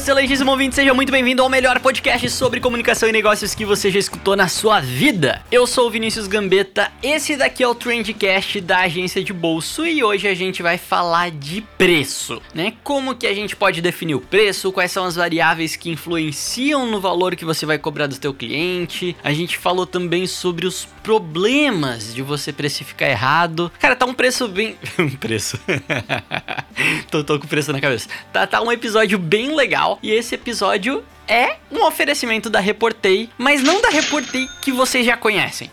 Excelentíssimo 0.00 0.50
ouvinte, 0.50 0.74
seja 0.74 0.94
muito 0.94 1.12
bem-vindo 1.12 1.42
ao 1.42 1.48
melhor 1.50 1.78
podcast 1.78 2.30
sobre 2.30 2.58
comunicação 2.58 3.06
e 3.06 3.12
negócios 3.12 3.54
que 3.54 3.66
você 3.66 3.90
já 3.90 3.98
escutou 3.98 4.34
na 4.34 4.48
sua 4.48 4.80
vida. 4.80 5.42
Eu 5.52 5.66
sou 5.66 5.88
o 5.88 5.90
Vinícius 5.90 6.26
Gambetta, 6.26 6.90
esse 7.02 7.36
daqui 7.36 7.62
é 7.62 7.68
o 7.68 7.74
Trendcast 7.74 8.62
da 8.62 8.78
agência 8.78 9.22
de 9.22 9.30
bolso 9.34 9.86
e 9.86 10.02
hoje 10.02 10.26
a 10.26 10.34
gente 10.34 10.62
vai 10.62 10.78
falar 10.78 11.30
de 11.30 11.60
preço, 11.76 12.40
né? 12.54 12.72
Como 12.82 13.14
que 13.14 13.26
a 13.26 13.34
gente 13.34 13.54
pode 13.54 13.82
definir 13.82 14.14
o 14.14 14.22
preço, 14.22 14.72
quais 14.72 14.90
são 14.90 15.04
as 15.04 15.16
variáveis 15.16 15.76
que 15.76 15.90
influenciam 15.90 16.86
no 16.86 16.98
valor 16.98 17.36
que 17.36 17.44
você 17.44 17.66
vai 17.66 17.76
cobrar 17.76 18.06
do 18.06 18.16
teu 18.16 18.32
cliente. 18.32 19.14
A 19.22 19.34
gente 19.34 19.58
falou 19.58 19.84
também 19.84 20.26
sobre 20.26 20.66
os 20.66 20.88
problemas 21.02 22.14
de 22.14 22.22
você 22.22 22.54
precificar 22.54 23.10
errado. 23.10 23.70
Cara, 23.78 23.94
tá 23.94 24.06
um 24.06 24.14
preço 24.14 24.48
bem... 24.48 24.76
um 24.98 25.10
preço... 25.10 25.60
tô, 27.10 27.22
tô 27.22 27.38
com 27.38 27.46
preço 27.46 27.70
na 27.70 27.80
cabeça. 27.80 28.08
Tá, 28.32 28.46
tá 28.46 28.62
um 28.62 28.72
episódio 28.72 29.18
bem 29.18 29.54
legal. 29.54 29.89
E 30.02 30.10
esse 30.12 30.34
episódio 30.34 31.02
é 31.30 31.58
um 31.70 31.84
oferecimento 31.86 32.50
da 32.50 32.58
Reportei, 32.58 33.30
mas 33.38 33.62
não 33.62 33.80
da 33.80 33.88
Reportei 33.88 34.48
que 34.60 34.72
vocês 34.72 35.06
já 35.06 35.16
conhecem. 35.16 35.70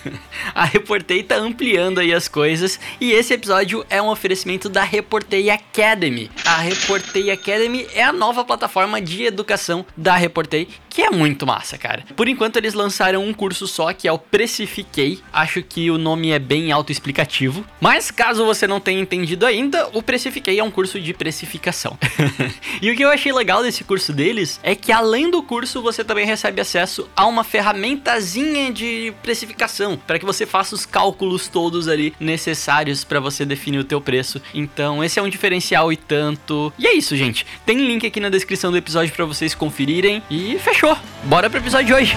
a 0.54 0.64
Reportei 0.64 1.22
tá 1.22 1.36
ampliando 1.36 2.00
aí 2.00 2.14
as 2.14 2.26
coisas 2.26 2.80
e 2.98 3.12
esse 3.12 3.34
episódio 3.34 3.84
é 3.90 4.00
um 4.00 4.08
oferecimento 4.08 4.70
da 4.70 4.82
Reportei 4.82 5.50
Academy. 5.50 6.30
A 6.46 6.56
Reportei 6.56 7.30
Academy 7.30 7.86
é 7.92 8.02
a 8.02 8.14
nova 8.14 8.42
plataforma 8.44 8.98
de 8.98 9.24
educação 9.24 9.84
da 9.94 10.16
Reportei, 10.16 10.68
que 10.88 11.02
é 11.02 11.10
muito 11.10 11.46
massa, 11.46 11.76
cara. 11.76 12.02
Por 12.16 12.26
enquanto 12.26 12.56
eles 12.56 12.72
lançaram 12.72 13.22
um 13.22 13.34
curso 13.34 13.66
só, 13.66 13.92
que 13.92 14.08
é 14.08 14.12
o 14.12 14.18
Precifiquei. 14.18 15.20
Acho 15.30 15.62
que 15.62 15.90
o 15.90 15.98
nome 15.98 16.30
é 16.30 16.38
bem 16.38 16.72
autoexplicativo, 16.72 17.62
mas 17.78 18.10
caso 18.10 18.46
você 18.46 18.66
não 18.66 18.80
tenha 18.80 19.00
entendido 19.00 19.44
ainda, 19.44 19.86
o 19.92 20.02
Precifiquei 20.02 20.58
é 20.58 20.64
um 20.64 20.70
curso 20.70 20.98
de 20.98 21.12
precificação. 21.12 21.98
e 22.80 22.90
o 22.90 22.96
que 22.96 23.04
eu 23.04 23.10
achei 23.10 23.32
legal 23.32 23.62
desse 23.62 23.84
curso 23.84 24.10
deles 24.10 24.58
é 24.62 24.74
que 24.74 24.93
além 24.94 25.30
do 25.30 25.42
curso 25.42 25.82
você 25.82 26.04
também 26.04 26.24
recebe 26.24 26.60
acesso 26.60 27.08
a 27.16 27.26
uma 27.26 27.42
ferramentazinha 27.42 28.72
de 28.72 29.12
precificação 29.22 29.96
para 29.96 30.18
que 30.18 30.24
você 30.24 30.46
faça 30.46 30.74
os 30.74 30.86
cálculos 30.86 31.48
todos 31.48 31.88
ali 31.88 32.14
necessários 32.20 33.02
para 33.02 33.18
você 33.18 33.44
definir 33.44 33.78
o 33.78 33.84
teu 33.84 34.00
preço. 34.00 34.40
Então, 34.54 35.02
esse 35.02 35.18
é 35.18 35.22
um 35.22 35.28
diferencial 35.28 35.92
e 35.92 35.96
tanto. 35.96 36.72
E 36.78 36.86
é 36.86 36.94
isso, 36.94 37.16
gente. 37.16 37.44
Tem 37.66 37.76
link 37.76 38.06
aqui 38.06 38.20
na 38.20 38.28
descrição 38.28 38.70
do 38.70 38.76
episódio 38.76 39.12
para 39.12 39.24
vocês 39.24 39.54
conferirem 39.54 40.22
e 40.30 40.58
fechou. 40.58 40.96
Bora 41.24 41.50
pro 41.50 41.58
episódio 41.58 41.86
de 41.86 41.94
hoje. 41.94 42.16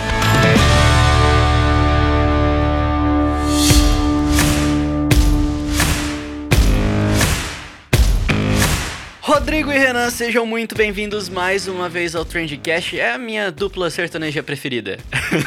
Rodrigo 9.38 9.72
e 9.72 9.78
Renan, 9.78 10.10
sejam 10.10 10.48
muito 10.48 10.74
bem-vindos 10.74 11.30
mais 11.30 11.68
uma 11.68 11.88
vez 11.88 12.16
ao 12.16 12.26
Trendcast. 12.26 13.00
É 13.00 13.14
a 13.14 13.20
minha 13.20 13.52
dupla 13.52 13.88
sertaneja 13.92 14.42
preferida. 14.42 14.98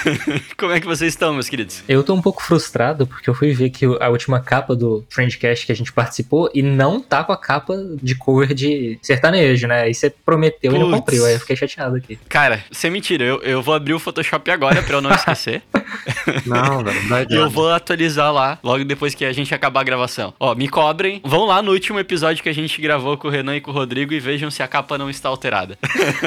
Como 0.56 0.70
é 0.70 0.78
que 0.78 0.86
vocês 0.86 1.12
estão, 1.12 1.34
meus 1.34 1.48
queridos? 1.48 1.82
Eu 1.88 2.04
tô 2.04 2.14
um 2.14 2.22
pouco 2.22 2.40
frustrado 2.40 3.04
porque 3.04 3.28
eu 3.28 3.34
fui 3.34 3.52
ver 3.52 3.68
que 3.70 3.84
a 3.84 4.08
última 4.08 4.38
capa 4.38 4.76
do 4.76 5.04
Trendcast 5.12 5.66
que 5.66 5.72
a 5.72 5.74
gente 5.74 5.92
participou 5.92 6.48
e 6.54 6.62
não 6.62 7.00
tá 7.00 7.24
com 7.24 7.32
a 7.32 7.36
capa 7.36 7.74
de 8.00 8.14
cover 8.14 8.54
de 8.54 8.96
sertanejo, 9.02 9.66
né? 9.66 9.82
Aí 9.82 9.92
você 9.92 10.08
prometeu 10.08 10.72
e 10.72 10.78
não 10.78 10.92
cumpriu, 10.92 11.26
aí 11.26 11.34
eu 11.34 11.40
fiquei 11.40 11.56
chateado 11.56 11.96
aqui. 11.96 12.16
Cara, 12.28 12.62
sem 12.70 12.92
mentira, 12.92 13.24
eu, 13.24 13.42
eu 13.42 13.60
vou 13.60 13.74
abrir 13.74 13.94
o 13.94 13.98
Photoshop 13.98 14.48
agora 14.52 14.84
pra 14.84 14.98
eu 14.98 15.00
não 15.00 15.10
esquecer. 15.10 15.64
Não, 16.46 16.84
velho, 16.84 17.08
não 17.08 17.18
E 17.28 17.34
eu 17.34 17.50
vou 17.50 17.70
atualizar 17.72 18.32
lá 18.32 18.58
logo 18.62 18.84
depois 18.84 19.14
que 19.14 19.24
a 19.24 19.32
gente 19.32 19.52
acabar 19.54 19.80
a 19.80 19.84
gravação. 19.84 20.32
Ó, 20.38 20.54
me 20.54 20.68
cobrem. 20.68 21.20
Vão 21.24 21.44
lá 21.44 21.60
no 21.60 21.72
último 21.72 21.98
episódio 21.98 22.42
que 22.42 22.48
a 22.48 22.52
gente 22.52 22.80
gravou 22.80 23.16
com 23.16 23.26
o 23.26 23.30
Renan 23.30 23.56
e 23.56 23.60
com 23.60 23.70
o 23.70 23.74
Rodrigo 23.80 24.12
e 24.12 24.20
vejam 24.20 24.50
se 24.50 24.62
a 24.62 24.68
capa 24.68 24.98
não 24.98 25.08
está 25.08 25.28
alterada. 25.30 25.78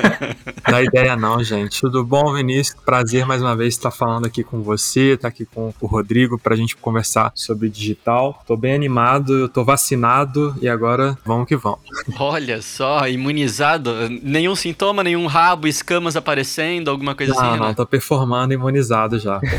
dá 0.68 0.82
ideia 0.82 1.16
não, 1.16 1.44
gente. 1.44 1.80
Tudo 1.80 2.04
bom, 2.04 2.34
Vinícius? 2.34 2.76
Prazer 2.84 3.26
mais 3.28 3.42
uma 3.44 3.56
vez 3.56 3.76
estar 3.76 3.92
falando 3.92 4.26
aqui 4.26 4.44
com 4.44 4.62
você, 4.64 5.14
estar 5.14 5.28
aqui 5.28 5.46
com 5.46 5.72
o 5.80 5.86
Rodrigo 5.86 6.40
pra 6.40 6.56
gente 6.56 6.76
conversar 6.76 7.32
sobre 7.36 7.70
digital. 7.70 8.42
Tô 8.48 8.58
bem 8.58 8.74
animado, 8.74 9.38
eu 9.38 9.48
tô 9.48 9.64
vacinado 9.64 10.56
e 10.62 10.68
agora 10.68 11.16
vamos 11.24 11.48
que 11.48 11.56
vamos. 11.56 11.80
Olha 12.20 12.60
só, 12.62 13.08
imunizado. 13.08 13.94
Nenhum 14.24 14.56
sintoma, 14.56 15.04
nenhum 15.04 15.28
rabo, 15.28 15.68
escamas 15.68 16.16
aparecendo, 16.16 16.90
alguma 16.90 17.14
coisa 17.14 17.34
assim, 17.34 17.42
Não, 17.42 17.52
Renan? 17.54 17.66
não, 17.68 17.74
tô 17.76 17.86
performando 17.86 18.54
imunizado 18.54 19.20
já. 19.20 19.40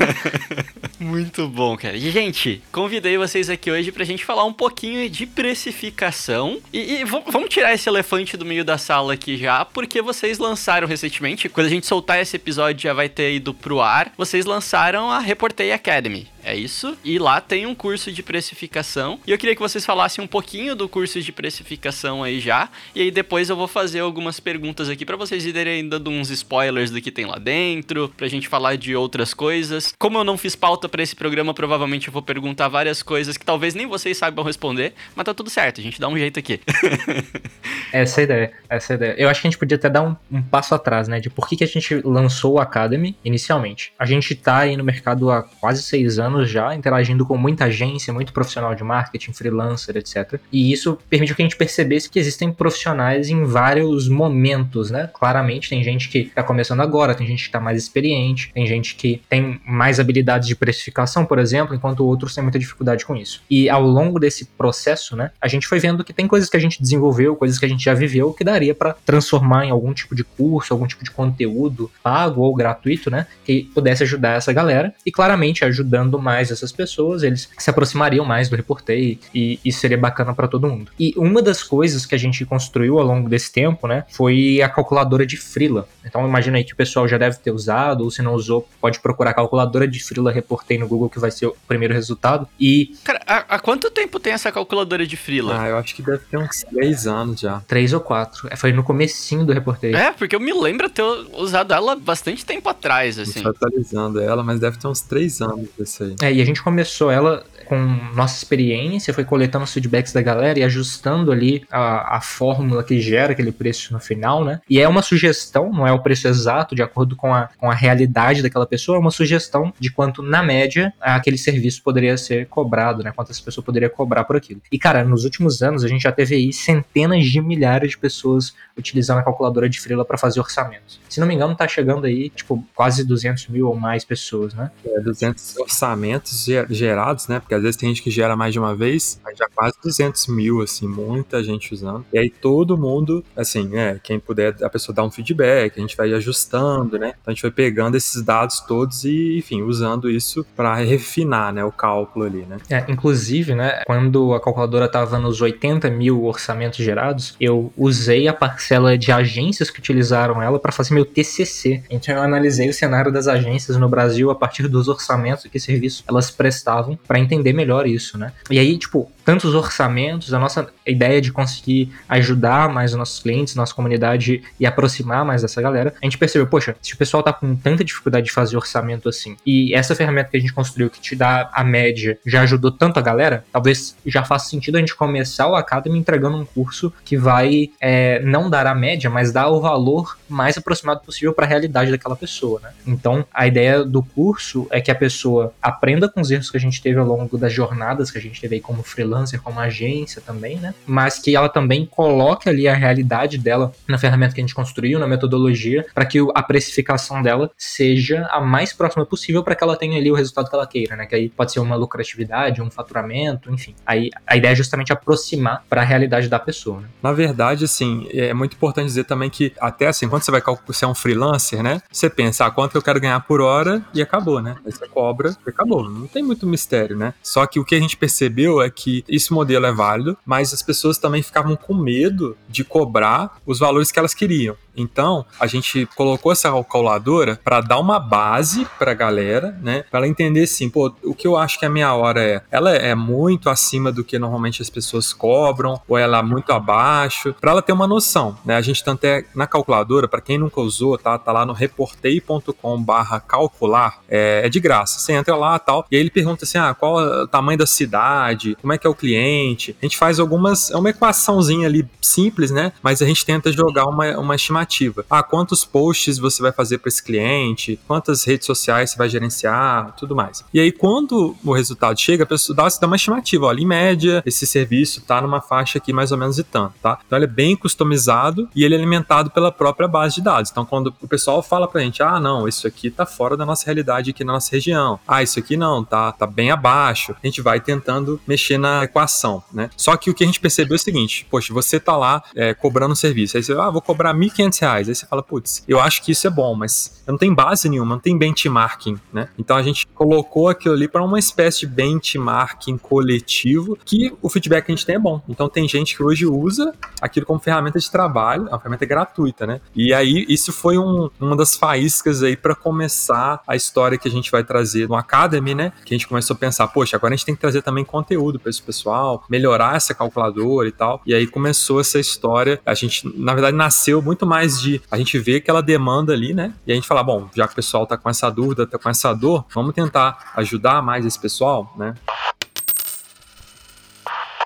Muito 0.98 1.46
bom, 1.48 1.76
cara. 1.76 1.96
E, 1.96 2.10
gente, 2.10 2.62
convidei 2.72 3.18
vocês 3.18 3.50
aqui 3.50 3.70
hoje 3.70 3.92
pra 3.92 4.04
gente 4.04 4.24
falar 4.24 4.44
um 4.44 4.52
pouquinho 4.52 5.08
de 5.08 5.26
precificação. 5.26 6.58
E, 6.72 7.00
e 7.00 7.04
vamos 7.04 7.48
tirar 7.48 7.74
esse 7.74 7.88
elefante 7.88 8.36
do 8.36 8.44
meio 8.44 8.64
da 8.64 8.78
sala 8.78 9.14
aqui 9.14 9.36
já, 9.36 9.64
porque 9.64 10.00
vocês 10.00 10.38
lançaram 10.38 10.86
recentemente, 10.86 11.48
quando 11.48 11.66
a 11.66 11.70
gente 11.70 11.86
soltar 11.86 12.20
esse 12.20 12.36
episódio 12.36 12.82
já 12.82 12.92
vai 12.92 13.08
ter 13.08 13.34
ido 13.34 13.52
pro 13.52 13.80
ar, 13.80 14.12
vocês 14.16 14.44
lançaram 14.44 15.10
a 15.10 15.18
Reportei 15.18 15.72
Academy. 15.72 16.28
É 16.46 16.54
isso? 16.54 16.96
E 17.04 17.18
lá 17.18 17.40
tem 17.40 17.66
um 17.66 17.74
curso 17.74 18.12
de 18.12 18.22
precificação. 18.22 19.18
E 19.26 19.32
eu 19.32 19.36
queria 19.36 19.56
que 19.56 19.60
vocês 19.60 19.84
falassem 19.84 20.22
um 20.22 20.28
pouquinho 20.28 20.76
do 20.76 20.88
curso 20.88 21.20
de 21.20 21.32
precificação 21.32 22.22
aí 22.22 22.38
já. 22.38 22.70
E 22.94 23.02
aí 23.02 23.10
depois 23.10 23.50
eu 23.50 23.56
vou 23.56 23.66
fazer 23.66 23.98
algumas 23.98 24.38
perguntas 24.38 24.88
aqui 24.88 25.04
pra 25.04 25.16
vocês 25.16 25.44
irem 25.44 25.88
dando 25.88 26.08
uns 26.08 26.30
spoilers 26.30 26.92
do 26.92 27.02
que 27.02 27.10
tem 27.10 27.26
lá 27.26 27.36
dentro, 27.36 28.08
pra 28.16 28.28
gente 28.28 28.46
falar 28.46 28.76
de 28.76 28.94
outras 28.94 29.34
coisas. 29.34 29.85
Como 29.98 30.18
eu 30.18 30.24
não 30.24 30.36
fiz 30.36 30.56
pauta 30.56 30.88
pra 30.88 31.02
esse 31.02 31.14
programa, 31.14 31.54
provavelmente 31.54 32.08
eu 32.08 32.12
vou 32.12 32.22
perguntar 32.22 32.68
várias 32.68 33.02
coisas 33.02 33.36
que 33.36 33.44
talvez 33.44 33.74
nem 33.74 33.86
vocês 33.86 34.16
saibam 34.16 34.44
responder, 34.44 34.94
mas 35.14 35.24
tá 35.24 35.34
tudo 35.34 35.50
certo, 35.50 35.80
a 35.80 35.84
gente 35.84 36.00
dá 36.00 36.08
um 36.08 36.18
jeito 36.18 36.38
aqui. 36.38 36.60
Essa 37.92 38.20
é 38.20 38.22
a 38.22 38.24
ideia, 38.24 38.52
essa 38.68 38.92
é 38.92 38.94
a 38.94 38.96
ideia. 38.96 39.14
Eu 39.16 39.28
acho 39.28 39.40
que 39.40 39.46
a 39.46 39.50
gente 39.50 39.58
podia 39.58 39.76
até 39.76 39.88
dar 39.88 40.02
um, 40.02 40.16
um 40.30 40.42
passo 40.42 40.74
atrás, 40.74 41.08
né? 41.08 41.20
De 41.20 41.30
por 41.30 41.48
que, 41.48 41.56
que 41.56 41.64
a 41.64 41.66
gente 41.66 41.94
lançou 42.04 42.54
o 42.54 42.58
Academy 42.58 43.16
inicialmente. 43.24 43.92
A 43.98 44.04
gente 44.04 44.34
tá 44.34 44.58
aí 44.58 44.76
no 44.76 44.84
mercado 44.84 45.30
há 45.30 45.42
quase 45.42 45.82
seis 45.82 46.18
anos 46.18 46.50
já, 46.50 46.74
interagindo 46.74 47.24
com 47.24 47.36
muita 47.36 47.66
agência, 47.66 48.12
muito 48.12 48.32
profissional 48.32 48.74
de 48.74 48.82
marketing, 48.84 49.32
freelancer, 49.32 49.96
etc. 49.96 50.38
E 50.52 50.72
isso 50.72 50.98
permitiu 51.08 51.36
que 51.36 51.42
a 51.42 51.44
gente 51.44 51.56
percebesse 51.56 52.10
que 52.10 52.18
existem 52.18 52.52
profissionais 52.52 53.30
em 53.30 53.44
vários 53.44 54.08
momentos, 54.08 54.90
né? 54.90 55.08
Claramente 55.12 55.68
tem 55.68 55.82
gente 55.82 56.08
que 56.08 56.24
tá 56.26 56.42
começando 56.42 56.80
agora, 56.80 57.14
tem 57.14 57.26
gente 57.26 57.44
que 57.44 57.50
tá 57.50 57.60
mais 57.60 57.78
experiente, 57.78 58.50
tem 58.52 58.66
gente 58.66 58.94
que 58.94 59.22
tem 59.28 59.60
mais 59.76 60.00
habilidades 60.00 60.48
de 60.48 60.56
precificação, 60.56 61.24
por 61.24 61.38
exemplo, 61.38 61.74
enquanto 61.74 62.04
outros 62.04 62.34
têm 62.34 62.42
muita 62.42 62.58
dificuldade 62.58 63.04
com 63.04 63.14
isso. 63.14 63.42
E 63.50 63.68
ao 63.68 63.82
longo 63.82 64.18
desse 64.18 64.46
processo, 64.46 65.14
né, 65.14 65.30
a 65.40 65.48
gente 65.48 65.66
foi 65.66 65.78
vendo 65.78 66.02
que 66.02 66.12
tem 66.12 66.26
coisas 66.26 66.48
que 66.48 66.56
a 66.56 66.60
gente 66.60 66.80
desenvolveu, 66.80 67.36
coisas 67.36 67.58
que 67.58 67.66
a 67.66 67.68
gente 67.68 67.84
já 67.84 67.94
viveu, 67.94 68.32
que 68.32 68.42
daria 68.42 68.74
para 68.74 68.96
transformar 69.04 69.66
em 69.66 69.70
algum 69.70 69.92
tipo 69.92 70.14
de 70.14 70.24
curso, 70.24 70.72
algum 70.72 70.86
tipo 70.86 71.04
de 71.04 71.10
conteúdo 71.10 71.90
pago 72.02 72.42
ou 72.42 72.54
gratuito, 72.54 73.10
né, 73.10 73.26
que 73.44 73.70
pudesse 73.74 74.02
ajudar 74.02 74.36
essa 74.36 74.52
galera. 74.52 74.94
E 75.04 75.12
claramente, 75.12 75.64
ajudando 75.64 76.18
mais 76.18 76.50
essas 76.50 76.72
pessoas, 76.72 77.22
eles 77.22 77.48
se 77.58 77.70
aproximariam 77.70 78.24
mais 78.24 78.48
do 78.48 78.56
Reportei 78.56 79.18
e 79.34 79.60
isso 79.64 79.80
seria 79.80 79.98
bacana 79.98 80.34
para 80.34 80.48
todo 80.48 80.68
mundo. 80.68 80.90
E 80.98 81.12
uma 81.16 81.42
das 81.42 81.62
coisas 81.62 82.06
que 82.06 82.14
a 82.14 82.18
gente 82.18 82.44
construiu 82.44 82.98
ao 82.98 83.04
longo 83.04 83.28
desse 83.28 83.52
tempo, 83.52 83.86
né, 83.86 84.04
foi 84.10 84.60
a 84.62 84.68
calculadora 84.68 85.26
de 85.26 85.36
Freela. 85.36 85.88
Então 86.04 86.26
imagina 86.26 86.56
aí 86.56 86.64
que 86.64 86.72
o 86.72 86.76
pessoal 86.76 87.06
já 87.06 87.18
deve 87.18 87.36
ter 87.38 87.50
usado, 87.50 88.04
ou 88.04 88.10
se 88.10 88.22
não 88.22 88.34
usou, 88.34 88.66
pode 88.80 89.00
procurar 89.00 89.30
a 89.30 89.34
calculadora 89.66 89.88
de 89.88 90.02
Freela 90.02 90.32
Reportei 90.32 90.78
no 90.78 90.88
Google, 90.88 91.08
que 91.08 91.18
vai 91.18 91.30
ser 91.30 91.46
o 91.46 91.56
primeiro 91.66 91.92
resultado. 91.92 92.48
E 92.58 92.94
Cara, 93.04 93.20
há, 93.26 93.56
há 93.56 93.58
quanto 93.58 93.90
tempo 93.90 94.18
tem 94.18 94.32
essa 94.32 94.50
calculadora 94.50 95.06
de 95.06 95.16
Freela? 95.16 95.60
Ah, 95.60 95.68
eu 95.68 95.76
acho 95.76 95.94
que 95.94 96.02
deve 96.02 96.24
ter 96.30 96.38
uns 96.38 96.62
três 96.62 97.06
anos 97.06 97.40
já. 97.40 97.60
três 97.66 97.92
ou 97.92 98.00
quatro. 98.00 98.48
É, 98.50 98.56
Foi 98.56 98.72
no 98.72 98.82
comecinho 98.82 99.44
do 99.44 99.52
Reportei. 99.52 99.94
É, 99.94 100.12
porque 100.12 100.34
eu 100.34 100.40
me 100.40 100.52
lembro 100.52 100.88
ter 100.88 101.02
usado 101.34 101.74
ela 101.74 101.96
bastante 101.96 102.44
tempo 102.44 102.68
atrás, 102.68 103.18
assim. 103.18 103.46
atualizando 103.46 104.20
ela, 104.20 104.42
mas 104.42 104.60
deve 104.60 104.78
ter 104.78 104.86
uns 104.86 105.00
três 105.00 105.40
anos 105.40 105.68
desse 105.78 106.02
aí. 106.02 106.16
É, 106.22 106.32
e 106.32 106.40
a 106.40 106.44
gente 106.44 106.62
começou 106.62 107.10
ela 107.10 107.44
com 107.66 107.76
nossa 108.14 108.36
experiência, 108.36 109.12
foi 109.12 109.24
coletando 109.24 109.64
os 109.64 109.72
feedbacks 109.72 110.12
da 110.12 110.22
galera 110.22 110.58
e 110.58 110.62
ajustando 110.62 111.30
ali 111.30 111.64
a, 111.70 112.16
a 112.16 112.20
fórmula 112.20 112.82
que 112.82 113.00
gera 113.00 113.32
aquele 113.32 113.52
preço 113.52 113.92
no 113.92 114.00
final, 114.00 114.44
né? 114.44 114.60
E 114.68 114.80
é 114.80 114.88
uma 114.88 115.02
sugestão, 115.02 115.70
não 115.70 115.86
é 115.86 115.92
o 115.92 116.02
preço 116.02 116.28
exato, 116.28 116.74
de 116.74 116.82
acordo 116.82 117.16
com 117.16 117.34
a, 117.34 117.48
com 117.58 117.70
a 117.70 117.74
realidade 117.74 118.42
daquela 118.42 118.66
pessoa, 118.66 118.96
é 118.96 119.00
uma 119.00 119.10
sugestão 119.10 119.72
de 119.78 119.90
quanto, 119.90 120.22
na 120.22 120.42
média, 120.42 120.92
aquele 121.00 121.36
serviço 121.36 121.82
poderia 121.82 122.16
ser 122.16 122.46
cobrado, 122.46 123.02
né? 123.02 123.12
Quantas 123.14 123.40
pessoas 123.40 123.64
poderia 123.64 123.90
cobrar 123.90 124.24
por 124.24 124.36
aquilo. 124.36 124.60
E, 124.70 124.78
cara, 124.78 125.04
nos 125.04 125.24
últimos 125.24 125.62
anos 125.62 125.84
a 125.84 125.88
gente 125.88 126.02
já 126.02 126.12
teve 126.12 126.34
aí 126.34 126.52
centenas 126.52 127.26
de 127.26 127.40
milhares 127.40 127.90
de 127.90 127.98
pessoas 127.98 128.54
utilizando 128.76 129.18
a 129.18 129.22
calculadora 129.22 129.68
de 129.68 129.80
Freela 129.80 130.04
para 130.04 130.18
fazer 130.18 130.40
orçamentos. 130.40 131.00
Se 131.08 131.20
não 131.20 131.26
me 131.26 131.34
engano, 131.34 131.54
tá 131.54 131.66
chegando 131.68 132.06
aí, 132.06 132.30
tipo, 132.30 132.64
quase 132.74 133.04
200 133.04 133.48
mil 133.48 133.68
ou 133.68 133.76
mais 133.76 134.04
pessoas, 134.04 134.54
né? 134.54 134.70
É 134.84 135.00
200 135.00 135.56
orçamentos 135.58 136.46
gerados, 136.70 137.28
né? 137.28 137.40
Porque 137.40 137.54
às 137.54 137.62
vezes 137.62 137.76
tem 137.76 137.88
gente 137.88 138.02
que 138.02 138.10
gera 138.10 138.36
mais 138.36 138.52
de 138.52 138.58
uma 138.58 138.74
vez, 138.74 139.20
mas 139.24 139.36
já 139.36 139.46
quase 139.54 139.74
200 139.82 140.26
mil, 140.28 140.62
assim, 140.62 140.86
muita 140.88 141.42
gente 141.42 141.72
usando. 141.72 142.04
E 142.12 142.18
aí 142.18 142.30
todo 142.30 142.76
mundo, 142.76 143.24
assim, 143.36 143.76
é, 143.76 143.98
quem 144.02 144.18
puder, 144.18 144.56
a 144.62 144.68
pessoa 144.68 144.94
dá 144.94 145.02
um 145.02 145.10
feedback, 145.10 145.76
a 145.76 145.80
gente 145.80 145.96
vai 145.96 146.12
ajustando, 146.12 146.98
né? 146.98 147.14
Então 147.20 147.32
a 147.32 147.34
gente 147.34 147.42
vai 147.42 147.50
pegando 147.50 147.96
esses 147.96 148.22
dados 148.22 148.60
todos 148.60 149.04
e, 149.04 149.38
enfim, 149.38 149.62
usando 149.62 150.10
isso 150.10 150.44
para 150.56 150.74
refinar, 150.76 151.52
né, 151.52 151.64
o 151.64 151.72
cálculo 151.72 152.24
ali, 152.24 152.44
né? 152.46 152.58
É, 152.70 152.84
inclusive, 152.88 153.54
né, 153.54 153.82
quando 153.86 154.34
a 154.34 154.40
calculadora 154.40 154.86
estava 154.86 155.18
nos 155.18 155.40
80 155.40 155.90
mil 155.90 156.24
orçamentos 156.24 156.84
gerados, 156.84 157.34
eu 157.40 157.72
usei 157.76 158.28
a 158.28 158.32
parcela 158.32 158.96
de 158.96 159.12
agências 159.12 159.70
que 159.70 159.78
utilizaram 159.78 160.42
ela 160.42 160.58
para 160.58 160.72
fazer 160.72 160.94
meu 160.96 161.04
TCC. 161.04 161.82
Então 161.90 162.14
eu 162.14 162.22
analisei 162.22 162.68
o 162.68 162.74
cenário 162.74 163.12
das 163.12 163.28
agências 163.28 163.76
no 163.76 163.88
Brasil 163.88 164.30
a 164.30 164.34
partir 164.34 164.66
dos 164.66 164.88
orçamentos 164.88 165.44
que 165.44 165.60
serviço 165.60 166.02
elas 166.08 166.30
prestavam 166.30 166.98
para 167.06 167.18
entender 167.18 167.52
melhor 167.52 167.86
isso, 167.86 168.16
né? 168.16 168.32
E 168.50 168.58
aí, 168.58 168.78
tipo, 168.78 169.10
tantos 169.26 169.56
orçamentos, 169.56 170.32
a 170.32 170.38
nossa 170.38 170.68
ideia 170.86 171.20
de 171.20 171.32
conseguir 171.32 171.92
ajudar 172.08 172.68
mais 172.68 172.92
os 172.92 172.96
nossos 172.96 173.18
clientes, 173.18 173.56
nossa 173.56 173.74
comunidade 173.74 174.40
e 174.58 174.64
aproximar 174.64 175.24
mais 175.24 175.42
dessa 175.42 175.60
galera, 175.60 175.92
a 176.00 176.06
gente 176.06 176.16
percebeu, 176.16 176.46
poxa, 176.46 176.76
se 176.80 176.94
o 176.94 176.96
pessoal 176.96 177.24
tá 177.24 177.32
com 177.32 177.56
tanta 177.56 177.84
dificuldade 177.84 178.26
de 178.26 178.32
fazer 178.32 178.56
orçamento 178.56 179.08
assim, 179.08 179.36
e 179.44 179.74
essa 179.74 179.96
ferramenta 179.96 180.30
que 180.30 180.36
a 180.36 180.40
gente 180.40 180.52
construiu 180.52 180.88
que 180.88 181.00
te 181.00 181.16
dá 181.16 181.50
a 181.52 181.64
média 181.64 182.16
já 182.24 182.42
ajudou 182.42 182.70
tanto 182.70 183.00
a 183.00 183.02
galera, 183.02 183.44
talvez 183.52 183.96
já 184.06 184.22
faça 184.22 184.48
sentido 184.48 184.76
a 184.76 184.78
gente 184.78 184.94
começar 184.94 185.48
o 185.48 185.56
Academy 185.56 185.98
entregando 185.98 186.36
um 186.36 186.44
curso 186.44 186.92
que 187.04 187.16
vai 187.16 187.70
é, 187.80 188.20
não 188.20 188.48
dar 188.48 188.68
a 188.68 188.76
média, 188.76 189.10
mas 189.10 189.32
dar 189.32 189.48
o 189.48 189.60
valor 189.60 190.16
mais 190.28 190.56
aproximado 190.56 191.00
possível 191.00 191.32
para 191.32 191.46
a 191.46 191.48
realidade 191.48 191.90
daquela 191.90 192.14
pessoa, 192.14 192.60
né? 192.60 192.70
Então, 192.86 193.26
a 193.34 193.46
ideia 193.46 193.84
do 193.84 194.02
curso 194.02 194.68
é 194.70 194.80
que 194.80 194.90
a 194.90 194.94
pessoa 194.94 195.52
aprenda 195.60 196.08
com 196.08 196.20
os 196.20 196.30
erros 196.30 196.48
que 196.48 196.56
a 196.56 196.60
gente 196.60 196.80
teve 196.80 196.98
ao 196.98 197.06
longo 197.06 197.36
das 197.36 197.52
jornadas 197.52 198.10
que 198.10 198.18
a 198.18 198.20
gente 198.20 198.40
teve 198.40 198.56
aí 198.56 198.60
como 198.60 198.82
freelancer, 198.82 199.15
como 199.42 199.60
agência 199.60 200.20
também, 200.20 200.56
né? 200.56 200.74
Mas 200.86 201.18
que 201.18 201.34
ela 201.36 201.48
também 201.48 201.86
coloque 201.86 202.48
ali 202.48 202.68
a 202.68 202.74
realidade 202.74 203.38
dela 203.38 203.72
na 203.88 203.98
ferramenta 203.98 204.34
que 204.34 204.40
a 204.40 204.44
gente 204.44 204.54
construiu, 204.54 204.98
na 204.98 205.06
metodologia, 205.06 205.86
para 205.94 206.04
que 206.04 206.18
a 206.34 206.42
precificação 206.42 207.22
dela 207.22 207.50
seja 207.56 208.26
a 208.30 208.40
mais 208.40 208.72
próxima 208.72 209.04
possível 209.06 209.42
para 209.42 209.54
que 209.54 209.62
ela 209.62 209.76
tenha 209.76 209.98
ali 209.98 210.10
o 210.10 210.14
resultado 210.14 210.48
que 210.48 210.54
ela 210.54 210.66
queira, 210.66 210.96
né? 210.96 211.06
Que 211.06 211.14
aí 211.14 211.28
pode 211.28 211.52
ser 211.52 211.60
uma 211.60 211.76
lucratividade, 211.76 212.60
um 212.60 212.70
faturamento, 212.70 213.52
enfim. 213.52 213.74
Aí 213.86 214.10
a 214.26 214.36
ideia 214.36 214.52
é 214.52 214.56
justamente 214.56 214.92
aproximar 214.92 215.64
para 215.68 215.82
a 215.82 215.84
realidade 215.84 216.28
da 216.28 216.38
pessoa. 216.38 216.80
Né? 216.80 216.88
Na 217.02 217.12
verdade, 217.12 217.64
assim, 217.64 218.08
é 218.12 218.34
muito 218.34 218.54
importante 218.54 218.86
dizer 218.86 219.04
também 219.04 219.30
que 219.30 219.52
até 219.60 219.86
assim, 219.88 220.08
quando 220.08 220.22
você 220.22 220.30
vai 220.30 220.42
você 220.66 220.84
é 220.84 220.88
um 220.88 220.94
freelancer, 220.94 221.62
né? 221.62 221.82
Você 221.90 222.08
pensa, 222.08 222.46
ah, 222.46 222.50
quanto 222.50 222.76
eu 222.76 222.82
quero 222.82 223.00
ganhar 223.00 223.20
por 223.20 223.40
hora 223.40 223.84
e 223.92 224.00
acabou, 224.00 224.40
né? 224.40 224.56
Aí 224.64 224.72
você 224.72 224.86
cobra 224.88 225.36
e 225.46 225.50
acabou. 225.50 225.88
Não 225.88 226.06
tem 226.06 226.22
muito 226.22 226.46
mistério, 226.46 226.96
né? 226.96 227.14
Só 227.22 227.46
que 227.46 227.58
o 227.58 227.64
que 227.64 227.74
a 227.74 227.80
gente 227.80 227.96
percebeu 227.96 228.62
é 228.62 228.70
que 228.70 229.04
esse 229.08 229.32
modelo 229.32 229.66
é 229.66 229.72
válido, 229.72 230.16
mas 230.24 230.52
as 230.52 230.62
pessoas 230.62 230.98
também 230.98 231.22
ficavam 231.22 231.56
com 231.56 231.74
medo 231.74 232.36
de 232.48 232.64
cobrar 232.64 233.38
os 233.46 233.58
valores 233.58 233.90
que 233.92 233.98
elas 233.98 234.14
queriam. 234.14 234.56
Então, 234.76 235.24
a 235.40 235.46
gente 235.46 235.86
colocou 235.94 236.32
essa 236.32 236.50
calculadora 236.50 237.40
para 237.42 237.60
dar 237.60 237.78
uma 237.78 237.98
base 237.98 238.66
para 238.78 238.92
a 238.92 238.94
galera, 238.94 239.58
né? 239.62 239.84
Para 239.90 240.00
ela 240.00 240.08
entender 240.08 240.42
assim, 240.42 240.68
pô, 240.68 240.92
o 241.02 241.14
que 241.14 241.26
eu 241.26 241.36
acho 241.36 241.58
que 241.58 241.64
a 241.64 241.70
minha 241.70 241.92
hora 241.94 242.22
é, 242.22 242.42
ela 242.50 242.70
é 242.70 242.94
muito 242.94 243.48
acima 243.48 243.90
do 243.90 244.04
que 244.04 244.18
normalmente 244.18 244.60
as 244.60 244.68
pessoas 244.70 245.12
cobram, 245.12 245.80
ou 245.88 245.96
ela 245.96 246.18
é 246.18 246.22
muito 246.22 246.52
abaixo, 246.52 247.34
para 247.40 247.52
ela 247.52 247.62
ter 247.62 247.72
uma 247.72 247.86
noção, 247.86 248.36
né? 248.44 248.56
A 248.56 248.60
gente 248.60 248.82
tanto 248.84 249.04
é 249.04 249.24
na 249.34 249.46
calculadora, 249.46 250.08
para 250.08 250.20
quem 250.20 250.36
nunca 250.38 250.60
usou, 250.60 250.98
tá? 250.98 251.16
Tá 251.18 251.32
lá 251.32 251.46
no 251.46 251.52
reportei.com/calcular, 251.52 254.00
é, 254.08 254.42
é, 254.44 254.48
de 254.48 254.58
graça. 254.60 254.98
Você 254.98 255.12
entra 255.12 255.36
lá, 255.36 255.58
tal, 255.58 255.86
e 255.90 255.96
aí 255.96 256.02
ele 256.02 256.10
pergunta 256.10 256.44
assim: 256.44 256.58
"Ah, 256.58 256.74
qual 256.74 257.00
é 257.00 257.22
o 257.22 257.26
tamanho 257.26 257.58
da 257.58 257.66
cidade? 257.66 258.56
Como 258.60 258.72
é 258.72 258.78
que 258.78 258.86
é 258.86 258.90
o 258.90 258.94
cliente?". 258.94 259.76
A 259.80 259.84
gente 259.84 259.96
faz 259.96 260.18
algumas, 260.20 260.70
é 260.70 260.76
uma 260.76 260.90
equaçãozinha 260.90 261.66
ali 261.66 261.88
simples, 262.02 262.50
né? 262.50 262.72
Mas 262.82 263.00
a 263.02 263.06
gente 263.06 263.24
tenta 263.24 263.52
jogar 263.52 263.86
uma 263.86 264.18
uma 264.18 264.34
estimativa 264.34 264.65
estimativa. 264.66 265.04
Ah, 265.08 265.22
quantos 265.22 265.64
posts 265.64 266.18
você 266.18 266.42
vai 266.42 266.52
fazer 266.52 266.78
para 266.78 266.88
esse 266.88 267.02
cliente, 267.02 267.78
quantas 267.86 268.24
redes 268.24 268.46
sociais 268.46 268.90
você 268.90 268.98
vai 268.98 269.08
gerenciar, 269.08 269.94
tudo 269.96 270.14
mais. 270.14 270.44
E 270.52 270.60
aí, 270.60 270.72
quando 270.72 271.36
o 271.44 271.52
resultado 271.52 271.98
chega, 271.98 272.24
a 272.24 272.26
pessoa 272.26 272.54
dá, 272.54 272.68
dá 272.80 272.86
uma 272.86 272.96
estimativa. 272.96 273.46
Olha, 273.46 273.60
em 273.60 273.66
média, 273.66 274.22
esse 274.26 274.46
serviço 274.46 275.00
está 275.00 275.20
numa 275.20 275.40
faixa 275.40 275.78
aqui 275.78 275.92
mais 275.92 276.12
ou 276.12 276.18
menos 276.18 276.36
de 276.36 276.44
tanto, 276.44 276.74
tá? 276.82 276.98
Então, 277.06 277.18
ele 277.18 277.24
é 277.24 277.28
bem 277.28 277.56
customizado 277.56 278.48
e 278.54 278.64
ele 278.64 278.74
é 278.74 278.78
alimentado 278.78 279.30
pela 279.30 279.52
própria 279.52 279.88
base 279.88 280.16
de 280.16 280.22
dados. 280.22 280.50
Então, 280.50 280.66
quando 280.66 280.94
o 281.00 281.08
pessoal 281.08 281.42
fala 281.42 281.68
pra 281.68 281.80
gente, 281.80 282.02
ah, 282.02 282.20
não, 282.20 282.48
isso 282.48 282.66
aqui 282.66 282.90
tá 282.90 283.06
fora 283.06 283.36
da 283.36 283.46
nossa 283.46 283.64
realidade 283.64 284.10
aqui 284.10 284.24
na 284.24 284.32
nossa 284.32 284.50
região. 284.50 284.98
Ah, 285.06 285.22
isso 285.22 285.38
aqui 285.38 285.56
não, 285.56 285.84
tá, 285.84 286.12
tá 286.12 286.26
bem 286.26 286.50
abaixo. 286.50 287.14
A 287.22 287.26
gente 287.26 287.40
vai 287.40 287.60
tentando 287.60 288.20
mexer 288.26 288.58
na 288.58 288.84
equação, 288.84 289.42
né? 289.52 289.70
Só 289.76 289.96
que 289.96 290.10
o 290.10 290.14
que 290.14 290.24
a 290.24 290.26
gente 290.26 290.40
percebeu 290.40 290.74
é 290.74 290.76
o 290.76 290.82
seguinte, 290.82 291.26
poxa, 291.30 291.52
você 291.52 291.78
tá 291.78 291.96
lá 291.96 292.22
é, 292.34 292.54
cobrando 292.54 292.92
um 292.92 292.96
serviço. 292.96 293.36
Aí 293.36 293.42
você, 293.42 293.52
ah, 293.52 293.70
vou 293.70 293.82
cobrar 293.82 294.14
1.500 294.14 294.52
reais. 294.60 294.88
Aí 294.88 294.94
você 294.94 295.06
fala, 295.06 295.22
putz, 295.22 295.62
eu 295.66 295.80
acho 295.80 296.02
que 296.02 296.12
isso 296.12 296.26
é 296.26 296.30
bom, 296.30 296.54
mas 296.54 297.02
não 297.06 297.16
tem 297.16 297.32
base 297.32 297.68
nenhuma, 297.68 297.94
não 297.94 298.00
tem 298.00 298.16
benchmarking, 298.16 298.98
né? 299.12 299.28
Então 299.38 299.56
a 299.56 299.62
gente 299.62 299.86
colocou 299.88 300.48
aquilo 300.48 300.74
ali 300.74 300.88
para 300.88 301.02
uma 301.02 301.18
espécie 301.18 301.60
de 301.60 301.66
benchmarking 301.66 302.78
coletivo 302.78 303.78
que 303.84 304.12
o 304.20 304.28
feedback 304.28 304.66
que 304.66 304.72
a 304.72 304.74
gente 304.74 304.86
tem 304.86 304.96
é 304.96 304.98
bom. 304.98 305.20
Então 305.28 305.48
tem 305.48 305.68
gente 305.68 305.96
que 305.96 306.02
hoje 306.02 306.26
usa 306.26 306.72
aquilo 307.00 307.26
como 307.26 307.38
ferramenta 307.38 307.78
de 307.78 307.90
trabalho, 307.90 308.46
é 308.48 308.50
uma 308.50 308.58
ferramenta 308.58 308.86
gratuita, 308.86 309.46
né? 309.46 309.60
E 309.74 309.92
aí 309.92 310.24
isso 310.28 310.52
foi 310.52 310.78
um, 310.78 311.10
uma 311.20 311.36
das 311.36 311.54
faíscas 311.54 312.22
aí 312.22 312.36
para 312.36 312.54
começar 312.54 313.40
a 313.46 313.56
história 313.56 313.98
que 313.98 314.08
a 314.08 314.10
gente 314.10 314.30
vai 314.30 314.42
trazer 314.44 314.88
no 314.88 314.94
Academy, 314.94 315.54
né? 315.54 315.72
Que 315.84 315.94
a 315.94 315.96
gente 315.96 316.08
começou 316.08 316.34
a 316.34 316.38
pensar, 316.38 316.66
poxa, 316.68 316.96
agora 316.96 317.14
a 317.14 317.16
gente 317.16 317.26
tem 317.26 317.34
que 317.34 317.40
trazer 317.40 317.62
também 317.62 317.84
conteúdo 317.84 318.38
para 318.38 318.50
esse 318.50 318.62
pessoal, 318.62 319.24
melhorar 319.28 319.76
essa 319.76 319.94
calculadora 319.94 320.68
e 320.68 320.72
tal. 320.72 321.00
E 321.06 321.14
aí 321.14 321.26
começou 321.26 321.80
essa 321.80 321.98
história. 321.98 322.60
A 322.64 322.74
gente, 322.74 323.10
na 323.18 323.32
verdade, 323.32 323.56
nasceu 323.56 324.02
muito 324.02 324.26
mais 324.26 324.45
de 324.48 324.80
a 324.90 324.96
gente 324.98 325.18
vê 325.18 325.36
aquela 325.36 325.62
demanda 325.62 326.12
ali, 326.12 326.32
né? 326.34 326.52
E 326.66 326.72
a 326.72 326.74
gente 326.74 326.86
fala, 326.86 327.02
bom, 327.02 327.28
já 327.34 327.46
que 327.46 327.52
o 327.52 327.56
pessoal 327.56 327.86
tá 327.86 327.96
com 327.96 328.08
essa 328.08 328.30
dúvida, 328.30 328.66
tá 328.66 328.78
com 328.78 328.88
essa 328.88 329.12
dor, 329.12 329.44
vamos 329.54 329.74
tentar 329.74 330.32
ajudar 330.36 330.82
mais 330.82 331.04
esse 331.04 331.18
pessoal, 331.18 331.74
né? 331.76 331.94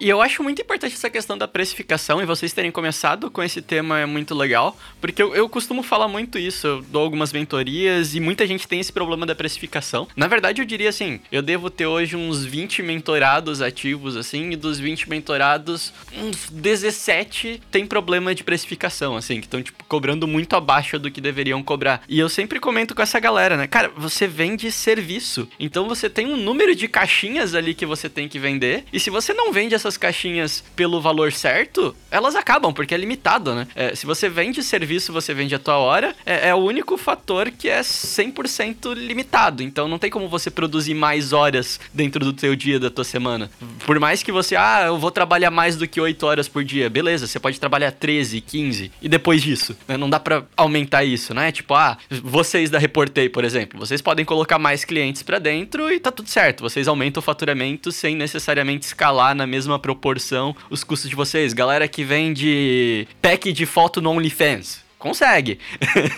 E 0.00 0.08
eu 0.08 0.22
acho 0.22 0.42
muito 0.42 0.62
importante 0.62 0.94
essa 0.94 1.10
questão 1.10 1.36
da 1.36 1.46
precificação 1.46 2.22
e 2.22 2.24
vocês 2.24 2.54
terem 2.54 2.70
começado 2.70 3.30
com 3.30 3.42
esse 3.42 3.60
tema 3.60 3.98
é 3.98 4.06
muito 4.06 4.34
legal, 4.34 4.74
porque 4.98 5.22
eu, 5.22 5.34
eu 5.34 5.46
costumo 5.46 5.82
falar 5.82 6.08
muito 6.08 6.38
isso, 6.38 6.66
eu 6.66 6.80
dou 6.80 7.02
algumas 7.02 7.34
mentorias 7.34 8.14
e 8.14 8.20
muita 8.20 8.46
gente 8.46 8.66
tem 8.66 8.80
esse 8.80 8.90
problema 8.90 9.26
da 9.26 9.34
precificação. 9.34 10.08
Na 10.16 10.26
verdade, 10.26 10.62
eu 10.62 10.64
diria 10.64 10.88
assim, 10.88 11.20
eu 11.30 11.42
devo 11.42 11.68
ter 11.68 11.84
hoje 11.84 12.16
uns 12.16 12.46
20 12.46 12.82
mentorados 12.82 13.60
ativos, 13.60 14.16
assim, 14.16 14.52
e 14.52 14.56
dos 14.56 14.78
20 14.78 15.06
mentorados, 15.10 15.92
uns 16.16 16.48
17 16.48 17.60
tem 17.70 17.84
problema 17.84 18.34
de 18.34 18.42
precificação, 18.42 19.18
assim, 19.18 19.38
que 19.38 19.46
estão, 19.46 19.62
tipo, 19.62 19.84
cobrando 19.84 20.26
muito 20.26 20.56
abaixo 20.56 20.98
do 20.98 21.10
que 21.10 21.20
deveriam 21.20 21.62
cobrar. 21.62 22.02
E 22.08 22.18
eu 22.18 22.30
sempre 22.30 22.58
comento 22.58 22.94
com 22.94 23.02
essa 23.02 23.20
galera, 23.20 23.54
né? 23.54 23.66
Cara, 23.66 23.90
você 23.94 24.26
vende 24.26 24.72
serviço, 24.72 25.46
então 25.60 25.86
você 25.86 26.08
tem 26.08 26.26
um 26.26 26.38
número 26.38 26.74
de 26.74 26.88
caixinhas 26.88 27.54
ali 27.54 27.74
que 27.74 27.84
você 27.84 28.08
tem 28.08 28.30
que 28.30 28.38
vender, 28.38 28.84
e 28.90 28.98
se 28.98 29.10
você 29.10 29.34
não 29.34 29.52
vende 29.52 29.74
essas 29.74 29.89
essas 29.90 29.96
caixinhas 29.96 30.62
pelo 30.76 31.00
valor 31.00 31.32
certo, 31.32 31.94
elas 32.10 32.36
acabam, 32.36 32.72
porque 32.72 32.94
é 32.94 32.98
limitado, 32.98 33.54
né? 33.54 33.66
É, 33.74 33.94
se 33.94 34.06
você 34.06 34.28
vende 34.28 34.62
serviço, 34.62 35.12
você 35.12 35.34
vende 35.34 35.54
a 35.54 35.58
tua 35.58 35.78
hora, 35.78 36.14
é, 36.24 36.48
é 36.48 36.54
o 36.54 36.58
único 36.58 36.96
fator 36.96 37.50
que 37.50 37.68
é 37.68 37.80
100% 37.80 38.94
limitado. 38.94 39.62
Então 39.62 39.88
não 39.88 39.98
tem 39.98 40.10
como 40.10 40.28
você 40.28 40.50
produzir 40.50 40.94
mais 40.94 41.32
horas 41.32 41.80
dentro 41.92 42.24
do 42.24 42.32
teu 42.32 42.54
dia, 42.54 42.78
da 42.78 42.90
tua 42.90 43.04
semana. 43.04 43.50
Por 43.84 43.98
mais 43.98 44.22
que 44.22 44.30
você, 44.30 44.54
ah, 44.54 44.84
eu 44.86 44.98
vou 44.98 45.10
trabalhar 45.10 45.50
mais 45.50 45.76
do 45.76 45.88
que 45.88 46.00
8 46.00 46.24
horas 46.24 46.48
por 46.48 46.62
dia, 46.62 46.88
beleza, 46.88 47.26
você 47.26 47.40
pode 47.40 47.58
trabalhar 47.58 47.90
13, 47.90 48.40
15. 48.40 48.92
E 49.02 49.08
depois 49.08 49.42
disso, 49.42 49.76
né? 49.88 49.96
Não 49.96 50.08
dá 50.08 50.20
para 50.20 50.44
aumentar 50.56 51.04
isso, 51.04 51.34
né? 51.34 51.50
Tipo, 51.50 51.74
ah, 51.74 51.98
vocês 52.22 52.70
da 52.70 52.78
Reportei, 52.78 53.28
por 53.28 53.44
exemplo, 53.44 53.78
vocês 53.78 54.00
podem 54.00 54.24
colocar 54.24 54.58
mais 54.58 54.84
clientes 54.84 55.22
para 55.22 55.38
dentro 55.38 55.92
e 55.92 55.98
tá 55.98 56.12
tudo 56.12 56.28
certo. 56.28 56.62
Vocês 56.62 56.86
aumentam 56.86 57.20
o 57.20 57.24
faturamento 57.24 57.90
sem 57.90 58.14
necessariamente 58.14 58.86
escalar 58.86 59.34
na 59.34 59.46
mesma 59.46 59.79
proporção 59.80 60.54
os 60.68 60.84
custos 60.84 61.10
de 61.10 61.16
vocês. 61.16 61.52
Galera 61.52 61.88
que 61.88 62.04
vende 62.04 63.08
pack 63.20 63.52
de 63.52 63.66
foto 63.66 64.00
no 64.00 64.10
OnlyFans 64.10 64.90
consegue. 65.00 65.58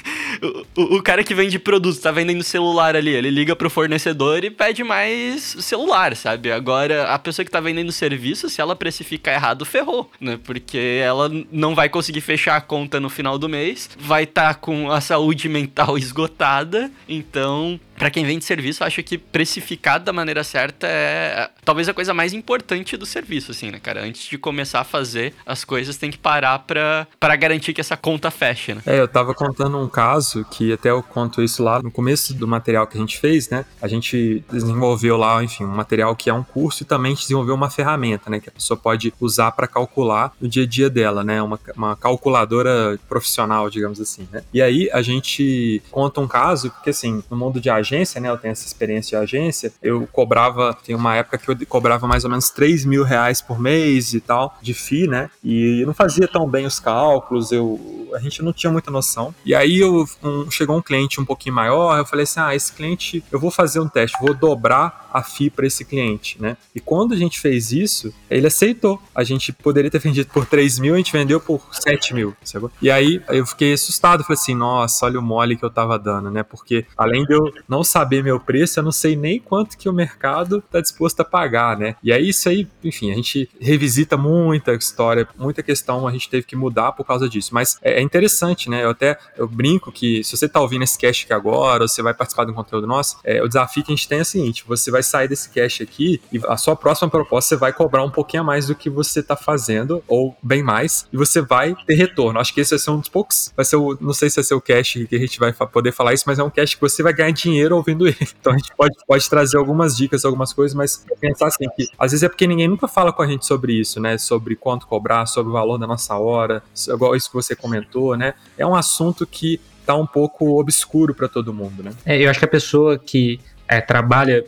o, 0.76 0.96
o, 0.96 1.02
cara 1.02 1.24
que 1.24 1.34
vende 1.34 1.58
produto, 1.58 1.98
tá 2.00 2.10
vendendo 2.10 2.42
celular 2.42 2.94
ali, 2.94 3.10
ele 3.10 3.30
liga 3.30 3.56
pro 3.56 3.70
fornecedor 3.70 4.44
e 4.44 4.50
pede 4.50 4.84
mais 4.84 5.56
celular, 5.60 6.14
sabe? 6.16 6.52
Agora, 6.52 7.04
a 7.04 7.18
pessoa 7.18 7.44
que 7.44 7.50
tá 7.50 7.60
vendendo 7.60 7.92
serviço, 7.92 8.50
se 8.50 8.60
ela 8.60 8.76
precificar 8.76 9.34
errado, 9.34 9.64
ferrou, 9.64 10.10
né? 10.20 10.38
Porque 10.42 11.00
ela 11.02 11.30
não 11.50 11.74
vai 11.74 11.88
conseguir 11.88 12.20
fechar 12.20 12.56
a 12.56 12.60
conta 12.60 12.98
no 12.98 13.08
final 13.08 13.38
do 13.38 13.48
mês, 13.48 13.88
vai 13.98 14.24
estar 14.24 14.54
tá 14.54 14.54
com 14.54 14.90
a 14.90 15.00
saúde 15.00 15.48
mental 15.48 15.96
esgotada, 15.96 16.90
então 17.08 17.80
para 18.02 18.10
quem 18.10 18.24
vende 18.24 18.44
serviço, 18.44 18.82
acho 18.82 19.00
que 19.04 19.16
precificar 19.16 20.00
da 20.00 20.12
maneira 20.12 20.42
certa 20.42 20.88
é 20.88 21.48
talvez 21.64 21.88
a 21.88 21.94
coisa 21.94 22.12
mais 22.12 22.32
importante 22.32 22.96
do 22.96 23.06
serviço, 23.06 23.52
assim, 23.52 23.70
né, 23.70 23.78
cara? 23.78 24.02
Antes 24.02 24.28
de 24.28 24.36
começar 24.36 24.80
a 24.80 24.84
fazer 24.84 25.32
as 25.46 25.64
coisas, 25.64 25.96
tem 25.96 26.10
que 26.10 26.18
parar 26.18 26.58
pra, 26.58 27.06
pra 27.20 27.36
garantir 27.36 27.72
que 27.72 27.80
essa 27.80 27.96
conta 27.96 28.28
feche, 28.28 28.74
né? 28.74 28.82
É, 28.86 28.98
eu 28.98 29.06
tava 29.06 29.32
contando 29.34 29.78
um 29.78 29.88
caso 29.88 30.44
que 30.50 30.72
até 30.72 30.90
eu 30.90 31.00
conto 31.00 31.40
isso 31.40 31.62
lá 31.62 31.80
no 31.80 31.92
começo 31.92 32.34
do 32.34 32.48
material 32.48 32.88
que 32.88 32.96
a 32.96 33.00
gente 33.00 33.20
fez, 33.20 33.48
né? 33.48 33.64
A 33.80 33.86
gente 33.86 34.42
desenvolveu 34.50 35.16
lá, 35.16 35.40
enfim, 35.44 35.62
um 35.62 35.68
material 35.68 36.16
que 36.16 36.28
é 36.28 36.34
um 36.34 36.42
curso 36.42 36.82
e 36.82 36.86
também 36.86 37.14
desenvolveu 37.14 37.54
uma 37.54 37.70
ferramenta, 37.70 38.28
né? 38.28 38.40
Que 38.40 38.48
a 38.48 38.52
pessoa 38.52 38.76
pode 38.76 39.14
usar 39.20 39.52
para 39.52 39.68
calcular 39.68 40.32
o 40.42 40.48
dia 40.48 40.64
a 40.64 40.66
dia 40.66 40.90
dela, 40.90 41.22
né? 41.22 41.40
Uma, 41.40 41.60
uma 41.76 41.94
calculadora 41.94 42.98
profissional, 43.08 43.70
digamos 43.70 44.00
assim, 44.00 44.26
né? 44.32 44.42
E 44.52 44.60
aí 44.60 44.90
a 44.92 45.02
gente 45.02 45.80
conta 45.88 46.20
um 46.20 46.26
caso, 46.26 46.68
porque 46.68 46.90
assim, 46.90 47.22
no 47.30 47.36
mundo 47.36 47.60
de 47.60 47.70
agência, 47.70 47.91
né? 48.20 48.30
Eu 48.30 48.38
tenho 48.38 48.52
essa 48.52 48.66
experiência 48.66 49.18
de 49.18 49.22
agência, 49.22 49.72
eu 49.82 50.08
cobrava, 50.10 50.76
tem 50.84 50.94
uma 50.94 51.16
época 51.16 51.38
que 51.38 51.50
eu 51.50 51.66
cobrava 51.66 52.06
mais 52.06 52.24
ou 52.24 52.30
menos 52.30 52.50
3 52.50 52.84
mil 52.84 53.04
reais 53.04 53.40
por 53.40 53.58
mês 53.60 54.14
e 54.14 54.20
tal, 54.20 54.56
de 54.62 54.74
FII, 54.74 55.08
né? 55.08 55.30
E 55.44 55.84
não 55.86 55.94
fazia 55.94 56.26
tão 56.26 56.48
bem 56.48 56.66
os 56.66 56.78
cálculos, 56.78 57.52
eu, 57.52 58.08
a 58.14 58.18
gente 58.18 58.42
não 58.42 58.52
tinha 58.52 58.72
muita 58.72 58.90
noção. 58.90 59.34
E 59.44 59.54
aí 59.54 59.78
eu, 59.78 60.06
um, 60.22 60.50
chegou 60.50 60.76
um 60.76 60.82
cliente 60.82 61.20
um 61.20 61.24
pouquinho 61.24 61.54
maior, 61.54 61.98
eu 61.98 62.06
falei 62.06 62.24
assim, 62.24 62.40
ah, 62.40 62.54
esse 62.54 62.72
cliente, 62.72 63.24
eu 63.30 63.38
vou 63.38 63.50
fazer 63.50 63.80
um 63.80 63.88
teste, 63.88 64.16
vou 64.20 64.34
dobrar 64.34 65.08
a 65.12 65.22
FII 65.22 65.50
para 65.50 65.66
esse 65.66 65.84
cliente, 65.84 66.40
né? 66.40 66.56
E 66.74 66.80
quando 66.80 67.12
a 67.12 67.16
gente 67.16 67.38
fez 67.38 67.70
isso, 67.70 68.12
ele 68.30 68.46
aceitou. 68.46 69.00
A 69.14 69.22
gente 69.22 69.52
poderia 69.52 69.90
ter 69.90 69.98
vendido 70.00 70.30
por 70.32 70.46
3 70.46 70.78
mil, 70.78 70.94
a 70.94 70.96
gente 70.96 71.12
vendeu 71.12 71.38
por 71.38 71.60
7 71.72 72.14
mil, 72.14 72.34
sabe? 72.42 72.68
E 72.80 72.90
aí 72.90 73.22
eu 73.28 73.46
fiquei 73.46 73.74
assustado, 73.74 74.24
falei 74.24 74.40
assim, 74.40 74.54
nossa, 74.54 75.04
olha 75.06 75.18
o 75.18 75.22
mole 75.22 75.56
que 75.56 75.64
eu 75.64 75.70
tava 75.70 75.98
dando, 75.98 76.30
né? 76.30 76.42
Porque 76.42 76.86
além 76.96 77.24
de 77.24 77.34
eu 77.34 77.52
não 77.68 77.81
saber 77.84 78.22
meu 78.22 78.38
preço, 78.40 78.78
eu 78.78 78.82
não 78.82 78.92
sei 78.92 79.16
nem 79.16 79.38
quanto 79.38 79.76
que 79.76 79.88
o 79.88 79.92
mercado 79.92 80.62
tá 80.70 80.80
disposto 80.80 81.20
a 81.20 81.24
pagar, 81.24 81.76
né? 81.76 81.96
E 82.02 82.12
aí 82.12 82.28
isso 82.28 82.48
aí, 82.48 82.68
enfim, 82.82 83.10
a 83.10 83.14
gente 83.14 83.48
revisita 83.60 84.16
muita 84.16 84.72
história, 84.74 85.28
muita 85.36 85.62
questão 85.62 86.06
a 86.06 86.12
gente 86.12 86.28
teve 86.28 86.46
que 86.46 86.56
mudar 86.56 86.92
por 86.92 87.04
causa 87.04 87.28
disso. 87.28 87.54
Mas 87.54 87.78
é, 87.82 88.00
é 88.00 88.02
interessante, 88.02 88.68
né? 88.68 88.84
Eu 88.84 88.90
até 88.90 89.18
eu 89.36 89.46
brinco 89.46 89.92
que 89.92 90.22
se 90.24 90.36
você 90.36 90.48
tá 90.48 90.60
ouvindo 90.60 90.84
esse 90.84 90.98
cast 90.98 91.24
aqui 91.24 91.32
agora, 91.32 91.84
ou 91.84 91.88
você 91.88 92.02
vai 92.02 92.14
participar 92.14 92.44
de 92.44 92.52
um 92.52 92.54
conteúdo 92.54 92.86
nosso, 92.86 93.18
é, 93.24 93.42
o 93.42 93.48
desafio 93.48 93.84
que 93.84 93.92
a 93.92 93.96
gente 93.96 94.08
tem 94.08 94.18
é 94.18 94.22
o 94.22 94.24
seguinte: 94.24 94.64
você 94.66 94.90
vai 94.90 95.02
sair 95.02 95.28
desse 95.28 95.50
cast 95.50 95.82
aqui 95.82 96.20
e 96.32 96.40
a 96.46 96.56
sua 96.56 96.76
próxima 96.76 97.10
proposta 97.10 97.54
você 97.54 97.56
vai 97.56 97.72
cobrar 97.72 98.04
um 98.04 98.10
pouquinho 98.10 98.42
a 98.42 98.46
mais 98.46 98.66
do 98.66 98.74
que 98.74 98.88
você 98.88 99.22
tá 99.22 99.36
fazendo, 99.36 100.02
ou 100.06 100.36
bem 100.42 100.62
mais, 100.62 101.06
e 101.12 101.16
você 101.16 101.40
vai 101.40 101.74
ter 101.86 101.94
retorno. 101.94 102.38
Acho 102.38 102.52
que 102.54 102.60
esse 102.60 102.70
vai 102.70 102.78
ser 102.78 102.90
um 102.90 102.98
dos 102.98 103.08
poucos. 103.08 103.52
Vai 103.56 103.64
ser 103.64 103.76
o, 103.76 103.96
não 104.00 104.12
sei 104.12 104.30
se 104.30 104.36
vai 104.36 104.44
ser 104.44 104.54
o 104.54 104.60
cast 104.60 105.06
que 105.06 105.16
a 105.16 105.18
gente 105.18 105.38
vai 105.38 105.52
poder 105.52 105.92
falar 105.92 106.14
isso, 106.14 106.24
mas 106.26 106.38
é 106.38 106.42
um 106.42 106.50
cast 106.50 106.76
que 106.76 106.82
você 106.82 107.02
vai 107.02 107.12
ganhar 107.12 107.30
dinheiro 107.30 107.61
ouvindo 107.70 108.06
ele. 108.06 108.16
Então 108.42 108.52
a 108.52 108.56
gente 108.56 108.74
pode, 108.74 108.96
pode 109.06 109.30
trazer 109.30 109.56
algumas 109.56 109.96
dicas, 109.96 110.24
algumas 110.24 110.52
coisas, 110.52 110.74
mas 110.74 111.04
pensar 111.20 111.46
assim 111.46 111.64
que 111.76 111.86
às 111.96 112.10
vezes 112.10 112.24
é 112.24 112.28
porque 112.28 112.46
ninguém 112.46 112.66
nunca 112.66 112.88
fala 112.88 113.12
com 113.12 113.22
a 113.22 113.26
gente 113.26 113.46
sobre 113.46 113.74
isso, 113.74 114.00
né? 114.00 114.18
Sobre 114.18 114.56
quanto 114.56 114.86
cobrar, 114.86 115.26
sobre 115.26 115.50
o 115.50 115.52
valor 115.52 115.78
da 115.78 115.86
nossa 115.86 116.16
hora, 116.16 116.62
igual 116.88 117.14
isso 117.14 117.28
que 117.28 117.34
você 117.34 117.54
comentou, 117.54 118.16
né? 118.16 118.34
É 118.58 118.66
um 118.66 118.74
assunto 118.74 119.24
que 119.26 119.60
tá 119.86 119.94
um 119.94 120.06
pouco 120.06 120.58
obscuro 120.58 121.14
para 121.14 121.28
todo 121.28 121.52
mundo, 121.52 121.82
né? 121.82 121.92
É, 122.04 122.20
eu 122.20 122.30
acho 122.30 122.38
que 122.38 122.44
a 122.44 122.48
pessoa 122.48 122.98
que 122.98 123.38
é, 123.68 123.80
trabalha 123.80 124.44